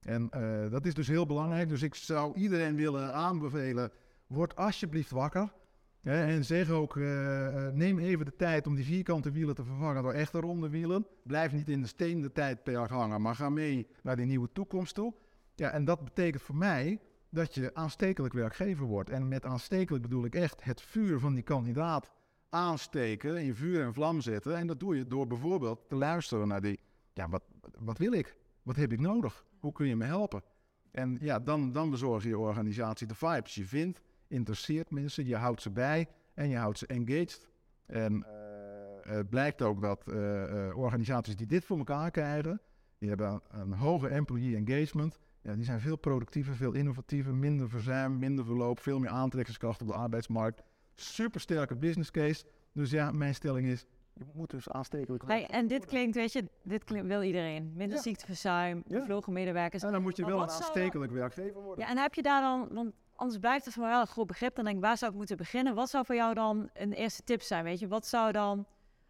En 0.02 0.30
eh, 0.30 0.72
dat 0.72 0.86
is 0.86 0.94
dus 0.94 1.08
heel 1.08 1.26
belangrijk. 1.26 1.70
Dus 1.70 1.82
ik 1.82 1.96
zou 1.96 2.36
iedereen 2.36 2.76
willen 2.76 3.14
aanbevelen, 3.14 3.92
word 4.28 4.56
alsjeblieft 4.56 5.12
wakker. 5.12 5.54
Hè, 6.02 6.26
en 6.26 6.46
zeg 6.46 6.70
ook, 6.70 6.98
eh, 6.98 7.68
eh, 7.68 7.74
neem 7.74 8.00
even 8.00 8.26
de 8.26 8.36
tijd 8.36 8.68
om 8.68 8.76
die 8.76 8.86
vierkante 8.86 9.32
wielen 9.32 9.56
te 9.56 9.64
vervangen 9.64 10.04
door 10.04 10.14
echte 10.14 10.40
ronde 10.40 10.70
wielen. 10.70 11.06
Blijf 11.24 11.54
niet 11.54 11.70
in 11.70 11.82
de 11.82 11.88
steen 11.88 12.22
de 12.22 12.32
tijdperk 12.32 12.90
hangen, 12.90 13.22
maar 13.22 13.36
ga 13.36 13.50
mee 13.50 13.88
naar 14.04 14.16
die 14.16 14.26
nieuwe 14.26 14.50
toekomst 14.54 14.96
toe. 14.96 15.14
Ja, 15.56 15.70
en 15.70 15.86
dat 15.86 16.04
betekent 16.04 16.42
voor 16.42 16.56
mij 16.56 17.00
dat 17.30 17.54
je 17.54 17.74
aanstekelijk 17.74 18.34
werkgever 18.34 18.86
wordt. 18.86 19.10
En 19.10 19.28
met 19.28 19.46
aanstekelijk 19.46 20.04
bedoel 20.04 20.26
ik 20.26 20.36
echt 20.36 20.64
het 20.64 20.82
vuur 20.82 21.20
van 21.20 21.34
die 21.34 21.44
kandidaat 21.44 22.12
aansteken, 22.50 23.38
in 23.38 23.56
vuur 23.56 23.82
en 23.82 23.94
vlam 23.94 24.22
zetten. 24.22 24.58
En 24.58 24.68
dat 24.68 24.80
doe 24.80 24.96
je 24.96 25.08
door 25.08 25.28
bijvoorbeeld 25.28 25.90
te 25.90 25.96
luisteren 25.96 26.48
naar 26.48 26.62
die, 26.62 26.80
ja, 27.20 27.30
wat, 27.30 27.44
wat 27.80 27.98
wil 27.98 28.12
ik? 28.12 28.36
Wat 28.64 28.76
heb 28.76 28.92
ik 28.92 29.00
nodig? 29.00 29.46
Hoe 29.60 29.72
kun 29.72 29.88
je 29.88 29.96
me 29.96 30.06
helpen? 30.06 30.44
En 30.92 31.18
ja, 31.22 31.40
dan, 31.40 31.72
dan 31.72 31.90
bezorg 31.90 32.24
je 32.24 32.38
organisatie 32.38 33.08
de 33.08 33.16
vibes. 33.16 33.56
Je 33.56 33.66
vindt, 33.66 34.02
interesseert 34.28 34.92
mensen, 34.92 35.26
je 35.26 35.36
houdt 35.36 35.62
ze 35.62 35.70
bij 35.70 36.08
en 36.34 36.50
je 36.50 36.58
houdt 36.58 36.78
ze 36.78 36.88
engaged. 36.88 37.48
En 37.86 38.24
eh, 38.24 39.16
het 39.16 39.30
blijkt 39.30 39.62
ook 39.62 39.82
dat 39.82 40.08
eh, 40.08 40.68
eh, 40.68 40.78
organisaties 40.78 41.36
die 41.36 41.48
dit 41.48 41.66
voor 41.66 41.78
elkaar 41.78 42.12
krijgen, 42.12 42.62
die 42.98 43.10
hebben 43.10 43.28
een, 43.28 43.42
een 43.60 43.74
hoge 43.74 44.08
employee 44.08 44.56
engagement. 44.56 45.20
Ja, 45.42 45.56
die 45.56 45.64
zijn 45.64 45.80
veel 45.80 45.96
productiever, 45.98 46.56
veel 46.56 46.74
innovatiever, 46.74 47.36
minder 47.36 47.70
verzuim, 47.70 48.20
minder 48.20 48.46
verloop, 48.46 48.80
veel 48.80 49.00
meer 49.00 49.10
aantrekkingskracht 49.10 49.82
op 49.82 49.88
de 49.88 49.94
arbeidsmarkt. 49.94 50.64
Supersterke 50.96 51.76
business 51.76 52.12
case. 52.12 52.46
Dus 52.74 52.92
ja, 52.92 53.12
mijn 53.12 53.36
stelling 53.36 53.68
is, 53.68 53.86
je 54.26 54.32
moet 54.34 54.50
dus 54.50 54.70
aanstekelijk 54.70 55.26
Nee, 55.28 55.46
en 55.48 55.68
dit 55.68 55.86
klinkt, 55.86 56.16
weet 56.16 56.32
je, 56.34 56.50
dit 56.64 56.84
klinkt, 56.84 57.08
wil 57.08 57.22
iedereen. 57.24 57.72
Minder 57.76 57.96
Ja. 57.98 58.02
ziekteverzuim, 58.04 58.84
bevlogen 58.88 59.34
medewerkers. 59.34 59.84
En 59.84 59.92
dan 59.92 60.02
moet 60.02 60.16
je 60.16 60.22
Maar 60.22 60.32
wel 60.32 60.42
een 60.42 60.50
aanstekelijk 60.50 61.12
werkgever 61.12 61.62
worden. 61.62 61.86
Ja, 61.86 61.92
en 61.92 61.98
heb 61.98 62.14
je 62.14 62.22
daar 62.22 62.42
dan, 62.42 62.68
want 62.72 62.94
anders 63.16 63.40
blijft 63.40 63.66
het 63.66 63.74
voor 63.74 63.84
mij 63.84 63.92
wel 63.92 64.02
een 64.02 64.08
groot 64.08 64.28
begrip. 64.28 64.56
Dan 64.56 64.64
denk 64.66 64.78
ik, 64.78 64.84
waar 64.84 64.98
zou 64.98 65.12
ik 65.12 65.18
moeten 65.18 65.38
beginnen? 65.38 65.76
Wat 65.76 65.90
zou 65.90 66.06
voor 66.06 66.16
jou 66.16 66.34
dan 66.34 66.70
een 66.74 66.94
eerste 66.94 67.24
tip 67.24 67.42
zijn? 67.42 67.64
Weet 67.64 67.80
je, 67.80 67.88
wat 67.88 68.08
zou 68.08 68.32
dan, 68.32 68.66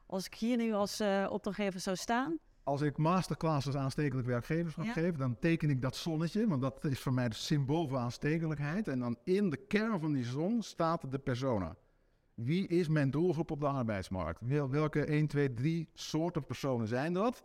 als 0.05 0.25
ik 0.25 0.33
hier 0.33 0.57
nu 0.57 0.73
als 0.73 0.99
eh, 0.99 1.27
opdrachtgever 1.29 1.79
zou 1.79 1.95
staan? 1.95 2.37
Als 2.63 2.81
ik 2.81 2.97
masterclasses 2.97 3.75
aanstekelijk 3.75 4.27
werkgeverschap 4.27 4.85
Ja. 4.85 4.91
geef, 4.91 5.15
dan 5.15 5.39
teken 5.39 5.69
ik 5.69 5.81
dat 5.81 5.95
zonnetje, 5.95 6.47
want 6.47 6.61
dat 6.61 6.83
is 6.85 6.99
voor 6.99 7.13
mij 7.13 7.23
het 7.23 7.35
symbool 7.35 7.87
voor 7.87 7.97
aanstekelijkheid. 7.97 8.87
En 8.87 8.99
dan 8.99 9.17
in 9.23 9.49
de 9.49 9.57
kern 9.57 9.99
van 9.99 10.13
die 10.13 10.23
zon 10.25 10.61
staat 10.61 11.11
de 11.11 11.19
persona. 11.19 11.75
Wie 12.43 12.67
is 12.67 12.87
mijn 12.87 13.11
doelgroep 13.11 13.51
op 13.51 13.59
de 13.59 13.67
arbeidsmarkt? 13.67 14.41
Wel- 14.41 14.69
Welke 14.69 15.05
1, 15.05 15.27
2, 15.27 15.53
3 15.53 15.89
soorten 15.93 16.45
personen 16.45 16.87
zijn 16.87 17.13
dat? 17.13 17.43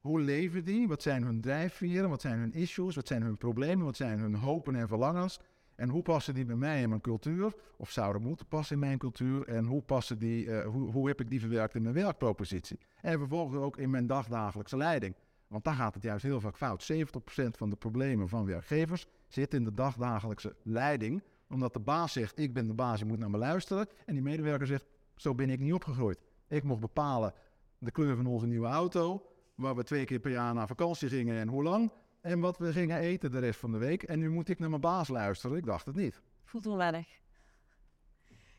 Hoe 0.00 0.20
leven 0.20 0.64
die? 0.64 0.88
Wat 0.88 1.02
zijn 1.02 1.22
hun 1.22 1.40
drijfveren? 1.40 2.08
Wat 2.08 2.20
zijn 2.20 2.38
hun 2.38 2.52
issues? 2.52 2.94
Wat 2.94 3.06
zijn 3.06 3.22
hun 3.22 3.36
problemen? 3.36 3.84
Wat 3.84 3.96
zijn 3.96 4.18
hun 4.18 4.34
hopen 4.34 4.74
en 4.74 4.88
verlangens? 4.88 5.40
En 5.74 5.88
hoe 5.88 6.02
passen 6.02 6.34
die 6.34 6.44
bij 6.44 6.56
mij 6.56 6.82
in 6.82 6.88
mijn 6.88 7.00
cultuur? 7.00 7.54
Of 7.76 7.90
zouden 7.90 8.22
moeten 8.22 8.46
passen 8.46 8.74
in 8.74 8.80
mijn 8.80 8.98
cultuur? 8.98 9.48
En 9.48 9.64
hoe, 9.64 9.82
passen 9.82 10.18
die, 10.18 10.50
eh, 10.50 10.66
hoe, 10.66 10.90
hoe 10.90 11.08
heb 11.08 11.20
ik 11.20 11.30
die 11.30 11.40
verwerkt 11.40 11.74
in 11.74 11.82
mijn 11.82 11.94
werkpropositie? 11.94 12.78
En 13.00 13.18
vervolgens 13.18 13.58
ook 13.58 13.76
in 13.76 13.90
mijn 13.90 14.06
dagdagelijkse 14.06 14.76
leiding. 14.76 15.14
Want 15.46 15.64
daar 15.64 15.74
gaat 15.74 15.94
het 15.94 16.02
juist 16.02 16.22
heel 16.22 16.40
vaak 16.40 16.56
fout. 16.56 16.82
70% 16.82 17.56
van 17.56 17.70
de 17.70 17.76
problemen 17.76 18.28
van 18.28 18.46
werkgevers 18.46 19.06
zit 19.28 19.54
in 19.54 19.64
de 19.64 19.74
dagdagelijkse 19.74 20.56
leiding. 20.62 21.22
Omdat 21.48 21.72
de 21.72 21.80
baas 21.80 22.12
zegt, 22.12 22.38
ik 22.38 22.52
ben 22.54 22.66
de 22.66 22.74
baas, 22.74 22.98
je 22.98 23.04
moet 23.04 23.18
naar 23.18 23.30
me 23.30 23.38
luisteren. 23.38 23.88
En 24.06 24.14
die 24.14 24.22
medewerker 24.22 24.66
zegt, 24.66 24.84
zo 25.16 25.34
ben 25.34 25.50
ik 25.50 25.58
niet 25.58 25.72
opgegroeid. 25.72 26.18
Ik 26.48 26.62
mocht 26.62 26.80
bepalen 26.80 27.32
de 27.78 27.90
kleur 27.90 28.16
van 28.16 28.26
onze 28.26 28.46
nieuwe 28.46 28.66
auto. 28.66 29.26
Waar 29.54 29.76
we 29.76 29.82
twee 29.84 30.04
keer 30.04 30.18
per 30.18 30.30
jaar 30.30 30.54
naar 30.54 30.66
vakantie 30.66 31.08
gingen 31.08 31.36
en 31.40 31.48
hoe 31.48 31.62
lang. 31.62 31.92
En 32.20 32.40
wat 32.40 32.58
we 32.58 32.72
gingen 32.72 32.98
eten 32.98 33.30
de 33.30 33.38
rest 33.38 33.60
van 33.60 33.72
de 33.72 33.78
week. 33.78 34.02
En 34.02 34.18
nu 34.18 34.30
moet 34.30 34.48
ik 34.48 34.58
naar 34.58 34.68
mijn 34.68 34.80
baas 34.80 35.08
luisteren. 35.08 35.56
Ik 35.56 35.64
dacht 35.66 35.86
het 35.86 35.96
niet. 35.96 36.20
Voelt 36.44 36.66
onwennig. 36.66 37.08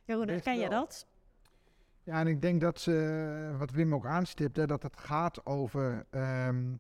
Jeroen, 0.04 0.26
Best 0.26 0.44
ken 0.44 0.60
je 0.60 0.70
dat? 0.70 1.08
Ja, 2.04 2.20
en 2.20 2.28
ik 2.28 2.42
denk 2.42 2.62
dat 2.62 2.80
ze, 2.80 3.56
wat 3.58 3.72
Wim 3.72 3.94
ook 3.94 4.06
aanstipt, 4.06 4.56
hè, 4.58 4.68
dat 4.68 4.84
het 4.84 4.98
gaat 4.98 5.46
over. 5.46 6.06
ehm, 6.10 6.74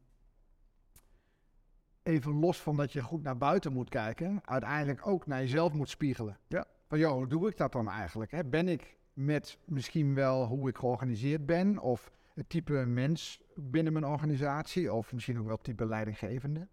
even 2.10 2.40
los 2.40 2.62
van 2.62 2.76
dat 2.76 2.94
je 2.94 3.04
goed 3.04 3.24
naar 3.24 3.38
buiten 3.38 3.74
moet 3.74 3.90
kijken, 3.90 4.42
uiteindelijk 4.46 5.08
ook 5.08 5.28
naar 5.28 5.40
jezelf 5.40 5.74
moet 5.74 5.90
spiegelen. 5.90 6.38
Ja. 6.48 6.66
Van 6.88 7.00
joh, 7.00 7.12
hoe 7.12 7.28
doe 7.28 7.48
ik 7.48 7.58
dat 7.58 7.72
dan 7.72 7.90
eigenlijk? 7.90 8.32
Hè? 8.32 8.46
Ben 8.46 8.68
ik 8.68 8.98
met 9.14 9.58
misschien 9.66 10.16
wel 10.16 10.46
hoe 10.46 10.70
ik 10.70 10.78
georganiseerd 10.78 11.46
ben, 11.46 11.80
of 11.80 12.12
het 12.34 12.50
type 12.50 12.74
mens 12.74 13.42
binnen 13.56 13.94
mijn 13.94 14.06
organisatie, 14.06 14.94
of 14.94 15.14
misschien 15.14 15.40
ook 15.40 15.46
wel 15.46 15.56
het 15.56 15.64
type 15.64 15.86
leidinggevende? 15.86 16.68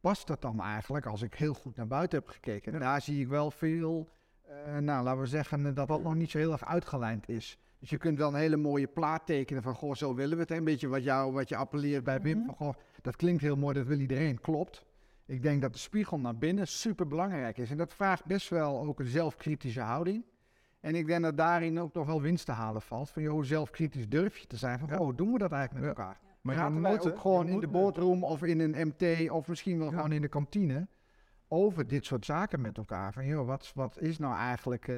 Past 0.00 0.26
dat 0.26 0.42
dan 0.42 0.60
eigenlijk 0.60 1.06
als 1.06 1.22
ik 1.22 1.34
heel 1.34 1.54
goed 1.54 1.76
naar 1.76 1.86
buiten 1.86 2.18
heb 2.18 2.28
gekeken? 2.28 2.80
Daar 2.80 3.02
zie 3.02 3.20
ik 3.20 3.28
wel 3.28 3.50
veel, 3.50 4.08
eh, 4.42 4.76
nou 4.76 5.04
laten 5.04 5.20
we 5.20 5.26
zeggen, 5.26 5.74
dat 5.74 5.88
dat 5.88 6.02
nog 6.02 6.14
niet 6.14 6.30
zo 6.30 6.38
heel 6.38 6.52
erg 6.52 6.64
uitgelijnd 6.64 7.28
is. 7.28 7.58
Dus 7.80 7.90
je 7.90 7.96
kunt 7.96 8.18
wel 8.18 8.28
een 8.28 8.34
hele 8.34 8.56
mooie 8.56 8.86
plaat 8.86 9.26
tekenen 9.26 9.62
van, 9.62 9.74
goh, 9.74 9.94
zo 9.94 10.14
willen 10.14 10.34
we 10.36 10.40
het. 10.42 10.48
hè. 10.48 10.56
Een 10.56 10.64
beetje 10.64 10.88
wat, 10.88 11.02
jou, 11.04 11.32
wat 11.32 11.48
je 11.48 11.56
appelleert 11.56 12.04
bij 12.04 12.20
Wim, 12.20 12.36
Mhm. 12.36 12.46
van, 12.46 12.54
goh, 12.54 12.74
dat 13.02 13.16
klinkt 13.16 13.42
heel 13.42 13.56
mooi, 13.56 13.74
dat 13.74 13.86
wil 13.86 13.98
iedereen, 14.00 14.40
klopt. 14.40 14.86
Ik 15.26 15.42
denk 15.42 15.62
dat 15.62 15.72
de 15.72 15.78
spiegel 15.78 16.18
naar 16.18 16.36
binnen 16.38 16.66
super 16.68 17.06
belangrijk 17.06 17.58
is. 17.58 17.70
En 17.70 17.76
dat 17.76 17.92
vraagt 17.94 18.24
best 18.24 18.48
wel 18.48 18.80
ook 18.80 19.00
een 19.00 19.06
zelfkritische 19.06 19.80
houding. 19.80 20.24
En 20.80 20.94
ik 20.94 21.06
denk 21.06 21.22
dat 21.22 21.36
daarin 21.36 21.80
ook 21.80 21.94
nog 21.94 22.06
wel 22.06 22.22
winst 22.22 22.46
te 22.46 22.52
halen 22.52 22.82
valt. 22.82 23.10
Van, 23.10 23.22
joh, 23.22 23.32
hoe 23.32 23.44
zelfkritisch 23.44 24.08
durf 24.08 24.36
je 24.38 24.46
te 24.46 24.56
zijn? 24.56 24.78
Van, 24.78 24.88
Ja. 24.88 24.96
goh, 24.96 25.04
hoe 25.04 25.14
doen 25.14 25.32
we 25.32 25.38
dat 25.38 25.52
eigenlijk 25.52 25.86
met 25.86 25.96
Ja. 25.96 26.02
elkaar? 26.02 26.20
Maar 26.40 26.54
je 26.54 26.60
Praten 26.60 26.80
moet, 26.80 27.12
ook 27.12 27.18
gewoon 27.18 27.46
je 27.46 27.52
in 27.52 27.60
de 27.60 27.68
boardroom 27.68 28.24
of 28.24 28.42
in 28.42 28.60
een 28.60 28.86
MT 28.88 29.30
of 29.30 29.48
misschien 29.48 29.78
wel 29.78 29.90
Ja. 29.90 29.96
gewoon 29.96 30.12
in 30.12 30.22
de 30.22 30.28
kantine 30.28 30.88
over 31.48 31.86
dit 31.86 32.04
soort 32.04 32.24
zaken 32.24 32.60
met 32.60 32.76
elkaar. 32.78 33.12
Van 33.12 33.26
joh, 33.26 33.46
wat, 33.46 33.72
wat 33.74 34.00
is 34.00 34.18
nou 34.18 34.34
eigenlijk 34.36 34.88
eh, 34.88 34.96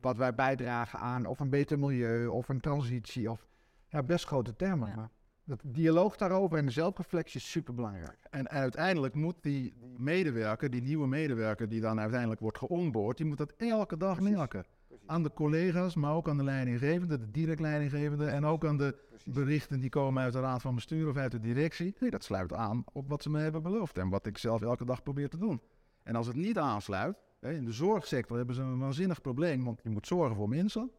wat 0.00 0.16
wij 0.16 0.34
bijdragen 0.34 0.98
aan 0.98 1.26
of 1.26 1.40
een 1.40 1.50
beter 1.50 1.78
milieu 1.78 2.26
of 2.26 2.48
een 2.48 2.60
transitie 2.60 3.30
of 3.30 3.46
ja, 3.88 4.02
best 4.02 4.26
grote 4.26 4.56
termen. 4.56 4.88
Ja. 4.88 4.94
Maar 4.94 5.10
dat 5.44 5.62
dialoog 5.64 6.16
daarover 6.16 6.58
en 6.58 6.66
de 6.66 6.72
zelfreflectie 6.72 7.40
is 7.40 7.50
super 7.50 7.74
belangrijk. 7.74 8.18
En 8.30 8.48
uiteindelijk 8.48 9.14
moet 9.14 9.36
die, 9.40 9.74
medewerker, 9.96 10.70
die 10.70 10.82
nieuwe 10.82 11.06
medewerker 11.06 11.68
die 11.68 11.80
dan 11.80 12.00
uiteindelijk 12.00 12.40
wordt 12.40 12.58
geonboard, 12.58 13.16
die 13.16 13.26
moet 13.26 13.38
dat 13.38 13.54
elke 13.56 13.96
dag 13.96 14.16
Precies. 14.16 14.34
melken. 14.34 14.64
Aan 15.06 15.22
de 15.22 15.32
collega's, 15.32 15.94
maar 15.94 16.14
ook 16.14 16.28
aan 16.28 16.36
de 16.36 16.44
leidinggevende, 16.44 17.18
de 17.18 17.30
direct 17.30 17.60
leidinggevende 17.60 18.26
en 18.26 18.44
ook 18.44 18.64
aan 18.64 18.76
de 18.76 18.96
berichten 19.24 19.80
die 19.80 19.90
komen 19.90 20.22
uit 20.22 20.32
de 20.32 20.40
raad 20.40 20.60
van 20.60 20.74
bestuur 20.74 21.08
of 21.08 21.16
uit 21.16 21.32
de 21.32 21.40
directie. 21.40 21.94
Nee, 22.00 22.10
dat 22.10 22.24
sluit 22.24 22.52
aan 22.52 22.84
op 22.92 23.08
wat 23.08 23.22
ze 23.22 23.30
me 23.30 23.40
hebben 23.40 23.62
beloofd 23.62 23.98
en 23.98 24.08
wat 24.08 24.26
ik 24.26 24.38
zelf 24.38 24.62
elke 24.62 24.84
dag 24.84 25.02
probeer 25.02 25.28
te 25.28 25.38
doen. 25.38 25.60
En 26.02 26.16
als 26.16 26.26
het 26.26 26.36
niet 26.36 26.58
aansluit, 26.58 27.16
in 27.40 27.64
de 27.64 27.72
zorgsector 27.72 28.36
hebben 28.36 28.54
ze 28.54 28.62
een 28.62 28.78
waanzinnig 28.78 29.20
probleem, 29.20 29.64
want 29.64 29.80
je 29.82 29.90
moet 29.90 30.06
zorgen 30.06 30.36
voor 30.36 30.48
mensen. 30.48 30.90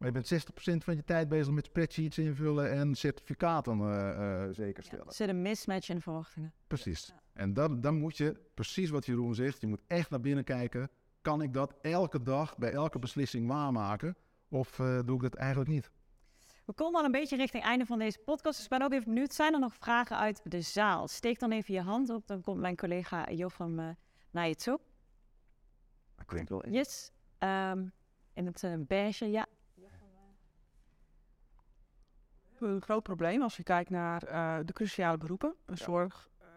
Maar 0.00 0.08
je 0.08 0.14
bent 0.14 0.32
60% 0.32 0.84
van 0.84 0.96
je 0.96 1.04
tijd 1.04 1.28
bezig 1.28 1.52
met 1.52 1.64
spreadsheets 1.64 2.18
invullen 2.18 2.70
en 2.70 2.94
certificaten 2.94 3.80
eh, 3.80 4.44
eh, 4.44 4.54
zeker 4.54 4.82
stellen. 4.82 5.06
Er 5.06 5.12
zit 5.12 5.28
een 5.28 5.42
mismatch 5.42 5.88
in 5.88 5.96
de 5.96 6.02
verwachtingen. 6.02 6.52
Precies. 6.66 7.14
En 7.32 7.54
dan, 7.54 7.80
dan 7.80 7.98
moet 7.98 8.16
je, 8.16 8.40
precies 8.54 8.90
wat 8.90 9.06
Jeroen 9.06 9.34
zegt, 9.34 9.60
je 9.60 9.66
moet 9.66 9.80
echt 9.86 10.10
naar 10.10 10.20
binnen 10.20 10.44
kijken. 10.44 10.90
Kan 11.20 11.42
ik 11.42 11.52
dat 11.52 11.74
elke 11.82 12.22
dag 12.22 12.58
bij 12.58 12.72
elke 12.72 12.98
beslissing 12.98 13.48
waarmaken? 13.48 14.16
Of 14.48 14.78
eh, 14.78 15.00
doe 15.04 15.16
ik 15.16 15.22
dat 15.22 15.34
eigenlijk 15.34 15.70
niet? 15.70 15.90
We 16.64 16.72
komen 16.72 17.00
al 17.00 17.06
een 17.06 17.12
beetje 17.12 17.36
richting 17.36 17.62
het 17.62 17.72
einde 17.72 17.86
van 17.86 17.98
deze 17.98 18.18
podcast. 18.18 18.56
Dus 18.56 18.64
ik 18.64 18.70
ben 18.70 18.82
ook 18.82 18.92
even 18.92 19.04
benieuwd. 19.04 19.34
Zijn 19.34 19.52
er 19.52 19.60
nog 19.60 19.74
vragen 19.74 20.16
uit 20.16 20.40
de 20.44 20.60
zaal? 20.60 21.08
Steek 21.08 21.38
dan 21.38 21.52
even 21.52 21.74
je 21.74 21.80
hand 21.80 22.10
op. 22.10 22.26
Dan 22.26 22.40
komt 22.40 22.60
mijn 22.60 22.76
collega 22.76 23.30
Jochem 23.30 23.96
naar 24.30 24.48
je 24.48 24.54
toe. 24.54 24.80
Klinkt 26.30 26.50
wel 26.50 26.68
Yes. 26.68 27.12
Ehm, 27.38 27.86
in 28.32 28.46
het 28.46 28.62
eh, 28.62 28.74
beige, 28.78 29.30
ja. 29.30 29.46
een 32.58 32.82
groot 32.82 33.02
probleem 33.02 33.42
als 33.42 33.56
je 33.56 33.62
kijkt 33.62 33.90
naar 33.90 34.22
eh, 34.22 34.58
de 34.64 34.72
cruciale 34.72 35.18
beroepen. 35.18 35.54
Zorg, 35.66 36.30
eh 36.38 36.48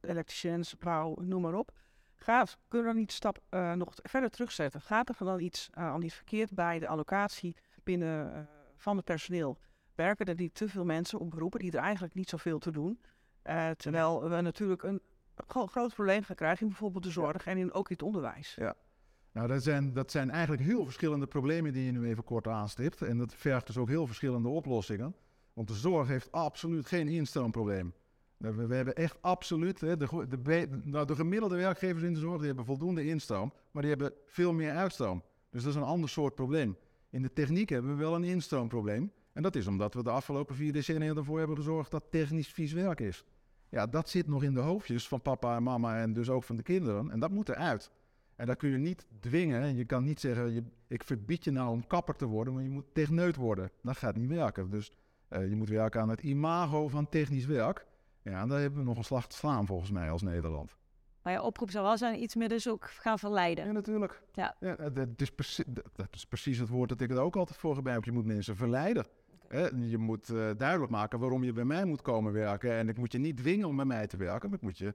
elektriciëns, 0.00 0.76
bouw, 0.76 1.14
noem 1.14 1.42
maar 1.42 1.54
op. 1.54 1.72
Gaat, 2.14 2.58
kunnen 2.68 2.88
we 2.88 2.92
dan 2.92 3.02
niet 3.02 3.12
stap 3.12 3.38
eh, 3.48 3.72
nog 3.72 3.88
verder 3.94 4.30
terugzetten? 4.30 4.80
Gaat 4.80 5.08
er 5.08 5.14
dan 5.18 5.40
iets 5.40 5.68
aan 5.72 6.00
niet 6.00 6.14
verkeerd 6.14 6.54
bij 6.54 6.78
de 6.78 6.88
allocatie 6.88 7.56
binnen 7.82 8.34
eh, 8.34 8.42
van 8.76 8.96
het 8.96 9.04
personeel? 9.04 9.58
Werken 9.94 10.26
er 10.26 10.34
niet 10.34 10.54
te 10.54 10.68
veel 10.68 10.84
mensen 10.84 11.18
op 11.18 11.30
beroepen 11.30 11.60
die 11.60 11.72
er 11.72 11.78
eigenlijk 11.78 12.14
niet 12.14 12.28
zoveel 12.28 12.58
te 12.58 12.70
doen? 12.70 13.00
Eh, 13.42 13.70
terwijl 13.70 14.28
we 14.28 14.40
natuurlijk 14.40 14.82
een 14.82 15.00
gro- 15.34 15.66
groot 15.66 15.94
probleem 15.94 16.22
gaan 16.22 16.36
krijgen 16.36 16.60
in 16.62 16.68
bijvoorbeeld 16.68 17.04
de 17.04 17.10
zorg 17.10 17.46
en 17.46 17.58
in, 17.58 17.72
ook 17.72 17.88
in 17.88 17.94
het 17.94 18.04
onderwijs. 18.04 18.58
Nou, 19.32 19.48
dat 19.48 19.62
zijn, 19.62 19.92
dat 19.92 20.10
zijn 20.10 20.30
eigenlijk 20.30 20.62
heel 20.62 20.84
verschillende 20.84 21.26
problemen 21.26 21.72
die 21.72 21.84
je 21.84 21.92
nu 21.92 22.06
even 22.06 22.24
kort 22.24 22.46
aanstipt. 22.46 23.02
En 23.02 23.18
dat 23.18 23.34
vergt 23.34 23.66
dus 23.66 23.76
ook 23.76 23.88
heel 23.88 24.06
verschillende 24.06 24.48
oplossingen. 24.48 25.14
Want 25.52 25.68
de 25.68 25.74
zorg 25.74 26.08
heeft 26.08 26.32
absoluut 26.32 26.86
geen 26.86 27.08
instroomprobleem. 27.08 27.94
We, 28.36 28.66
we 28.66 28.74
hebben 28.74 28.94
echt 28.94 29.22
absoluut, 29.22 29.80
hè, 29.80 29.96
de, 29.96 30.26
de, 30.28 30.68
nou, 30.84 31.06
de 31.06 31.14
gemiddelde 31.14 31.56
werkgevers 31.56 32.02
in 32.02 32.14
de 32.14 32.20
zorg 32.20 32.36
die 32.36 32.46
hebben 32.46 32.64
voldoende 32.64 33.04
instroom, 33.04 33.52
maar 33.70 33.82
die 33.82 33.90
hebben 33.90 34.12
veel 34.26 34.52
meer 34.52 34.72
uitstroom. 34.72 35.22
Dus 35.50 35.62
dat 35.62 35.70
is 35.74 35.80
een 35.80 35.86
ander 35.86 36.08
soort 36.08 36.34
probleem. 36.34 36.76
In 37.10 37.22
de 37.22 37.32
techniek 37.32 37.68
hebben 37.68 37.90
we 37.90 38.02
wel 38.02 38.14
een 38.14 38.24
instroomprobleem. 38.24 39.12
En 39.32 39.42
dat 39.42 39.56
is 39.56 39.66
omdat 39.66 39.94
we 39.94 40.02
de 40.02 40.10
afgelopen 40.10 40.54
vier 40.54 40.72
decennia 40.72 41.14
ervoor 41.14 41.38
hebben 41.38 41.56
gezorgd 41.56 41.90
dat 41.90 42.04
technisch 42.10 42.48
vies 42.48 42.72
werk 42.72 43.00
is. 43.00 43.24
Ja, 43.72 43.86
dat 43.86 44.08
zit 44.08 44.26
nog 44.26 44.42
in 44.42 44.54
de 44.54 44.60
hoofdjes 44.60 45.08
van 45.08 45.22
papa 45.22 45.56
en 45.56 45.62
mama 45.62 46.00
en 46.00 46.12
dus 46.12 46.28
ook 46.28 46.44
van 46.44 46.56
de 46.56 46.62
kinderen. 46.62 47.10
En 47.10 47.20
dat 47.20 47.30
moet 47.30 47.48
eruit. 47.48 47.90
En 48.36 48.46
dat 48.46 48.56
kun 48.56 48.70
je 48.70 48.78
niet 48.78 49.06
dwingen. 49.20 49.62
En 49.62 49.76
Je 49.76 49.84
kan 49.84 50.04
niet 50.04 50.20
zeggen, 50.20 50.52
je, 50.52 50.62
ik 50.86 51.04
verbied 51.04 51.44
je 51.44 51.50
nou 51.50 51.70
om 51.70 51.86
kapper 51.86 52.16
te 52.16 52.26
worden, 52.26 52.54
maar 52.54 52.62
je 52.62 52.68
moet 52.68 52.94
techneut 52.94 53.36
worden. 53.36 53.70
Dat 53.82 53.96
gaat 53.96 54.16
niet 54.16 54.28
werken. 54.28 54.70
Dus 54.70 54.92
eh, 55.28 55.48
je 55.48 55.56
moet 55.56 55.68
werken 55.68 56.00
aan 56.00 56.08
het 56.08 56.22
imago 56.22 56.88
van 56.88 57.08
technisch 57.08 57.46
werk. 57.46 57.86
Ja, 58.22 58.40
en 58.40 58.48
daar 58.48 58.60
hebben 58.60 58.78
we 58.78 58.84
nog 58.84 58.96
een 58.96 59.04
slag 59.04 59.26
te 59.26 59.36
slaan 59.36 59.66
volgens 59.66 59.90
mij 59.90 60.10
als 60.10 60.22
Nederland. 60.22 60.76
Maar 61.22 61.32
je 61.32 61.42
oproep 61.42 61.70
zou 61.70 61.84
wel 61.84 61.98
zijn 61.98 62.22
iets 62.22 62.34
meer 62.34 62.48
dus 62.48 62.68
ook 62.68 62.90
gaan 62.90 63.18
verleiden. 63.18 63.64
Ja, 63.66 63.72
natuurlijk. 63.72 64.22
Ja. 64.32 64.56
dat, 64.60 64.94
dat 64.94 65.08
is 65.16 65.30
precies, 65.30 65.64
dat, 65.68 65.84
dat 65.92 66.08
is 66.10 66.26
precies 66.26 66.58
het 66.58 66.68
woord 66.68 66.88
dat 66.88 67.00
ik 67.00 67.10
er 67.10 67.20
ook 67.20 67.36
altijd 67.36 67.58
voor 67.58 67.74
gebruik. 67.74 68.04
Je 68.04 68.12
moet 68.12 68.24
mensen 68.24 68.56
verleiden. 68.56 69.06
Hè, 69.52 69.68
je 69.76 69.98
moet 69.98 70.28
eh, 70.28 70.50
duidelijk 70.56 70.90
maken 70.90 71.18
waarom 71.18 71.44
je 71.44 71.52
bij 71.52 71.64
mij 71.64 71.84
moet 71.84 72.02
komen 72.02 72.32
werken. 72.32 72.72
En 72.72 72.88
ik 72.88 72.98
moet 72.98 73.12
je 73.12 73.18
niet 73.18 73.36
dwingen 73.36 73.68
om 73.68 73.76
bij 73.76 73.84
mij 73.84 74.06
te 74.06 74.16
werken, 74.16 74.48
maar 74.48 74.58
ik 74.58 74.64
moet 74.64 74.78
je, 74.78 74.94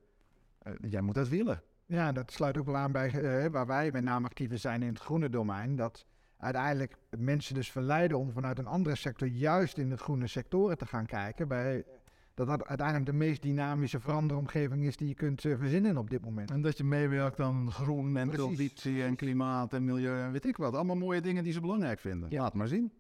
eh, 0.59 0.73
jij 0.89 1.01
moet 1.01 1.15
dat 1.15 1.27
willen. 1.27 1.61
Ja, 1.85 2.11
dat 2.11 2.31
sluit 2.31 2.57
ook 2.57 2.65
wel 2.65 2.75
aan 2.75 2.91
bij 2.91 3.09
eh, 3.11 3.51
waar 3.51 3.67
wij 3.67 3.91
met 3.91 4.03
name 4.03 4.25
actief 4.25 4.59
zijn 4.59 4.81
in 4.81 4.87
het 4.87 4.99
groene 4.99 5.29
domein. 5.29 5.75
Dat 5.75 6.05
uiteindelijk 6.37 6.97
mensen 7.17 7.55
dus 7.55 7.71
verleiden 7.71 8.17
om 8.17 8.31
vanuit 8.31 8.59
een 8.59 8.67
andere 8.67 8.95
sector 8.95 9.27
juist 9.27 9.77
in 9.77 9.91
het 9.91 9.99
groene 9.99 10.27
sectoren 10.27 10.77
te 10.77 10.85
gaan 10.85 11.05
kijken. 11.05 11.47
Bij 11.47 11.85
dat 12.33 12.47
dat 12.47 12.65
uiteindelijk 12.65 13.05
de 13.05 13.13
meest 13.13 13.41
dynamische 13.41 13.99
veranderomgeving 13.99 14.83
is 14.83 14.97
die 14.97 15.07
je 15.07 15.13
kunt 15.13 15.41
verzinnen 15.41 15.97
op 15.97 16.09
dit 16.09 16.21
moment. 16.21 16.51
En 16.51 16.61
dat 16.61 16.77
je 16.77 16.83
meewerkt 16.83 17.39
aan 17.39 17.71
groen 17.71 18.17
en 18.17 18.29
transitie 18.29 19.03
en 19.03 19.15
klimaat 19.15 19.73
en 19.73 19.85
milieu 19.85 20.21
en 20.21 20.31
weet 20.31 20.45
ik 20.45 20.57
wat. 20.57 20.73
Allemaal 20.73 20.95
mooie 20.95 21.21
dingen 21.21 21.43
die 21.43 21.53
ze 21.53 21.61
belangrijk 21.61 21.99
vinden. 21.99 22.29
Ja. 22.29 22.41
Laat 22.41 22.53
maar 22.53 22.67
zien. 22.67 22.91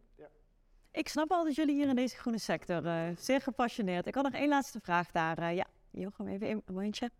Ik 0.97 1.07
snap 1.07 1.31
al 1.31 1.43
dat 1.43 1.55
jullie 1.55 1.75
hier 1.75 1.87
in 1.87 1.95
deze 1.95 2.15
groene 2.17 2.37
sector 2.39 2.85
eh, 2.85 3.01
zeer 3.17 3.41
gepassioneerd. 3.41 4.05
Ik 4.07 4.15
had 4.15 4.23
nog 4.23 4.33
één 4.33 4.49
laatste 4.49 4.79
vraag 4.79 5.11
daar. 5.11 5.37
eh, 5.37 5.55
ja, 5.55 5.65
Jochem, 5.91 6.27
even 6.27 6.49
een 6.49 6.61
momentje. 6.65 7.11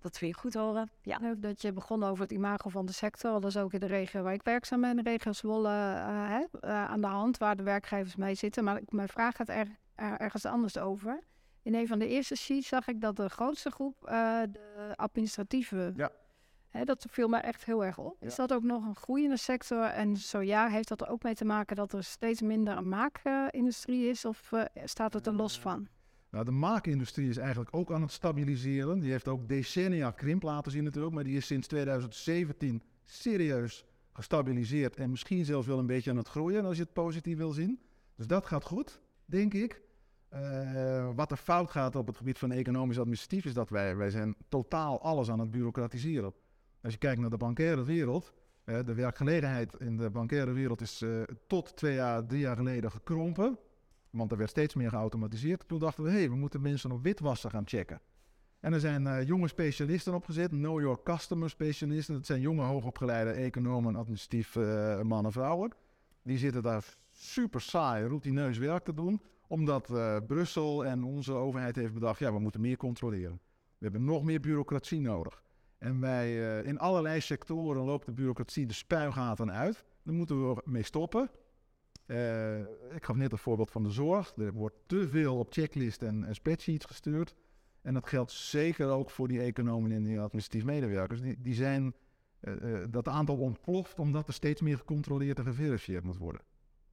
Dat 0.00 0.18
we 0.18 0.26
je 0.26 0.34
goed 0.34 0.54
horen. 0.54 0.90
Ja. 1.02 1.18
Leuk 1.20 1.42
dat 1.42 1.62
je 1.62 1.72
begon 1.72 2.02
over 2.04 2.22
het 2.22 2.32
imago 2.32 2.68
van 2.68 2.86
de 2.86 2.92
sector. 2.92 3.32
Dat 3.40 3.44
is 3.50 3.56
ook 3.56 3.72
in 3.72 3.80
de 3.80 3.86
regio 3.86 4.22
waar 4.22 4.32
ik 4.32 4.42
werkzaam 4.42 4.80
ben, 4.80 4.96
de 4.96 5.02
regio 5.02 5.32
Zwolle, 5.32 5.68
eh, 5.68 6.28
hè, 6.28 6.44
eh, 6.60 6.84
aan 6.84 7.00
de 7.00 7.06
hand 7.06 7.38
waar 7.38 7.56
de 7.56 7.62
werkgevers 7.62 8.16
mee 8.16 8.34
zitten. 8.34 8.64
Maar 8.64 8.76
ik- 8.76 8.92
mijn 8.92 9.08
vraag 9.08 9.36
gaat 9.36 9.48
er, 9.48 9.68
er- 9.94 10.18
ergens 10.18 10.44
anders 10.44 10.78
over. 10.78 11.22
In 11.62 11.74
een 11.74 11.86
van 11.86 11.98
de 11.98 12.08
eerste 12.08 12.36
sheets 12.36 12.68
zag 12.68 12.86
ik 12.88 13.00
dat 13.00 13.16
de 13.16 13.28
grootste 13.28 13.70
groep 13.70 14.04
eh, 14.06 14.40
de 14.50 14.92
administratieve... 14.96 15.92
Ja. 15.96 16.10
Dat 16.84 17.06
viel 17.10 17.28
mij 17.28 17.40
echt 17.40 17.64
heel 17.64 17.84
erg 17.84 17.98
op. 17.98 18.16
Is 18.20 18.34
dat 18.34 18.52
ook 18.52 18.62
nog 18.62 18.86
een 18.86 18.94
groeiende 18.94 19.36
sector? 19.36 19.82
En 19.82 20.16
zo 20.16 20.40
ja, 20.40 20.68
heeft 20.68 20.88
dat 20.88 21.00
er 21.00 21.08
ook 21.08 21.22
mee 21.22 21.34
te 21.34 21.44
maken 21.44 21.76
dat 21.76 21.92
er 21.92 22.04
steeds 22.04 22.42
minder 22.42 22.76
een 22.76 22.88
maakindustrie 22.88 24.08
is? 24.08 24.24
Of 24.24 24.52
eh, 24.52 24.62
staat 24.84 25.12
het 25.12 25.26
er 25.26 25.34
los 25.34 25.60
van? 25.60 25.88
Nou, 26.30 26.44
de 26.44 26.50
maakindustrie 26.50 27.28
is 27.28 27.36
eigenlijk 27.36 27.76
ook 27.76 27.92
aan 27.92 28.02
het 28.02 28.10
stabiliseren. 28.10 28.98
Die 28.98 29.10
heeft 29.10 29.28
ook 29.28 29.48
decennia 29.48 30.10
krimp 30.10 30.42
laten 30.42 30.72
zien 30.72 30.84
natuurlijk, 30.84 31.14
maar 31.14 31.24
die 31.24 31.36
is 31.36 31.46
sinds 31.46 31.66
2017 31.66 32.82
serieus 33.04 33.84
gestabiliseerd 34.12 34.96
en 34.96 35.10
misschien 35.10 35.44
zelfs 35.44 35.66
wel 35.66 35.78
een 35.78 35.86
beetje 35.86 36.10
aan 36.10 36.16
het 36.16 36.28
groeien 36.28 36.64
als 36.64 36.76
je 36.76 36.82
het 36.82 36.92
positief 36.92 37.36
wil 37.36 37.50
zien. 37.50 37.80
Dus 38.16 38.26
dat 38.26 38.46
gaat 38.46 38.64
goed, 38.64 39.00
denk 39.24 39.54
ik. 39.54 39.82
Eh, 40.28 41.10
wat 41.14 41.30
er 41.30 41.36
fout 41.36 41.70
gaat 41.70 41.96
op 41.96 42.06
het 42.06 42.16
gebied 42.16 42.38
van 42.38 42.52
economisch 42.52 42.98
administratief 42.98 43.44
is 43.44 43.54
dat 43.54 43.70
wij, 43.70 43.96
wij 43.96 44.10
zijn 44.10 44.36
totaal 44.48 45.02
alles 45.02 45.30
aan 45.30 45.38
het 45.38 45.50
bureaucratiseren. 45.50 46.32
Als 46.84 46.92
je 46.92 46.98
kijkt 46.98 47.20
naar 47.20 47.30
de 47.30 47.36
bankaire 47.36 47.84
wereld, 47.84 48.32
de 48.64 48.94
werkgelegenheid 48.94 49.74
in 49.78 49.96
de 49.96 50.10
bankaire 50.10 50.52
wereld 50.52 50.80
is 50.80 51.02
eh, 51.02 51.22
tot 51.46 51.76
twee 51.76 51.94
jaar, 51.94 52.26
drie 52.26 52.40
jaar 52.40 52.56
geleden 52.56 52.90
gekrompen. 52.90 53.58
Want 54.10 54.30
er 54.30 54.36
werd 54.36 54.50
steeds 54.50 54.74
meer 54.74 54.90
geautomatiseerd. 54.90 55.68
Toen 55.68 55.78
dachten 55.78 56.04
we, 56.04 56.10
hé, 56.10 56.16
hey, 56.16 56.28
we 56.28 56.36
moeten 56.36 56.60
mensen 56.60 56.92
op 56.92 57.02
witwassen 57.02 57.50
gaan 57.50 57.66
checken. 57.66 58.00
En 58.60 58.72
er 58.72 58.80
zijn 58.80 59.06
eh, 59.06 59.26
jonge 59.26 59.48
specialisten 59.48 60.14
opgezet, 60.14 60.48
know 60.48 60.80
your 60.80 61.02
customer 61.02 61.50
specialisten. 61.50 62.14
Dat 62.14 62.26
zijn 62.26 62.40
jonge, 62.40 62.62
hoogopgeleide 62.62 63.30
economen, 63.30 63.96
administratief 63.96 64.56
eh, 64.56 64.62
mannen 65.00 65.24
en 65.24 65.32
vrouwen. 65.32 65.72
Die 66.22 66.38
zitten 66.38 66.62
daar 66.62 66.96
super 67.10 67.60
saai, 67.60 68.06
routineus 68.06 68.58
werk 68.58 68.84
te 68.84 68.94
doen. 68.94 69.22
Omdat 69.46 69.92
Brussel 70.26 70.84
en 70.84 71.04
onze 71.04 71.32
overheid 71.32 71.76
heeft 71.76 71.94
bedacht, 71.94 72.18
ja, 72.18 72.32
we 72.32 72.38
moeten 72.38 72.60
meer 72.60 72.76
controleren. 72.76 73.40
We 73.78 73.84
hebben 73.90 74.04
nog 74.04 74.24
meer 74.24 74.40
bureaucratie 74.40 75.00
nodig. 75.00 75.42
En 75.84 76.00
wij, 76.00 76.58
eh, 76.58 76.66
in 76.66 76.78
allerlei 76.78 77.20
sectoren 77.20 77.82
loopt 77.82 78.06
de 78.06 78.12
bureaucratie 78.12 78.66
de 78.66 78.72
spuigaten 78.72 79.52
uit. 79.52 79.84
Daar 80.02 80.14
moeten 80.14 80.48
we 80.48 80.62
mee 80.64 80.82
stoppen. 80.82 81.30
Eh, 82.06 82.58
ik 82.94 83.04
gaf 83.04 83.16
net 83.16 83.32
een 83.32 83.38
voorbeeld 83.38 83.70
van 83.70 83.82
de 83.82 83.90
zorg. 83.90 84.32
Er 84.36 84.52
wordt 84.52 84.76
te 84.86 85.08
veel 85.08 85.38
op 85.38 85.52
checklist 85.52 86.02
en, 86.02 86.34
spreadsheets 86.34 86.84
gestuurd. 86.84 87.34
En 87.82 87.94
dat 87.94 88.08
geldt 88.08 88.32
zeker 88.32 88.88
ook 88.88 89.10
voor 89.10 89.28
die 89.28 89.40
economen 89.40 89.92
en 89.92 90.02
die 90.02 90.20
administratief 90.20 90.64
medewerkers. 90.64 91.20
Die, 91.20 91.40
die 91.40 91.54
zijn, 91.54 91.94
eh, 92.40 92.84
dat 92.90 93.08
aantal 93.08 93.36
ontploft 93.36 93.98
omdat 93.98 94.26
er 94.26 94.34
steeds 94.34 94.60
meer 94.60 94.76
gecontroleerd 94.76 95.38
en 95.38 95.44
geverifieerd 95.44 96.04
moet 96.04 96.18
worden. 96.18 96.42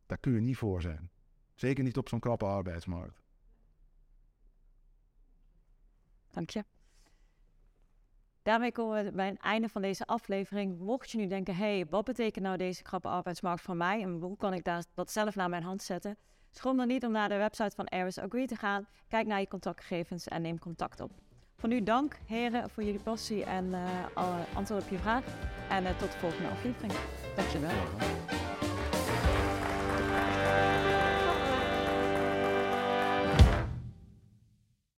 Daar 0.05 0.17
kun 0.17 0.33
je 0.33 0.39
niet 0.39 0.57
voor 0.57 0.81
zijn. 0.81 1.09
Zeker 1.55 1.83
niet 1.83 1.97
op 1.97 2.09
zo'n 2.09 2.19
krappe 2.19 2.45
arbeidsmarkt. 2.45 3.21
Dank 6.31 6.49
je. 6.49 6.63
Daarmee 8.43 8.71
komen 8.71 9.03
we 9.03 9.11
bij 9.11 9.27
het 9.27 9.39
einde 9.39 9.69
van 9.69 9.81
deze 9.81 10.05
aflevering. 10.05 10.79
Mocht 10.79 11.11
je 11.11 11.17
nu 11.17 11.27
denken, 11.27 11.55
hé, 11.55 11.75
hey, 11.75 11.85
wat 11.89 12.05
betekent 12.05 12.45
nou 12.45 12.57
deze 12.57 12.81
krappe 12.81 13.07
arbeidsmarkt 13.07 13.61
voor 13.61 13.75
mij 13.75 14.01
en 14.01 14.19
hoe 14.21 14.37
kan 14.37 14.53
ik 14.53 14.63
daar, 14.63 14.83
dat 14.93 15.11
zelf 15.11 15.35
naar 15.35 15.49
mijn 15.49 15.63
hand 15.63 15.81
zetten? 15.81 16.17
Schroom 16.51 16.77
dan 16.77 16.87
niet 16.87 17.05
om 17.05 17.11
naar 17.11 17.29
de 17.29 17.37
website 17.37 17.75
van 17.75 17.85
Aris 17.85 18.19
Agree 18.19 18.47
te 18.47 18.55
gaan. 18.55 18.87
Kijk 19.07 19.27
naar 19.27 19.39
je 19.39 19.47
contactgegevens 19.47 20.27
en 20.27 20.41
neem 20.41 20.59
contact 20.59 20.99
op. 20.99 21.11
Voor 21.55 21.69
nu 21.69 21.83
dank, 21.83 22.17
heren, 22.25 22.69
voor 22.69 22.83
jullie 22.83 23.01
passie 23.01 23.43
en 23.43 23.73
eh, 23.73 23.81
alle 24.13 24.43
antwoord 24.53 24.83
op 24.83 24.89
je 24.89 24.97
vraag. 24.97 25.23
En 25.69 25.85
eh, 25.85 25.97
tot 25.97 26.11
de 26.11 26.17
volgende 26.17 26.49
aflevering. 26.49 26.93
Dankjewel. 27.35 28.50